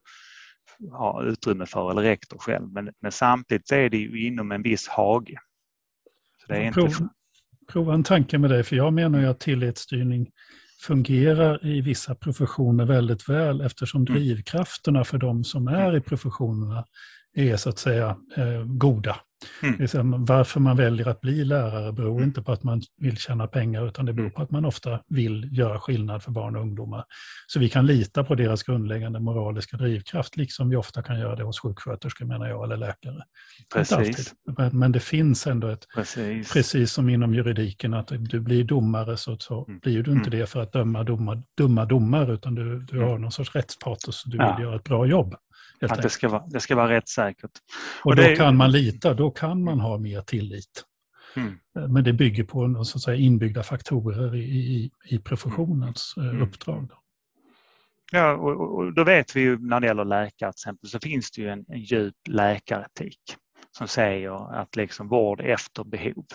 ha 0.91 1.23
utrymme 1.23 1.65
för, 1.65 1.91
eller 1.91 2.01
rektor 2.01 2.37
själv. 2.37 2.71
Men, 2.71 2.91
men 3.01 3.11
samtidigt 3.11 3.71
är 3.71 3.89
det 3.89 3.97
ju 3.97 4.27
inom 4.27 4.51
en 4.51 4.61
viss 4.61 4.87
hage. 4.87 5.37
Så 6.37 6.53
det 6.53 6.57
är 6.59 6.63
inte... 6.63 6.79
prova, 6.79 7.09
prova 7.71 7.93
en 7.93 8.03
tanke 8.03 8.37
med 8.37 8.49
det, 8.49 8.63
för 8.63 8.75
jag 8.75 8.93
menar 8.93 9.19
ju 9.19 9.25
att 9.25 9.39
tillitsstyrning 9.39 10.31
fungerar 10.81 11.65
i 11.65 11.81
vissa 11.81 12.15
professioner 12.15 12.85
väldigt 12.85 13.29
väl 13.29 13.61
eftersom 13.61 14.01
mm. 14.01 14.13
drivkrafterna 14.13 15.03
för 15.03 15.17
de 15.17 15.43
som 15.43 15.67
är 15.67 15.95
i 15.95 16.01
professionerna 16.01 16.85
är 17.33 17.57
så 17.57 17.69
att 17.69 17.79
säga 17.79 18.17
eh, 18.35 18.63
goda. 18.65 19.15
Mm. 19.63 20.25
varför 20.25 20.59
man 20.59 20.77
väljer 20.77 21.07
att 21.07 21.21
bli 21.21 21.45
lärare 21.45 21.93
beror 21.93 22.15
mm. 22.15 22.23
inte 22.23 22.41
på 22.41 22.51
att 22.51 22.63
man 22.63 22.81
vill 22.97 23.17
tjäna 23.17 23.47
pengar 23.47 23.87
utan 23.87 24.05
det 24.05 24.13
beror 24.13 24.25
mm. 24.25 24.33
på 24.33 24.41
att 24.41 24.51
man 24.51 24.65
ofta 24.65 24.99
vill 25.07 25.49
göra 25.51 25.79
skillnad 25.79 26.23
för 26.23 26.31
barn 26.31 26.55
och 26.55 26.61
ungdomar. 26.61 27.05
Så 27.47 27.59
vi 27.59 27.69
kan 27.69 27.85
lita 27.85 28.23
på 28.23 28.35
deras 28.35 28.63
grundläggande 28.63 29.19
moraliska 29.19 29.77
drivkraft, 29.77 30.37
liksom 30.37 30.69
vi 30.69 30.75
ofta 30.75 31.03
kan 31.03 31.19
göra 31.19 31.35
det 31.35 31.43
hos 31.43 31.59
sjuksköterskor 31.59 32.25
menar 32.25 32.47
jag, 32.47 32.63
eller 32.63 32.77
läkare. 32.77 33.23
Precis. 33.73 34.33
Men, 34.57 34.79
men, 34.79 34.91
det 34.91 34.99
finns 34.99 35.47
ändå 35.47 35.67
ett, 35.67 35.87
precis. 35.95 36.53
precis. 36.53 36.91
som 36.91 37.09
inom 37.09 37.33
juridiken, 37.33 37.93
att 37.93 38.11
du 38.19 38.39
blir 38.39 38.63
domare 38.63 39.17
så, 39.17 39.37
så 39.37 39.65
mm. 39.65 39.79
blir 39.79 40.03
du 40.03 40.11
inte 40.11 40.27
mm. 40.27 40.39
det 40.39 40.47
för 40.47 40.61
att 40.61 40.71
döma 40.71 41.03
dumma, 41.03 41.43
dumma 41.57 41.85
domar 41.85 42.33
utan 42.33 42.55
du, 42.55 42.79
du 42.79 42.99
har 42.99 43.17
någon 43.17 43.31
sorts 43.31 43.55
rättspatos 43.55 44.25
och 44.25 44.31
du 44.31 44.37
ja. 44.37 44.55
vill 44.55 44.65
göra 44.65 44.75
ett 44.75 44.83
bra 44.83 45.05
jobb. 45.05 45.35
Att 45.81 46.01
det 46.01 46.09
ska, 46.09 46.29
vara, 46.29 46.43
det 46.47 46.59
ska 46.59 46.75
vara 46.75 46.89
rättssäkert. 46.89 47.51
Och, 48.03 48.11
och 48.11 48.15
då 48.15 48.21
det... 48.21 48.35
kan 48.35 48.55
man 48.55 48.71
lita, 48.71 49.13
då 49.13 49.31
kan 49.31 49.63
man 49.63 49.79
ha 49.79 49.97
mer 49.97 50.21
tillit. 50.21 50.83
Mm. 51.35 51.59
Men 51.93 52.03
det 52.03 52.13
bygger 52.13 52.43
på 52.43 52.83
så 52.83 52.97
att 52.97 53.01
säga, 53.01 53.17
inbyggda 53.17 53.63
faktorer 53.63 54.35
i, 54.35 54.39
i, 54.39 54.91
i 55.09 55.19
professionens 55.19 56.13
mm. 56.17 56.29
mm. 56.29 56.41
uppdrag. 56.41 56.91
Ja, 58.11 58.33
och, 58.33 58.77
och, 58.77 58.93
då 58.93 59.03
vet 59.03 59.35
vi 59.35 59.41
ju 59.41 59.59
när 59.59 59.79
det 59.79 59.87
gäller 59.87 60.05
läkare 60.05 60.51
till 60.53 60.59
exempel 60.59 60.89
så 60.89 60.99
finns 60.99 61.31
det 61.31 61.41
ju 61.41 61.49
en, 61.49 61.65
en 61.67 61.79
djup 61.79 62.15
läkaretik 62.29 63.19
som 63.77 63.87
säger 63.87 64.59
att 64.61 64.75
liksom 64.75 65.07
vård 65.07 65.41
efter 65.41 65.83
behov. 65.83 66.25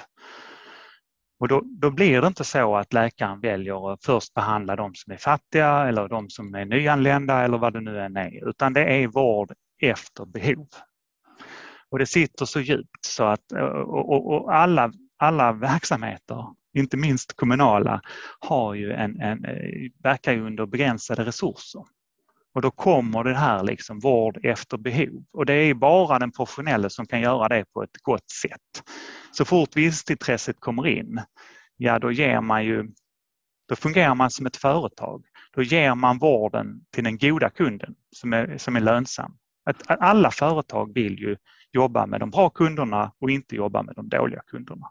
Och 1.43 1.49
då, 1.49 1.63
då, 1.65 1.91
blir 1.91 2.21
det 2.21 2.27
inte 2.27 2.45
så 2.45 2.77
att 2.77 2.93
läkaren 2.93 3.41
väljer 3.41 3.93
att 3.93 4.05
först 4.05 4.35
behandla 4.35 4.77
de 4.77 4.95
som 4.95 5.13
är 5.13 5.17
fattiga 5.17 5.89
eller 5.89 6.09
de 6.09 6.31
som 6.31 6.55
är 6.55 6.65
nyanlända 6.65 7.45
eller 7.45 7.59
vad 7.59 7.73
det 7.73 7.81
nu 7.81 8.01
än 8.01 8.17
är, 8.17 8.49
utan 8.49 8.73
det 8.73 8.85
är 8.85 9.07
vård 9.07 9.53
efter 9.83 10.25
behov. 10.25 10.69
Och 11.91 11.99
det 11.99 12.07
sitter 12.07 12.45
så 12.45 12.61
djupt 12.61 13.05
så 13.05 13.25
att 13.25 13.53
och, 13.53 14.13
och, 14.13 14.27
och 14.33 14.55
alla, 14.55 14.93
alla 15.17 15.53
verksamheter, 15.53 16.47
inte 16.75 16.97
minst 16.97 17.37
kommunala, 17.37 18.01
har 18.41 18.75
ju 18.75 18.93
en, 18.93 19.21
en, 19.21 19.45
eh, 19.45 19.91
verkar 20.03 20.33
ju 20.33 20.47
under 20.47 20.67
begränsade 20.67 21.25
resurser. 21.25 21.83
Och 22.55 22.63
då 22.63 22.71
kommer 22.71 23.25
det 23.25 23.35
här 23.35 23.63
liksom 23.63 23.99
vård 23.99 24.45
efter 24.45 24.77
behov. 24.77 25.25
Och 25.33 25.47
det 25.47 25.55
är 25.55 25.75
bara 25.75 26.19
den 26.19 26.33
professionella 26.33 26.91
som 26.91 27.07
kan 27.07 27.21
göra 27.21 27.49
det 27.49 27.65
på 27.73 27.83
ett 27.83 28.03
gott 28.03 28.31
sätt. 28.31 28.85
Så 29.33 29.45
fort 29.45 29.77
vinstintresset 29.77 30.61
kommer 30.61 30.87
in, 30.87 31.21
ja 31.77 31.99
då 31.99 32.13
ger 32.13 32.41
man 32.41 32.65
ju, 32.65 32.89
då 33.69 33.77
fungerar 33.77 34.15
man 34.15 34.31
som 34.31 34.47
ett 34.47 34.57
företag. 34.57 35.25
Då 35.55 35.63
ger 35.63 35.95
man 35.95 36.19
vården 36.19 36.85
till 36.91 37.05
den 37.05 37.19
goda 37.19 37.51
kunden 37.51 37.95
som 38.11 38.33
är, 38.33 38.59
som 38.59 38.77
är 38.77 38.81
lönsam. 38.81 39.37
Att, 39.65 39.83
alla 40.01 40.31
företag 40.31 40.95
vill 40.95 41.19
ju 41.19 41.37
jobba 41.73 42.07
med 42.07 42.21
de 42.21 42.31
bra 42.31 42.51
kunderna 42.51 43.13
och 43.19 43.31
inte 43.31 43.57
jobba 43.57 43.83
med 43.83 43.95
de 43.95 44.09
dåliga 44.09 44.43
kunderna. 44.47 44.91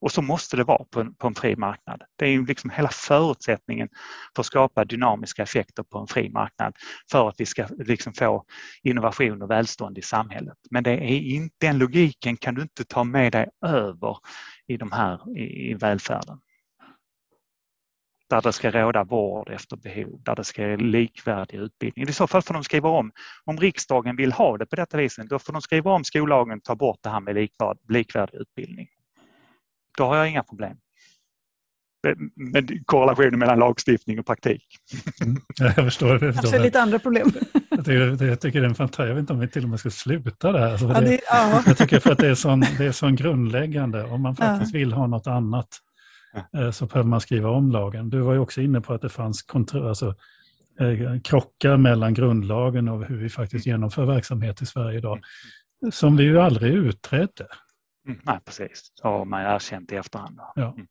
Och 0.00 0.12
så 0.12 0.22
måste 0.22 0.56
det 0.56 0.64
vara 0.64 0.84
på 0.84 1.00
en, 1.00 1.14
på 1.14 1.26
en 1.26 1.34
fri 1.34 1.56
marknad. 1.56 2.02
Det 2.16 2.24
är 2.24 2.30
ju 2.30 2.46
liksom 2.46 2.70
hela 2.70 2.88
förutsättningen 2.88 3.88
för 4.36 4.42
att 4.42 4.46
skapa 4.46 4.84
dynamiska 4.84 5.42
effekter 5.42 5.82
på 5.82 5.98
en 5.98 6.06
fri 6.06 6.30
marknad 6.30 6.76
för 7.10 7.28
att 7.28 7.34
vi 7.38 7.46
ska 7.46 7.66
liksom 7.78 8.12
få 8.12 8.44
innovation 8.82 9.42
och 9.42 9.50
välstånd 9.50 9.98
i 9.98 10.02
samhället. 10.02 10.58
Men 10.70 10.84
det 10.84 10.90
är 10.90 11.18
inte, 11.18 11.54
den 11.60 11.78
logiken 11.78 12.36
kan 12.36 12.54
du 12.54 12.62
inte 12.62 12.84
ta 12.84 13.04
med 13.04 13.32
dig 13.32 13.48
över 13.66 14.16
i, 14.66 14.76
de 14.76 14.92
här, 14.92 15.38
i, 15.38 15.70
i 15.70 15.74
välfärden. 15.74 16.40
Där 18.30 18.42
det 18.42 18.52
ska 18.52 18.70
råda 18.70 19.04
vård 19.04 19.50
efter 19.50 19.76
behov, 19.76 20.22
där 20.22 20.36
det 20.36 20.44
ska 20.44 20.62
vara 20.66 20.76
likvärdig 20.76 21.58
utbildning. 21.58 22.08
I 22.08 22.12
så 22.12 22.26
fall 22.26 22.42
får 22.42 22.54
de 22.54 22.64
skriva 22.64 22.88
om, 22.88 23.12
om 23.44 23.56
riksdagen 23.56 24.16
vill 24.16 24.32
ha 24.32 24.58
det 24.58 24.66
på 24.66 24.76
detta 24.76 24.96
viset, 24.96 25.28
då 25.28 25.38
får 25.38 25.52
de 25.52 25.62
skriva 25.62 25.92
om 25.92 26.04
skollagen 26.04 26.58
och 26.58 26.64
ta 26.64 26.76
bort 26.76 26.98
det 27.02 27.10
här 27.10 27.20
med 27.20 27.34
likvärdig 27.88 28.38
utbildning. 28.38 28.88
Då 29.98 30.04
har 30.04 30.16
jag 30.16 30.28
inga 30.28 30.42
problem. 30.42 30.76
med 32.34 32.86
korrelationen 32.86 33.38
mellan 33.38 33.58
lagstiftning 33.58 34.18
och 34.18 34.26
praktik. 34.26 34.64
Mm. 35.22 35.36
Jag 35.58 35.74
förstår. 35.74 36.10
Jag 36.10 36.20
förstår 36.20 36.32
Kanske 36.32 36.58
lite 36.58 36.80
andra 36.82 36.98
problem. 36.98 37.30
Jag 37.70 37.84
tycker, 37.84 38.24
jag 38.24 38.40
tycker 38.40 38.60
det 38.60 38.66
är 38.66 38.68
en 38.68 38.74
fantastisk, 38.74 39.08
jag 39.08 39.14
vet 39.14 39.20
inte 39.20 39.32
om 39.32 39.40
vi 39.40 39.48
till 39.48 39.62
och 39.62 39.68
med 39.68 39.80
ska 39.80 39.90
sluta 39.90 40.52
där. 40.52 40.70
Alltså 40.70 40.86
ja, 40.86 41.00
det, 41.00 41.20
ja. 41.30 41.62
Jag 41.66 41.78
tycker 41.78 42.00
för 42.00 42.12
att 42.12 42.18
det 42.18 42.28
är 42.28 42.34
sån, 42.34 42.60
det 42.60 42.86
är 42.86 42.92
sån 42.92 43.16
grundläggande, 43.16 44.04
om 44.04 44.22
man 44.22 44.36
faktiskt 44.36 44.74
ja. 44.74 44.78
vill 44.78 44.92
ha 44.92 45.06
något 45.06 45.26
annat 45.26 45.68
eh, 46.56 46.70
så 46.70 46.86
behöver 46.86 47.08
man 47.08 47.20
skriva 47.20 47.50
om 47.50 47.70
lagen. 47.70 48.10
Du 48.10 48.20
var 48.20 48.32
ju 48.32 48.38
också 48.38 48.60
inne 48.60 48.80
på 48.80 48.94
att 48.94 49.02
det 49.02 49.08
fanns 49.08 49.42
kontro, 49.42 49.88
alltså, 49.88 50.14
eh, 50.80 51.20
krockar 51.24 51.76
mellan 51.76 52.14
grundlagen 52.14 52.88
och 52.88 53.04
hur 53.04 53.16
vi 53.16 53.28
faktiskt 53.28 53.66
mm. 53.66 53.74
genomför 53.74 54.04
verksamhet 54.04 54.62
i 54.62 54.66
Sverige 54.66 54.98
idag, 54.98 55.20
som 55.92 56.16
vi 56.16 56.24
ju 56.24 56.40
aldrig 56.40 56.74
utredde. 56.74 57.46
Mm, 58.08 58.20
nej, 58.22 58.38
precis. 58.44 58.92
Man 59.04 59.32
har 59.32 59.54
erkänt 59.54 59.92
i 59.92 59.96
efterhand. 59.96 60.40
Ja. 60.54 60.74
Mm. 60.74 60.86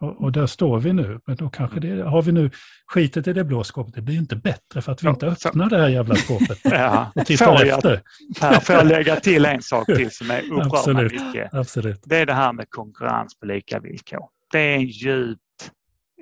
Och, 0.00 0.24
och, 0.24 0.32
där 0.32 0.46
står 0.46 0.78
vi 0.78 0.92
nu. 0.92 1.20
Men 1.26 1.36
då 1.36 1.50
kanske 1.50 1.80
det, 1.80 2.02
har 2.02 2.22
vi 2.22 2.32
nu 2.32 2.50
skitet 2.86 3.26
i 3.26 3.32
det 3.32 3.44
blå 3.44 3.64
skåpet. 3.64 3.94
Det 3.94 4.02
blir 4.02 4.16
inte 4.16 4.36
bättre 4.36 4.82
för 4.82 4.92
att 4.92 5.02
vi 5.02 5.06
ja, 5.06 5.10
inte 5.10 5.26
öppnar 5.26 5.70
det 5.70 5.78
här 5.78 5.88
jävla 5.88 6.14
skåpet 6.14 6.58
ja, 6.64 7.12
och 7.14 7.26
tittar 7.26 7.46
får 7.46 7.66
jag, 7.66 7.76
efter. 7.76 8.02
Här 8.40 8.60
får 8.60 8.74
jag 8.74 8.86
lägga 8.86 9.16
till 9.16 9.44
en 9.44 9.62
sak 9.62 9.86
till 9.86 10.10
som 10.10 10.30
är 10.30 10.42
upprör 10.52 10.94
mig 10.94 11.04
mycket. 11.04 11.54
Absolut. 11.54 12.00
Det 12.04 12.16
är 12.16 12.26
det 12.26 12.34
här 12.34 12.52
med 12.52 12.66
konkurrens 12.70 13.38
på 13.38 13.46
lika 13.46 13.80
villkor. 13.80 14.28
Det 14.52 14.58
är 14.58 14.74
en 14.74 14.86
djupt 14.86 15.40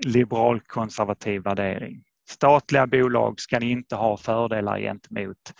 liberal-konservativ 0.04 1.42
värdering. 1.42 2.02
Statliga 2.28 2.86
bolag 2.86 3.40
ska 3.40 3.58
inte 3.58 3.96
ha 3.96 4.16
fördelar 4.16 4.78
gentemot 4.78 5.52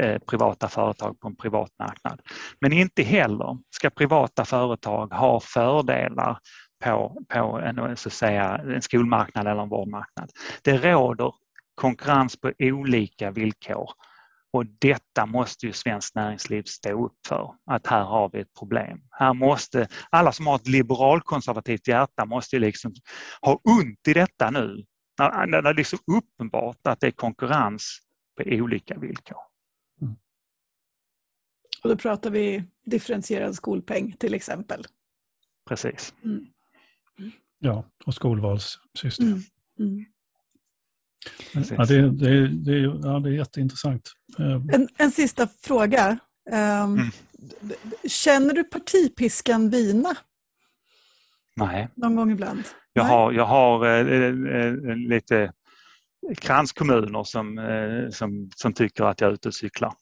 Eh, 0.00 0.18
privata 0.18 0.68
företag 0.68 1.20
på 1.20 1.28
en 1.28 1.36
privat 1.36 1.70
marknad. 1.78 2.20
Men 2.60 2.72
inte 2.72 3.02
heller 3.02 3.58
ska 3.70 3.90
privata 3.90 4.44
företag 4.44 5.12
ha 5.12 5.40
fördelar 5.40 6.38
på, 6.84 7.22
på 7.28 7.60
en, 7.64 7.96
så 7.96 8.08
att 8.08 8.12
säga, 8.12 8.56
en 8.56 8.82
skolmarknad 8.82 9.46
eller 9.46 9.62
en 9.62 9.68
vårdmarknad. 9.68 10.30
Det 10.62 10.76
råder 10.76 11.34
konkurrens 11.74 12.40
på 12.40 12.52
olika 12.58 13.30
villkor 13.30 13.90
och 14.52 14.66
detta 14.66 15.26
måste 15.26 15.66
ju 15.66 15.72
svenskt 15.72 16.14
näringsliv 16.14 16.62
stå 16.62 17.06
upp 17.06 17.26
för, 17.28 17.54
att 17.66 17.86
här 17.86 18.04
har 18.04 18.30
vi 18.32 18.40
ett 18.40 18.54
problem. 18.58 19.00
Här 19.10 19.34
måste, 19.34 19.88
alla 20.10 20.32
som 20.32 20.46
har 20.46 20.56
ett 20.56 20.68
liberalkonservativt 20.68 21.88
hjärta 21.88 22.24
måste 22.24 22.56
ju 22.56 22.60
liksom 22.60 22.92
ha 23.42 23.60
ont 23.64 24.08
i 24.08 24.12
detta 24.12 24.50
nu. 24.50 24.84
När, 25.18 25.46
när 25.46 25.62
det 25.62 25.70
är 25.70 25.74
liksom 25.74 25.98
uppenbart 26.16 26.76
att 26.82 27.00
det 27.00 27.06
är 27.06 27.10
konkurrens 27.10 27.98
på 28.36 28.44
olika 28.46 28.98
villkor. 28.98 29.49
Och 31.82 31.88
då 31.88 31.96
pratar 31.96 32.30
vi 32.30 32.64
differentierad 32.84 33.54
skolpeng 33.54 34.12
till 34.18 34.34
exempel. 34.34 34.84
Precis. 35.68 36.14
Mm. 36.24 36.46
Ja, 37.58 37.84
och 38.06 38.14
skolvalssystem. 38.14 39.26
Mm. 39.26 39.40
Mm. 39.78 40.04
Ja, 41.52 41.84
det, 41.84 42.10
det, 42.10 42.48
det, 42.48 42.78
ja, 42.78 43.18
det 43.18 43.28
är 43.28 43.32
jätteintressant. 43.32 44.12
Eh, 44.38 44.74
en, 44.74 44.88
en 44.96 45.10
sista 45.10 45.48
fråga. 45.62 46.18
Um, 46.50 46.56
mm. 46.56 47.10
Känner 48.08 48.54
du 48.54 48.64
partipiskan 48.64 49.70
vina? 49.70 50.16
Nej. 51.56 51.88
Någon 51.94 52.16
gång 52.16 52.30
ibland? 52.30 52.62
Jag 52.92 53.02
Nej. 53.02 53.12
har, 53.12 53.32
jag 53.32 53.44
har 53.44 53.86
äh, 53.86 54.66
äh, 54.66 54.96
lite 54.96 55.52
kranskommuner 56.36 57.24
som, 57.24 57.58
äh, 57.58 58.10
som, 58.10 58.50
som 58.56 58.72
tycker 58.72 59.04
att 59.04 59.20
jag 59.20 59.30
är 59.30 59.34
ute 59.34 59.48
och 59.48 59.54
cyklar. 59.54 59.92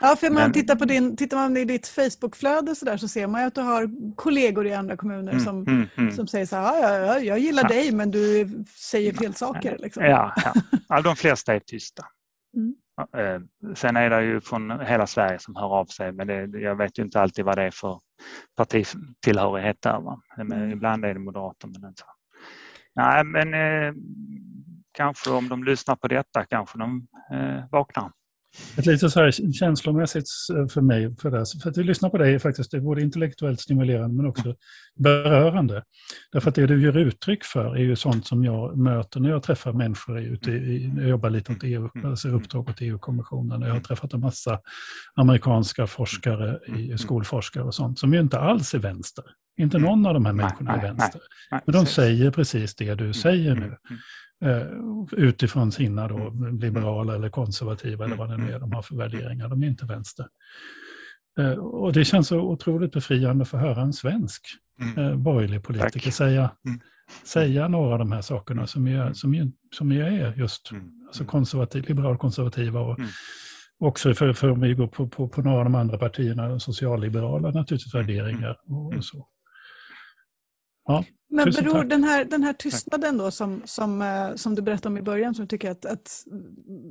Ja, 0.00 0.16
för 0.16 0.30
man 0.30 0.42
Men... 0.42 0.52
tittar, 0.52 0.76
på 0.76 0.84
din, 0.84 1.16
tittar 1.16 1.36
man 1.36 1.56
i 1.56 1.64
ditt 1.64 1.86
Facebookflöde 1.88 2.74
så, 2.74 2.84
där, 2.84 2.96
så 2.96 3.08
ser 3.08 3.26
man 3.26 3.40
ju 3.40 3.46
att 3.46 3.54
du 3.54 3.60
har 3.60 3.90
kollegor 4.16 4.66
i 4.66 4.74
andra 4.74 4.96
kommuner 4.96 5.32
mm, 5.32 5.44
som, 5.44 5.66
mm, 5.66 5.88
mm. 5.96 6.12
som 6.12 6.26
säger 6.26 6.46
så 6.46 6.56
här, 6.56 6.82
ja, 6.82 6.98
ja, 6.98 7.18
jag 7.18 7.38
gillar 7.38 7.62
ja. 7.62 7.68
dig 7.68 7.92
men 7.92 8.10
du 8.10 8.48
säger 8.76 9.12
fel 9.12 9.34
saker. 9.34 9.78
Liksom. 9.78 10.04
Ja, 10.04 10.34
ja. 10.88 11.00
de 11.00 11.16
flesta 11.16 11.54
är 11.54 11.60
tysta. 11.60 12.06
Mm. 12.56 12.74
Eh, 13.16 13.74
sen 13.74 13.96
är 13.96 14.10
det 14.10 14.24
ju 14.24 14.40
från 14.40 14.80
hela 14.80 15.06
Sverige 15.06 15.38
som 15.38 15.56
hör 15.56 15.78
av 15.78 15.86
sig 15.86 16.12
men 16.12 16.26
det, 16.26 16.58
jag 16.58 16.76
vet 16.76 16.98
ju 16.98 17.02
inte 17.02 17.20
alltid 17.20 17.44
vad 17.44 17.58
det 17.58 17.62
är 17.62 17.70
för 17.70 18.00
partitillhörighet 18.56 19.82
där. 19.82 20.00
Va? 20.00 20.20
Men 20.36 20.52
mm. 20.52 20.70
Ibland 20.70 21.04
är 21.04 21.14
det 21.14 21.20
moderater 21.20 21.68
men 21.68 21.88
inte. 21.88 22.02
Nej 22.94 23.24
men 23.24 23.54
eh, 23.54 23.94
kanske 24.92 25.30
om 25.30 25.48
de 25.48 25.64
lyssnar 25.64 25.96
på 25.96 26.08
detta 26.08 26.44
kanske 26.44 26.78
de 26.78 27.06
eh, 27.32 27.64
vaknar. 27.70 28.10
Ett 28.76 28.86
lite 28.86 29.10
så 29.10 29.20
här 29.20 29.52
känslomässigt 29.52 30.28
för 30.70 30.80
mig, 30.80 31.16
för, 31.16 31.30
det. 31.30 31.46
för 31.62 31.70
att 31.70 31.76
lyssna 31.76 32.10
på 32.10 32.18
dig 32.18 32.34
är 32.34 32.38
faktiskt 32.38 32.74
är 32.74 32.80
både 32.80 33.02
intellektuellt 33.02 33.60
stimulerande 33.60 34.16
men 34.16 34.26
också 34.26 34.54
berörande. 34.96 35.84
Därför 36.32 36.48
att 36.48 36.54
det 36.54 36.66
du 36.66 36.82
ger 36.82 36.96
uttryck 36.96 37.44
för 37.44 37.76
är 37.76 37.80
ju 37.80 37.96
sånt 37.96 38.26
som 38.26 38.44
jag 38.44 38.78
möter 38.78 39.20
när 39.20 39.30
jag 39.30 39.42
träffar 39.42 39.72
människor 39.72 40.20
ute 40.20 40.50
i, 40.50 40.92
jag 40.96 41.08
jobbar 41.08 41.30
lite 41.30 41.52
åt 41.52 41.64
EU, 41.64 41.88
alltså 42.04 42.28
uppdrag 42.28 42.68
åt 42.68 42.80
EU-kommissionen. 42.80 43.60
Jag 43.60 43.74
har 43.74 43.80
träffat 43.80 44.12
en 44.12 44.20
massa 44.20 44.60
amerikanska 45.14 45.86
forskare, 45.86 46.58
skolforskare 46.96 47.64
och 47.64 47.74
sånt, 47.74 47.98
som 47.98 48.14
ju 48.14 48.20
inte 48.20 48.38
alls 48.38 48.74
är 48.74 48.78
vänster. 48.78 49.24
Inte 49.60 49.78
någon 49.78 50.06
av 50.06 50.14
de 50.14 50.26
här 50.26 50.32
människorna 50.32 50.76
är 50.76 50.82
vänster. 50.82 51.20
Men 51.50 51.72
de 51.72 51.86
säger 51.86 52.30
precis 52.30 52.74
det 52.74 52.94
du 52.94 53.12
säger 53.12 53.54
nu. 53.54 53.76
Eh, 54.44 54.66
utifrån 55.12 55.72
sina 55.72 56.08
då, 56.08 56.16
mm. 56.16 56.58
liberala 56.58 57.14
eller 57.14 57.28
konservativa 57.28 58.04
eller 58.04 58.16
vad 58.16 58.30
det 58.30 58.36
nu 58.36 58.52
är 58.52 58.58
de 58.58 58.72
har 58.72 58.82
för 58.82 58.96
värderingar. 58.96 59.48
De 59.48 59.62
är 59.62 59.66
inte 59.66 59.86
vänster. 59.86 60.26
Eh, 61.38 61.52
och 61.52 61.92
det 61.92 62.04
känns 62.04 62.28
så 62.28 62.40
otroligt 62.40 62.92
befriande 62.92 63.44
för 63.44 63.58
att 63.58 63.64
höra 63.64 63.82
en 63.82 63.92
svensk 63.92 64.46
mm. 64.80 64.98
Eh, 64.98 65.16
borgerlig 65.16 65.62
politiker 65.62 66.10
säga, 66.10 66.50
mm. 66.66 66.80
säga 67.24 67.68
några 67.68 67.92
av 67.92 67.98
de 67.98 68.12
här 68.12 68.22
sakerna 68.22 68.66
som 68.66 68.86
är, 68.86 69.12
som 69.12 69.34
är, 69.34 69.50
som 69.74 69.92
är 69.92 70.38
just 70.38 70.70
mm. 70.70 70.90
alltså 71.06 71.24
konservativ, 71.24 71.88
liberalkonservativa 71.88 72.80
och 72.80 72.98
mm. 72.98 73.10
också 73.78 74.14
för, 74.14 74.32
för 74.32 74.50
om 74.50 74.60
vi 74.60 74.74
går 74.74 74.86
på, 74.86 75.08
på, 75.08 75.28
på 75.28 75.42
några 75.42 75.58
av 75.58 75.64
de 75.64 75.74
andra 75.74 75.98
partierna, 75.98 76.60
socialliberala 76.60 77.50
naturligtvis 77.50 77.94
värderingar 77.94 78.56
och, 78.66 78.94
och 78.96 79.04
så. 79.04 79.28
Ja, 80.84 81.04
Men 81.30 81.50
beror 81.50 81.84
den 81.84 82.04
här, 82.04 82.24
den 82.24 82.42
här 82.42 82.52
tystnaden 82.52 83.18
då 83.18 83.30
som, 83.30 83.62
som, 83.64 84.02
eh, 84.02 84.34
som 84.34 84.54
du 84.54 84.62
berättade 84.62 84.88
om 84.88 84.98
i 84.98 85.02
början, 85.02 85.34
som 85.34 85.44
du 85.44 85.48
tycker 85.48 85.70
att, 85.70 85.84
att, 85.84 86.24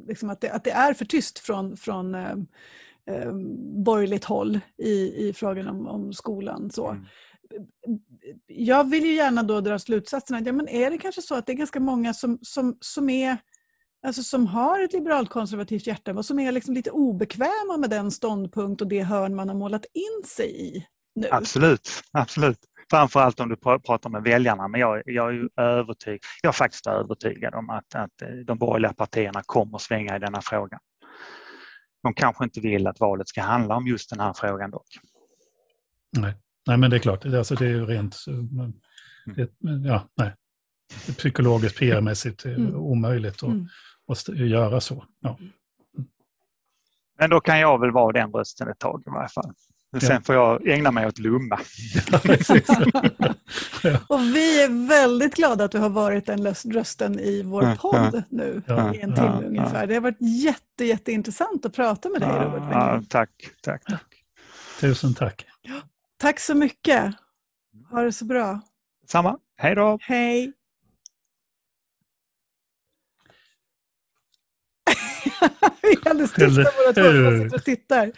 liksom 0.08 0.30
att, 0.30 0.42
det, 0.42 0.52
att 0.52 0.64
det 0.64 0.72
är 0.72 0.94
för 0.94 1.06
tyst 1.06 1.40
från, 1.40 1.78
från 1.78 2.16
eh, 2.16 2.32
eh, 3.10 3.32
borgerligt 3.86 4.24
håll 4.24 4.60
i, 4.78 5.28
i 5.28 5.34
frågan 5.34 5.68
om, 5.68 5.88
om 5.88 6.14
skolan. 6.14 6.72
Så. 6.72 6.90
Mm. 6.90 7.06
Jag 8.48 8.90
vill 8.90 9.06
ju 9.06 9.14
gärna 9.14 9.44
då 9.44 9.62
dra 9.62 9.80
slutsatsen 9.80 10.38
att 10.38 10.46
ja, 10.46 10.54
men 10.54 10.68
är 10.68 10.92
det 10.92 10.98
kanske 10.98 11.22
så 11.22 11.36
att 11.36 11.46
det 11.46 11.52
är 11.52 11.58
ganska 11.58 11.80
många 11.80 12.14
som, 12.14 12.40
som, 12.42 12.78
som 12.80 13.10
är 13.10 13.38
Alltså 14.08 14.24
som 14.24 14.48
har 14.48 14.80
ett 14.80 14.94
liberalt 14.94 15.30
konservativt 15.30 15.88
hjärta 15.88 16.14
och 16.14 16.26
som 16.26 16.40
är 16.40 16.52
liksom 16.52 16.74
lite 16.74 16.92
obekväma 16.92 17.78
med 17.78 17.90
den 17.90 18.12
ståndpunkt 18.12 18.82
och 18.82 18.88
det 18.88 19.04
hörn 19.04 19.36
man 19.36 19.50
har 19.50 19.56
målat 19.56 19.86
in 19.94 20.24
sig 20.26 20.62
i. 20.62 20.86
Nu. 21.16 21.28
Absolut, 21.32 21.90
absolut. 22.12 22.60
Framförallt 22.90 23.40
om 23.40 23.50
du 23.50 23.56
pratar 23.56 24.10
med 24.10 24.24
väljarna, 24.24 24.68
men 24.68 24.82
jag, 24.82 25.02
jag 25.06 25.36
är 25.36 25.62
övertygad, 25.62 26.20
jag 26.42 26.50
är 26.50 26.54
faktiskt 26.54 26.88
övertygad 26.88 27.56
om 27.56 27.70
att, 27.70 27.96
att 27.96 28.12
de 28.46 28.58
borgerliga 28.58 28.94
partierna 28.94 29.42
kommer 29.46 29.78
svänga 29.78 30.16
i 30.16 30.20
denna 30.20 30.42
fråga. 30.42 30.80
De 32.04 32.14
kanske 32.14 32.44
inte 32.44 32.60
vill 32.60 32.88
att 32.88 33.00
valet 33.00 33.28
ska 33.28 33.42
handla 33.42 33.76
om 33.76 33.88
just 33.88 34.10
den 34.10 34.20
här 34.20 34.34
frågan 34.34 34.72
dock. 34.72 34.88
Nej, 36.18 36.34
nej 36.68 36.78
men 36.78 36.90
det 36.90 36.98
är 36.98 37.00
klart, 37.00 37.26
alltså 37.26 37.56
det 37.56 37.66
är 37.66 37.70
ju 37.70 37.86
rent 37.86 38.18
mm. 38.28 38.74
det, 39.36 39.50
ja, 39.88 40.10
nej. 40.16 40.36
psykologiskt, 41.18 41.80
PR-mässigt 41.80 42.46
mm. 42.46 42.76
omöjligt 42.76 43.36
att, 43.36 43.44
mm. 43.44 43.68
att 44.08 44.28
göra 44.28 44.82
så. 44.82 45.06
Ja. 45.20 45.38
Men 47.20 47.30
då 47.30 47.40
kan 47.40 47.60
jag 47.60 47.80
väl 47.80 47.92
vara 47.92 48.12
den 48.12 48.32
rösten 48.32 48.68
ett 48.68 48.80
tag 48.80 49.04
i 49.06 49.10
varje 49.10 49.30
fall. 49.30 49.54
Men 49.92 50.02
sen 50.02 50.24
får 50.24 50.36
jag 50.36 50.68
ägna 50.68 50.92
mig 50.92 51.08
åt 51.08 51.20
Lumma. 51.20 51.56
och 54.08 54.20
vi 54.20 54.64
är 54.64 54.88
väldigt 54.88 55.36
glada 55.36 55.64
att 55.64 55.72
du 55.72 55.78
har 55.78 55.90
varit 55.90 56.26
den 56.26 56.56
rösten 56.66 57.20
i 57.20 57.44
vår 57.44 57.76
podd 57.76 58.24
nu 58.30 58.62
i 58.96 59.02
en 59.02 59.16
timme 59.16 59.44
ungefär. 59.46 59.88
Det 59.88 59.94
har 59.94 60.02
varit 60.02 60.22
jätte, 60.44 60.86
jätteintressant 60.86 61.66
att 61.66 61.74
prata 61.74 62.10
med 62.10 62.22
dig 62.22 62.30
Robert. 62.30 62.64
Ja, 62.72 63.04
tack, 63.10 63.30
tack, 63.62 63.84
tack. 63.86 64.24
Tusen 64.80 65.14
tack. 65.14 65.46
Tack 66.18 66.40
så 66.40 66.56
mycket. 66.56 67.16
Ha 67.92 68.02
det 68.02 68.12
så 68.12 68.26
bra. 68.26 68.62
Samma. 69.08 69.38
Hej 69.58 69.76
då. 69.76 69.98
Hej. 70.02 70.54
vi 75.82 75.90
är 75.92 76.10
alldeles 76.10 76.34
tysta 76.34 76.64
båda 76.86 76.94
två 76.94 77.56
och 77.56 77.64
tittar. 77.64 78.12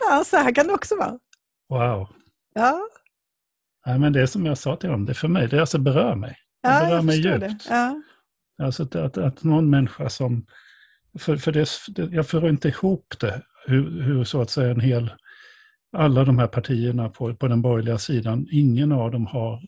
Ja, 0.00 0.24
så 0.24 0.36
här 0.36 0.54
kan 0.54 0.66
det 0.66 0.72
också 0.72 0.96
vara. 0.96 1.18
Wow. 1.68 2.08
Ja. 2.54 2.80
Nej, 3.86 3.98
men 3.98 4.12
det 4.12 4.20
är 4.20 4.26
som 4.26 4.46
jag 4.46 4.58
sa 4.58 4.76
till 4.76 4.90
dem, 4.90 5.06
det 5.06 5.14
för 5.14 5.28
mig, 5.28 5.48
det 5.48 5.60
alltså 5.60 5.78
berör 5.78 6.14
mig. 6.14 6.36
Det 6.62 6.68
ja, 6.68 6.80
berör 6.80 7.02
mig 7.02 7.16
djupt. 7.16 7.40
Det. 7.40 7.56
Ja. 7.68 8.02
Alltså 8.62 8.82
att, 8.82 8.96
att, 8.96 9.18
att 9.18 9.44
någon 9.44 9.70
människa 9.70 10.08
som... 10.08 10.46
För, 11.18 11.36
för 11.36 11.52
det, 11.52 11.68
jag 12.14 12.28
får 12.28 12.48
inte 12.48 12.68
ihop 12.68 13.14
det, 13.20 13.42
hur, 13.66 14.02
hur 14.02 14.24
så 14.24 14.40
att 14.40 14.50
säga 14.50 14.70
en 14.70 14.80
hel 14.80 15.10
alla 15.96 16.24
de 16.24 16.38
här 16.38 16.46
partierna 16.46 17.08
på, 17.08 17.34
på 17.34 17.48
den 17.48 17.62
borgerliga 17.62 17.98
sidan, 17.98 18.46
ingen 18.50 18.92
av 18.92 19.10
dem 19.10 19.26
har, 19.26 19.62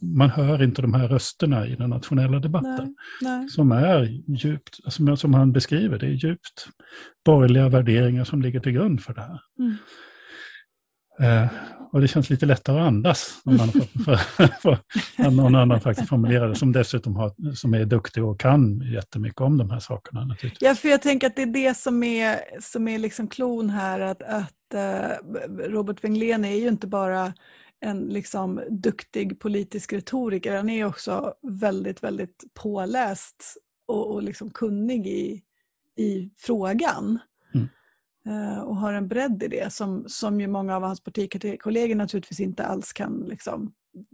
man 0.00 0.30
hör 0.30 0.62
inte 0.62 0.82
de 0.82 0.94
här 0.94 1.08
rösterna 1.08 1.66
i 1.66 1.76
den 1.76 1.90
nationella 1.90 2.38
debatten. 2.38 2.96
Nej, 3.20 3.38
nej. 3.38 3.48
Som 3.48 3.72
är 3.72 4.22
djupt, 4.26 4.92
som, 4.92 5.16
som 5.16 5.34
han 5.34 5.52
beskriver, 5.52 5.98
det 5.98 6.06
är 6.06 6.10
djupt 6.10 6.66
borgerliga 7.24 7.68
värderingar 7.68 8.24
som 8.24 8.42
ligger 8.42 8.60
till 8.60 8.72
grund 8.72 9.02
för 9.02 9.14
det 9.14 9.20
här. 9.20 9.40
Mm. 9.58 9.76
Eh, 11.20 11.50
och 11.92 12.00
det 12.00 12.08
känns 12.08 12.30
lite 12.30 12.46
lättare 12.46 12.80
att 12.80 12.86
andas 12.86 13.40
om 13.44 13.56
man 13.56 13.68
för, 13.68 14.16
för, 14.16 14.78
för, 15.16 15.30
någon 15.30 15.54
annan 15.54 15.80
faktiskt 15.80 16.08
formulerar 16.08 16.48
det, 16.48 16.54
som 16.54 16.72
dessutom 16.72 17.16
har, 17.16 17.54
som 17.54 17.74
är 17.74 17.84
duktig 17.84 18.24
och 18.24 18.40
kan 18.40 18.80
jättemycket 18.80 19.40
om 19.40 19.58
de 19.58 19.70
här 19.70 19.80
sakerna. 19.80 20.24
Naturligtvis. 20.24 20.62
Ja, 20.68 20.74
för 20.74 20.88
jag 20.88 21.02
tänker 21.02 21.26
att 21.26 21.36
det 21.36 21.42
är 21.42 21.46
det 21.46 21.76
som 21.76 22.02
är, 22.02 22.40
som 22.60 22.88
är 22.88 22.98
liksom 22.98 23.28
klon 23.28 23.70
här, 23.70 24.00
att, 24.00 24.22
att 24.22 24.74
uh, 24.74 25.68
Robert 25.68 26.04
Wenglén 26.04 26.44
är 26.44 26.56
ju 26.56 26.68
inte 26.68 26.86
bara 26.86 27.32
en 27.80 28.00
liksom 28.00 28.62
duktig 28.70 29.40
politisk 29.40 29.92
retoriker, 29.92 30.56
han 30.56 30.68
är 30.68 30.84
också 30.84 31.34
väldigt, 31.42 32.02
väldigt 32.02 32.44
påläst 32.54 33.56
och, 33.88 34.14
och 34.14 34.22
liksom 34.22 34.50
kunnig 34.50 35.06
i, 35.06 35.42
i 35.96 36.30
frågan. 36.38 37.18
Eh, 38.26 38.60
och 38.60 38.76
har 38.76 38.92
en 38.92 39.08
bredd 39.08 39.42
i 39.42 39.48
det 39.48 39.72
som, 39.72 40.04
som 40.08 40.40
ju 40.40 40.46
många 40.46 40.76
av 40.76 40.82
hans 40.82 41.00
partikollegor 41.00 41.94
naturligtvis 41.94 42.40
inte 42.40 42.64
alls 42.64 42.92
kan 42.92 43.20
liksom 43.20 43.72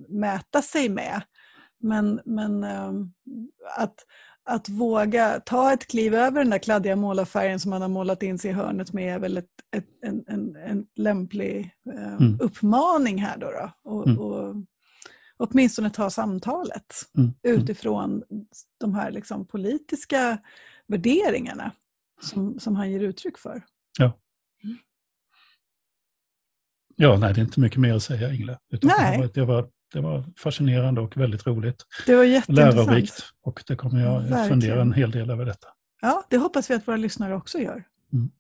mäta 0.08 0.62
sig 0.62 0.88
med. 0.88 1.22
Men, 1.80 2.20
men 2.24 2.64
ehm, 2.64 3.12
att, 3.76 3.94
att 4.44 4.68
våga 4.68 5.40
ta 5.40 5.72
ett 5.72 5.86
kliv 5.86 6.14
över 6.14 6.40
den 6.40 6.50
där 6.50 6.58
kladdiga 6.58 6.96
målarfärgen 6.96 7.60
som 7.60 7.70
man 7.70 7.82
har 7.82 7.88
målat 7.88 8.22
in 8.22 8.38
sig 8.38 8.50
i 8.50 8.54
hörnet 8.54 8.92
med 8.92 9.14
är 9.14 9.18
väl 9.18 9.36
ett, 9.36 9.50
ett, 9.76 9.86
en, 10.02 10.24
en, 10.26 10.56
en 10.56 10.86
lämplig 10.96 11.70
eh, 11.94 12.12
mm. 12.12 12.38
uppmaning 12.40 13.18
här 13.18 13.38
då. 13.38 13.50
då. 13.50 13.90
Och, 13.90 14.06
mm. 14.06 14.18
och, 14.18 14.56
åtminstone 15.40 15.90
ta 15.90 16.10
samtalet 16.10 16.94
mm. 17.16 17.30
mm. 17.42 17.60
utifrån 17.60 18.22
de 18.78 18.94
här 18.94 19.10
liksom 19.10 19.46
politiska 19.46 20.38
värderingarna 20.86 21.72
som, 22.22 22.58
som 22.58 22.76
han 22.76 22.90
ger 22.90 23.00
uttryck 23.00 23.38
för. 23.38 23.62
Ja. 23.98 24.18
Ja, 26.96 27.16
nej, 27.16 27.34
det 27.34 27.40
är 27.40 27.42
inte 27.42 27.60
mycket 27.60 27.78
mer 27.80 27.94
att 27.94 28.02
säga, 28.02 28.32
Ingela. 28.32 28.58
nej. 28.82 29.16
Det 29.16 29.20
var, 29.20 29.30
det, 29.34 29.44
var, 29.44 29.68
det 29.92 30.00
var 30.00 30.24
fascinerande 30.36 31.00
och 31.00 31.16
väldigt 31.16 31.46
roligt. 31.46 31.84
Det 32.06 32.14
var 32.14 32.24
jätteintressant. 32.24 32.86
Lärorikt 32.88 33.24
och 33.42 33.62
det 33.66 33.76
kommer 33.76 34.00
jag 34.00 34.20
Verkligen. 34.20 34.48
fundera 34.48 34.80
en 34.80 34.92
hel 34.92 35.10
del 35.10 35.30
över 35.30 35.44
detta. 35.44 35.68
Ja, 36.00 36.26
det 36.30 36.36
hoppas 36.36 36.70
vi 36.70 36.74
att 36.74 36.88
våra 36.88 36.96
lyssnare 36.96 37.34
också 37.34 37.58
gör. 37.58 37.84
Mm. 38.12 38.30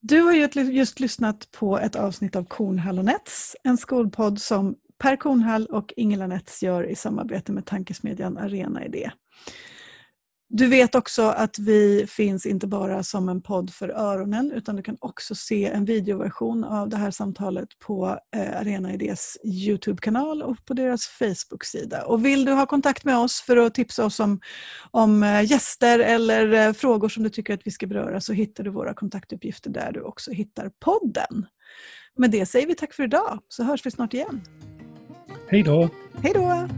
Du 0.00 0.20
har 0.20 0.32
just 0.70 1.00
lyssnat 1.00 1.48
på 1.50 1.78
ett 1.78 1.96
avsnitt 1.96 2.36
av 2.36 2.44
Kornhall 2.44 2.98
och 2.98 3.04
Nets, 3.04 3.56
en 3.64 3.78
skolpodd 3.78 4.40
som 4.40 4.74
Per 4.98 5.16
Kornhall 5.16 5.66
och 5.66 5.92
Ingela 5.96 6.26
Nets 6.26 6.62
gör 6.62 6.84
i 6.90 6.96
samarbete 6.96 7.52
med 7.52 7.66
tankesmedjan 7.66 8.38
Arena 8.38 8.84
Idé. 8.84 9.10
Du 10.52 10.66
vet 10.66 10.94
också 10.94 11.22
att 11.22 11.58
vi 11.58 12.06
finns 12.06 12.46
inte 12.46 12.66
bara 12.66 13.02
som 13.02 13.28
en 13.28 13.42
podd 13.42 13.70
för 13.70 13.88
öronen 13.88 14.52
utan 14.52 14.76
du 14.76 14.82
kan 14.82 14.96
också 15.00 15.34
se 15.34 15.66
en 15.66 15.84
videoversion 15.84 16.64
av 16.64 16.88
det 16.88 16.96
här 16.96 17.10
samtalet 17.10 17.68
på 17.78 18.18
eh, 18.36 18.60
Arena 18.60 18.92
Idés 18.92 19.36
Youtube-kanal 19.44 20.42
och 20.42 20.64
på 20.64 20.74
deras 20.74 21.06
Facebook-sida. 21.06 22.02
Och 22.02 22.24
vill 22.24 22.44
du 22.44 22.52
ha 22.52 22.66
kontakt 22.66 23.04
med 23.04 23.18
oss 23.18 23.40
för 23.40 23.56
att 23.56 23.74
tipsa 23.74 24.04
oss 24.04 24.20
om, 24.20 24.40
om 24.90 25.22
eh, 25.22 25.50
gäster 25.50 25.98
eller 25.98 26.52
eh, 26.52 26.72
frågor 26.72 27.08
som 27.08 27.22
du 27.22 27.28
tycker 27.28 27.54
att 27.54 27.66
vi 27.66 27.70
ska 27.70 27.86
beröra 27.86 28.20
så 28.20 28.32
hittar 28.32 28.64
du 28.64 28.70
våra 28.70 28.94
kontaktuppgifter 28.94 29.70
där 29.70 29.92
du 29.92 30.00
också 30.02 30.30
hittar 30.30 30.70
podden. 30.84 31.46
Med 32.16 32.30
det 32.30 32.46
säger 32.46 32.66
vi 32.66 32.74
tack 32.74 32.94
för 32.94 33.02
idag 33.02 33.38
så 33.48 33.64
hörs 33.64 33.86
vi 33.86 33.90
snart 33.90 34.14
igen. 34.14 34.40
Hej 35.48 35.62
då! 35.62 35.88
Hej 36.22 36.32
då! 36.34 36.68